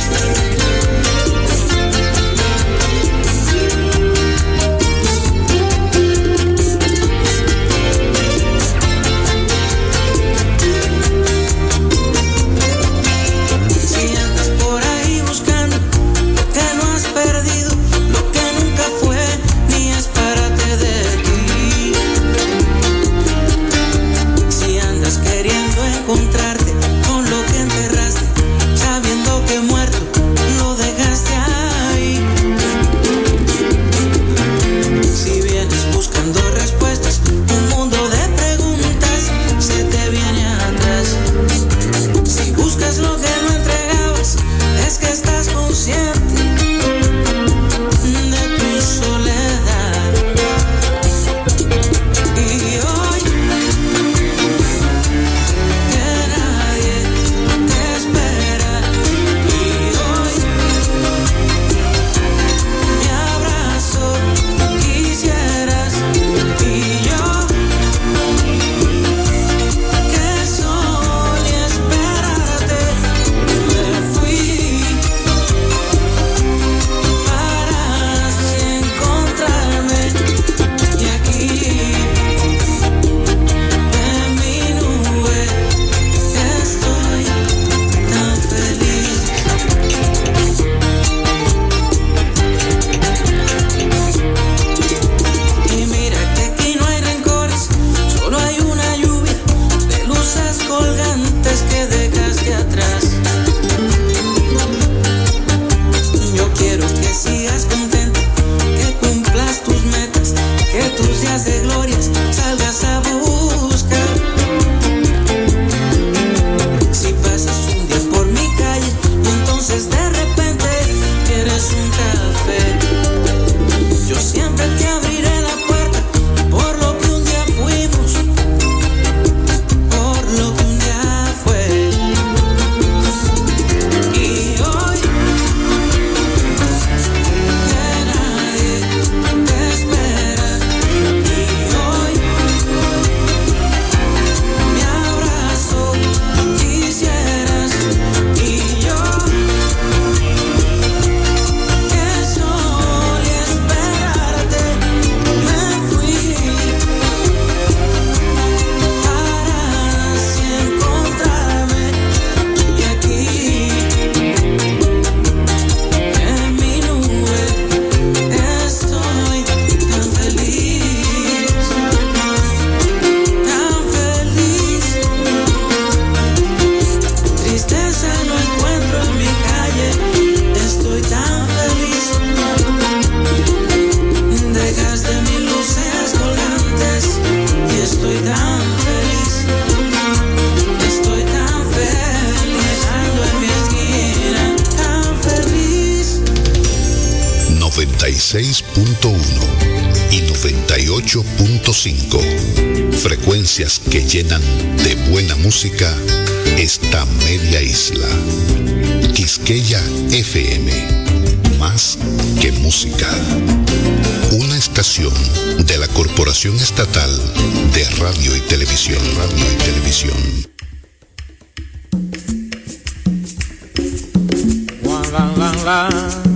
[225.65, 225.89] La,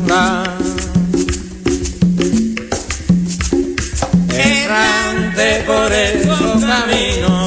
[0.06, 0.42] la.
[4.30, 7.37] Errante por esos caminos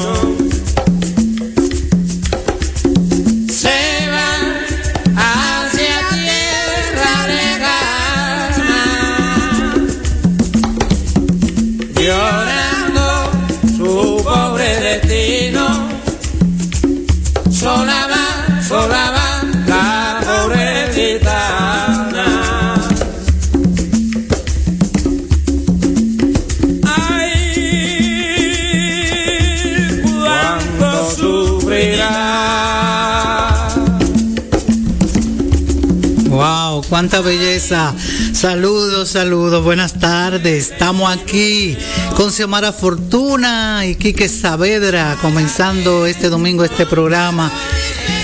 [38.34, 40.72] Saludos, saludos, buenas tardes.
[40.72, 41.74] Estamos aquí
[42.16, 47.50] con Xiomara Fortuna y Quique Saavedra comenzando este domingo este programa.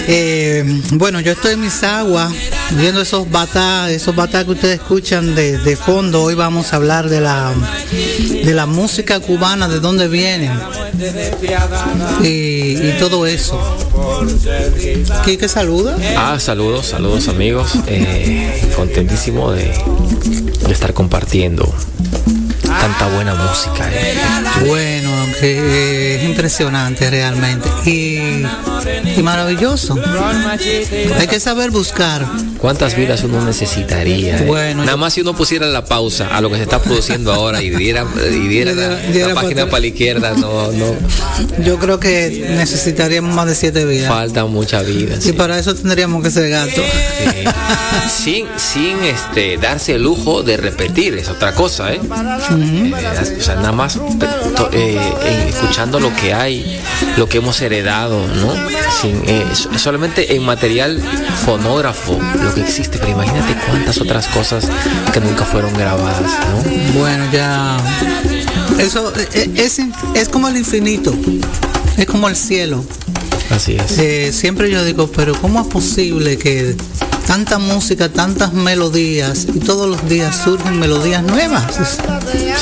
[0.07, 2.31] Eh, bueno, yo estoy en mis aguas
[2.73, 6.25] viendo esos batá, esos batá que ustedes escuchan de, fondo.
[6.25, 7.55] Hoy vamos a hablar de la
[8.45, 10.51] de la música cubana, de dónde viene
[12.23, 13.59] y todo eso.
[15.25, 15.97] Quique saluda.
[16.17, 17.73] Ah, saludos, saludos amigos.
[17.87, 19.65] Eh, contentísimo de,
[20.67, 21.73] de estar compartiendo
[22.63, 23.89] tanta buena música.
[23.93, 24.15] eh.
[24.67, 25.08] Bueno,
[25.43, 28.45] es impresionante realmente y,
[29.17, 29.97] y maravilloso.
[31.19, 32.27] Hay que saber buscar.
[32.59, 34.39] ¿Cuántas vidas uno necesitaría?
[34.39, 34.45] eh?
[34.45, 37.63] Bueno, Nada más si uno pusiera la pausa a lo que se está produciendo ahora
[37.63, 40.95] y diera, y diera la, Diera la para página para la izquierda, no, no.
[41.65, 44.09] Yo creo que necesitaríamos más de siete vidas.
[44.09, 45.17] Falta mucha vida.
[45.25, 46.85] Y para eso tendríamos que ser gatos.
[48.11, 52.93] sin sin este darse el lujo de repetir es otra cosa eh, Eh,
[53.39, 54.99] o sea nada más to- eh,
[55.29, 56.81] eh, escuchando lo que hay
[57.17, 58.53] lo que hemos heredado no
[59.01, 61.01] sin eh, so- solamente en material
[61.45, 64.67] fonógrafo lo que existe pero imagínate cuántas otras cosas
[65.13, 67.77] que nunca fueron grabadas no Bueno, ya.
[68.79, 69.79] Eso eh, es,
[70.15, 71.15] es como el infinito.
[71.97, 72.85] Es como el cielo.
[73.51, 76.75] así es Eh, siempre yo digo, pero ¿cómo es posible que
[77.29, 81.65] tanta música, tantas melodías y todos los días surgen melodías nuevas?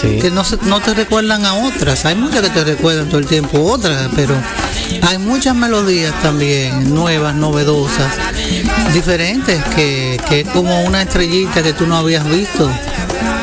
[0.01, 0.19] Sí.
[0.21, 2.05] Que no, se- no te recuerdan a otras.
[2.05, 4.35] Hay muchas que te recuerdan todo el tiempo otras, pero
[5.03, 8.13] hay muchas melodías también nuevas, novedosas,
[8.93, 12.69] diferentes, que, que es como una estrellita que tú no habías visto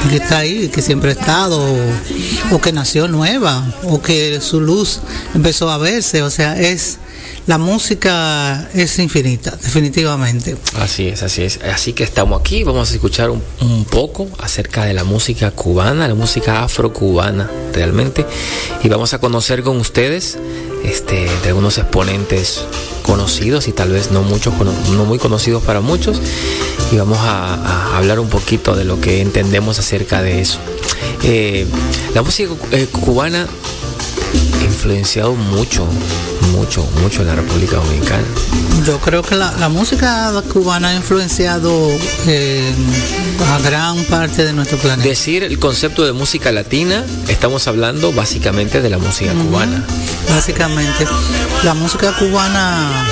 [0.09, 4.59] que está ahí, que siempre ha estado, o, o que nació nueva, o que su
[4.59, 4.99] luz
[5.33, 6.97] empezó a verse, o sea, es
[7.45, 10.55] la música es infinita, definitivamente.
[10.77, 11.59] Así es, así es.
[11.61, 13.41] Así que estamos aquí, vamos a escuchar un,
[13.89, 18.25] poco acerca de la música cubana, la música afrocubana realmente,
[18.81, 20.37] y vamos a conocer con ustedes
[20.83, 22.65] este, de algunos exponentes
[23.03, 24.53] conocidos y tal vez no muchos,
[24.91, 26.19] no muy conocidos para muchos,
[26.91, 30.59] y vamos a, hablar un poquito de lo que entendemos acerca de eso.
[31.23, 31.67] Eh,
[32.15, 33.47] la música eh, cubana
[34.63, 35.85] influenciado mucho,
[36.51, 38.23] mucho, mucho en la República Dominicana.
[38.85, 41.71] Yo creo que la, la música cubana ha influenciado
[42.27, 42.73] eh,
[43.51, 45.07] a gran parte de nuestro planeta.
[45.07, 49.85] Decir el concepto de música latina, estamos hablando básicamente de la música cubana.
[50.29, 51.05] Básicamente,
[51.63, 53.05] la música cubana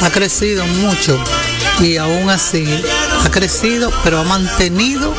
[0.00, 1.18] ha crecido mucho
[1.80, 2.64] y aún así
[3.24, 5.14] ha crecido, pero ha mantenido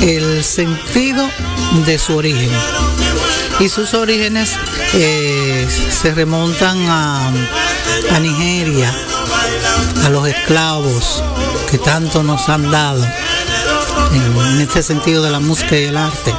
[0.00, 1.28] el sentido
[1.86, 2.50] de su origen.
[3.60, 4.56] Y sus orígenes
[4.94, 7.32] eh, se remontan a,
[8.20, 8.92] Nigeria,
[10.04, 11.22] a los esclavos
[11.70, 13.04] que tanto nos han dado
[14.12, 16.34] en, este sentido de la música y el arte.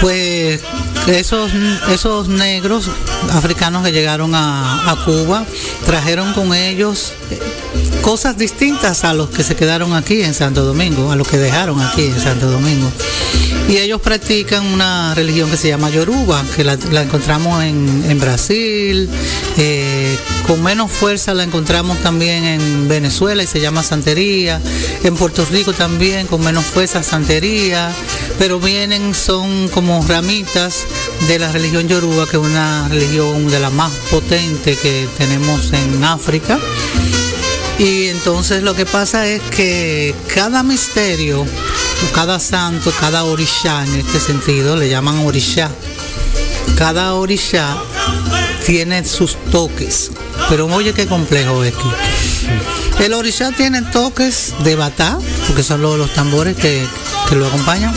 [0.00, 0.60] Pues
[1.08, 1.52] esos,
[1.90, 2.88] esos negros
[3.32, 5.44] africanos que llegaron a, Cuba
[5.84, 7.12] trajeron con ellos
[8.04, 11.80] cosas distintas a los que se quedaron aquí en Santo Domingo, a los que dejaron
[11.80, 12.92] aquí en Santo Domingo.
[13.66, 19.08] Y ellos practican una religión que se llama Yoruba, que la, la encontramos en, Brasil,
[19.56, 24.60] eh, con menos fuerza la encontramos también en Venezuela y se llama Santería,
[25.02, 27.90] en Puerto Rico también con menos fuerza Santería,
[28.38, 30.84] pero vienen, son como ramitas
[31.26, 36.04] de la religión Yoruba, que es una religión de las más potentes que tenemos en
[36.04, 36.58] África.
[37.78, 41.44] Y entonces lo que pasa es que cada misterio
[42.12, 45.70] cada santo, cada orisha en este sentido, le llaman orisha.
[46.76, 47.76] Cada orisha
[48.64, 50.10] tiene sus toques.
[50.48, 51.74] Pero oye qué complejo es.
[53.00, 56.86] El orisha tiene toques de batá, porque son los, tambores que
[57.34, 57.94] lo acompañan.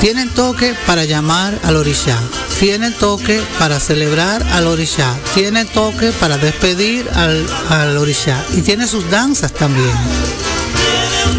[0.00, 2.16] Tienen toque para llamar al orisha.
[2.60, 5.12] Tiene toque para celebrar al orisha.
[5.34, 8.42] Tiene toque para despedir al, al orisha.
[8.56, 9.90] Y tiene sus danzas también.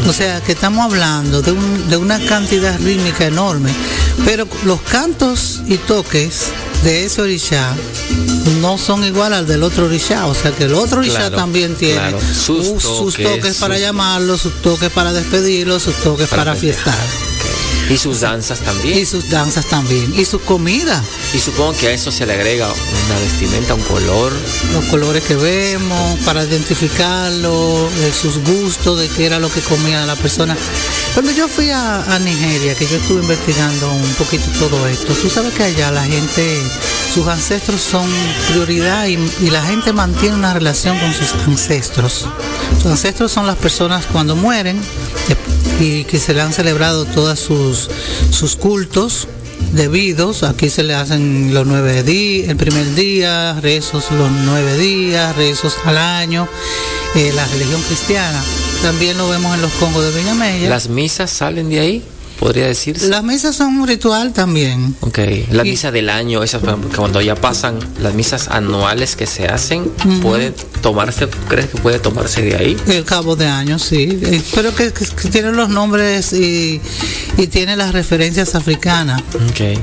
[0.08, 3.72] O sea, que estamos hablando de, un- de una cantidad rítmica enorme.
[4.26, 6.48] Pero los cantos y toques
[6.84, 7.74] de ese orisha
[8.62, 10.26] no son igual al del otro orisha.
[10.28, 12.20] O sea, que el otro orisha Claro, también tiene claro.
[12.22, 16.96] Sus sus, sus toques, para llamarlo, sus toques para despedirlo, sus toques Para para, fiestar.
[17.90, 19.00] Y sus danzas también.
[19.00, 20.14] Y sus danzas también.
[20.16, 21.04] Y su comida.
[21.34, 24.32] Y supongo que a eso se le agrega una vestimenta, un color.
[24.74, 30.16] los colores que vemos, para identificarlo, sus gustos, de qué era lo que comía la
[30.16, 30.56] persona.
[31.16, 35.28] Cuando yo fui a, a Nigeria, que yo estuve investigando un poquito todo esto, tú
[35.28, 36.62] sabes que allá la gente,
[37.14, 38.08] sus ancestros son
[38.52, 42.28] prioridad y, y la gente mantiene una relación con sus ancestros.
[42.78, 44.80] Sus ancestros son las personas cuando mueren
[45.80, 47.90] y que se le han celebrado todas sus,
[48.32, 49.28] sus cultos
[49.74, 50.44] debidos.
[50.44, 55.76] Aquí se le hacen los nueve días, el primer día, rezos los nueve días, rezos
[55.86, 56.48] al año.
[57.16, 58.42] Eh, la religión cristiana
[58.82, 60.70] también lo vemos en los congos de Villamella.
[60.70, 62.04] Las misas salen de ahí,
[62.40, 63.08] podría decirse.
[63.10, 64.96] Las misas son un ritual también.
[65.02, 65.20] Ok,
[65.52, 66.62] la Y- misa del año, esas
[66.96, 69.86] cuando ya pasan las misas anuales que se hacen,
[70.22, 70.52] puede
[70.82, 72.78] tomarse, ¿crees que puede tomarse de ahí?
[72.88, 74.20] El cabo de año, sí.
[74.22, 76.80] Eh, Pero que, que- que tiene los nombres y,
[77.38, 79.22] y tiene las referencias africanas.
[79.36, 79.80] Ok.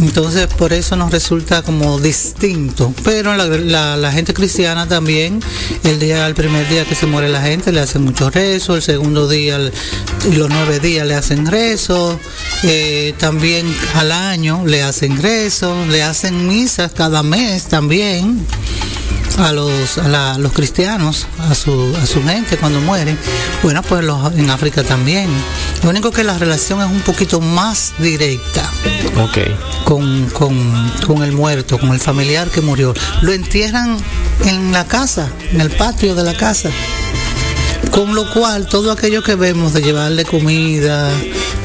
[0.00, 2.92] Entonces, por eso nos resulta como distinto.
[3.04, 5.40] Pero la, gente cristiana también,
[5.84, 8.82] el día, el primer día que se muere la gente, le hacen muchos rezos, el
[8.82, 9.58] segundo día
[10.30, 12.16] y los nueve días le hacen rezos,
[12.62, 18.46] eh, también al año le hacen rezos, le hacen misas cada mes también
[19.38, 23.18] a los, a la- los cristianos, a su, a su gente cuando mueren.
[23.62, 25.28] Bueno, pues los, en África también.
[25.82, 28.68] Lo único que la relación es un poquito más directa
[29.16, 29.38] Ok.
[29.84, 32.94] con, con, con el muerto, con el familiar que murió.
[33.22, 33.96] Lo entierran
[34.44, 36.70] en la casa, en el patio de la casa.
[37.90, 41.10] Con lo cual, todo aquello que vemos de llevarle comida,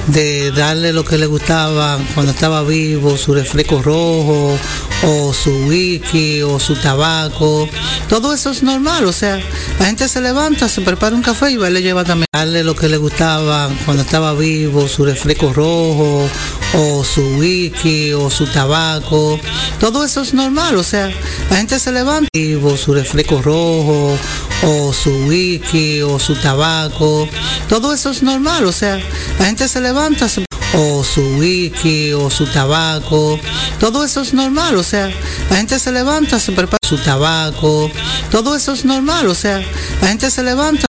[0.08, 4.58] de darle lo que le gustaba cuando estaba vivo, su refresco rojo,
[5.06, 7.68] o su whisky, o su tabaco,
[8.10, 9.06] todo eso es normal.
[9.06, 9.40] O sea,
[9.80, 12.64] la gente se levanta, se prepara un café y va y le lleva también darle
[12.64, 16.28] lo que le gustaba cuando estaba vivo, su refresco rojo,
[16.74, 19.40] o su whisky, o su tabaco,
[19.80, 20.76] todo eso es normal.
[20.78, 21.12] O sea,
[21.50, 24.18] la gente se levanta, vivo, su refresco rojo,
[24.66, 27.28] o su whisky, o su tabaco,
[27.68, 28.66] todo eso es normal.
[28.66, 29.00] O sea,
[29.40, 30.28] la gente se levanta,
[30.74, 33.40] o su whisky o su tabaco,
[33.80, 35.12] todo eso es normal, o sea,
[35.50, 37.92] la gente se levanta, se prepara su tabaco,
[38.32, 39.62] todo eso es normal, o sea,
[40.02, 40.86] la gente se levanta,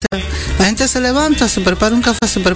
[0.59, 2.51] la gente se levanta, se prepara un café, se prepara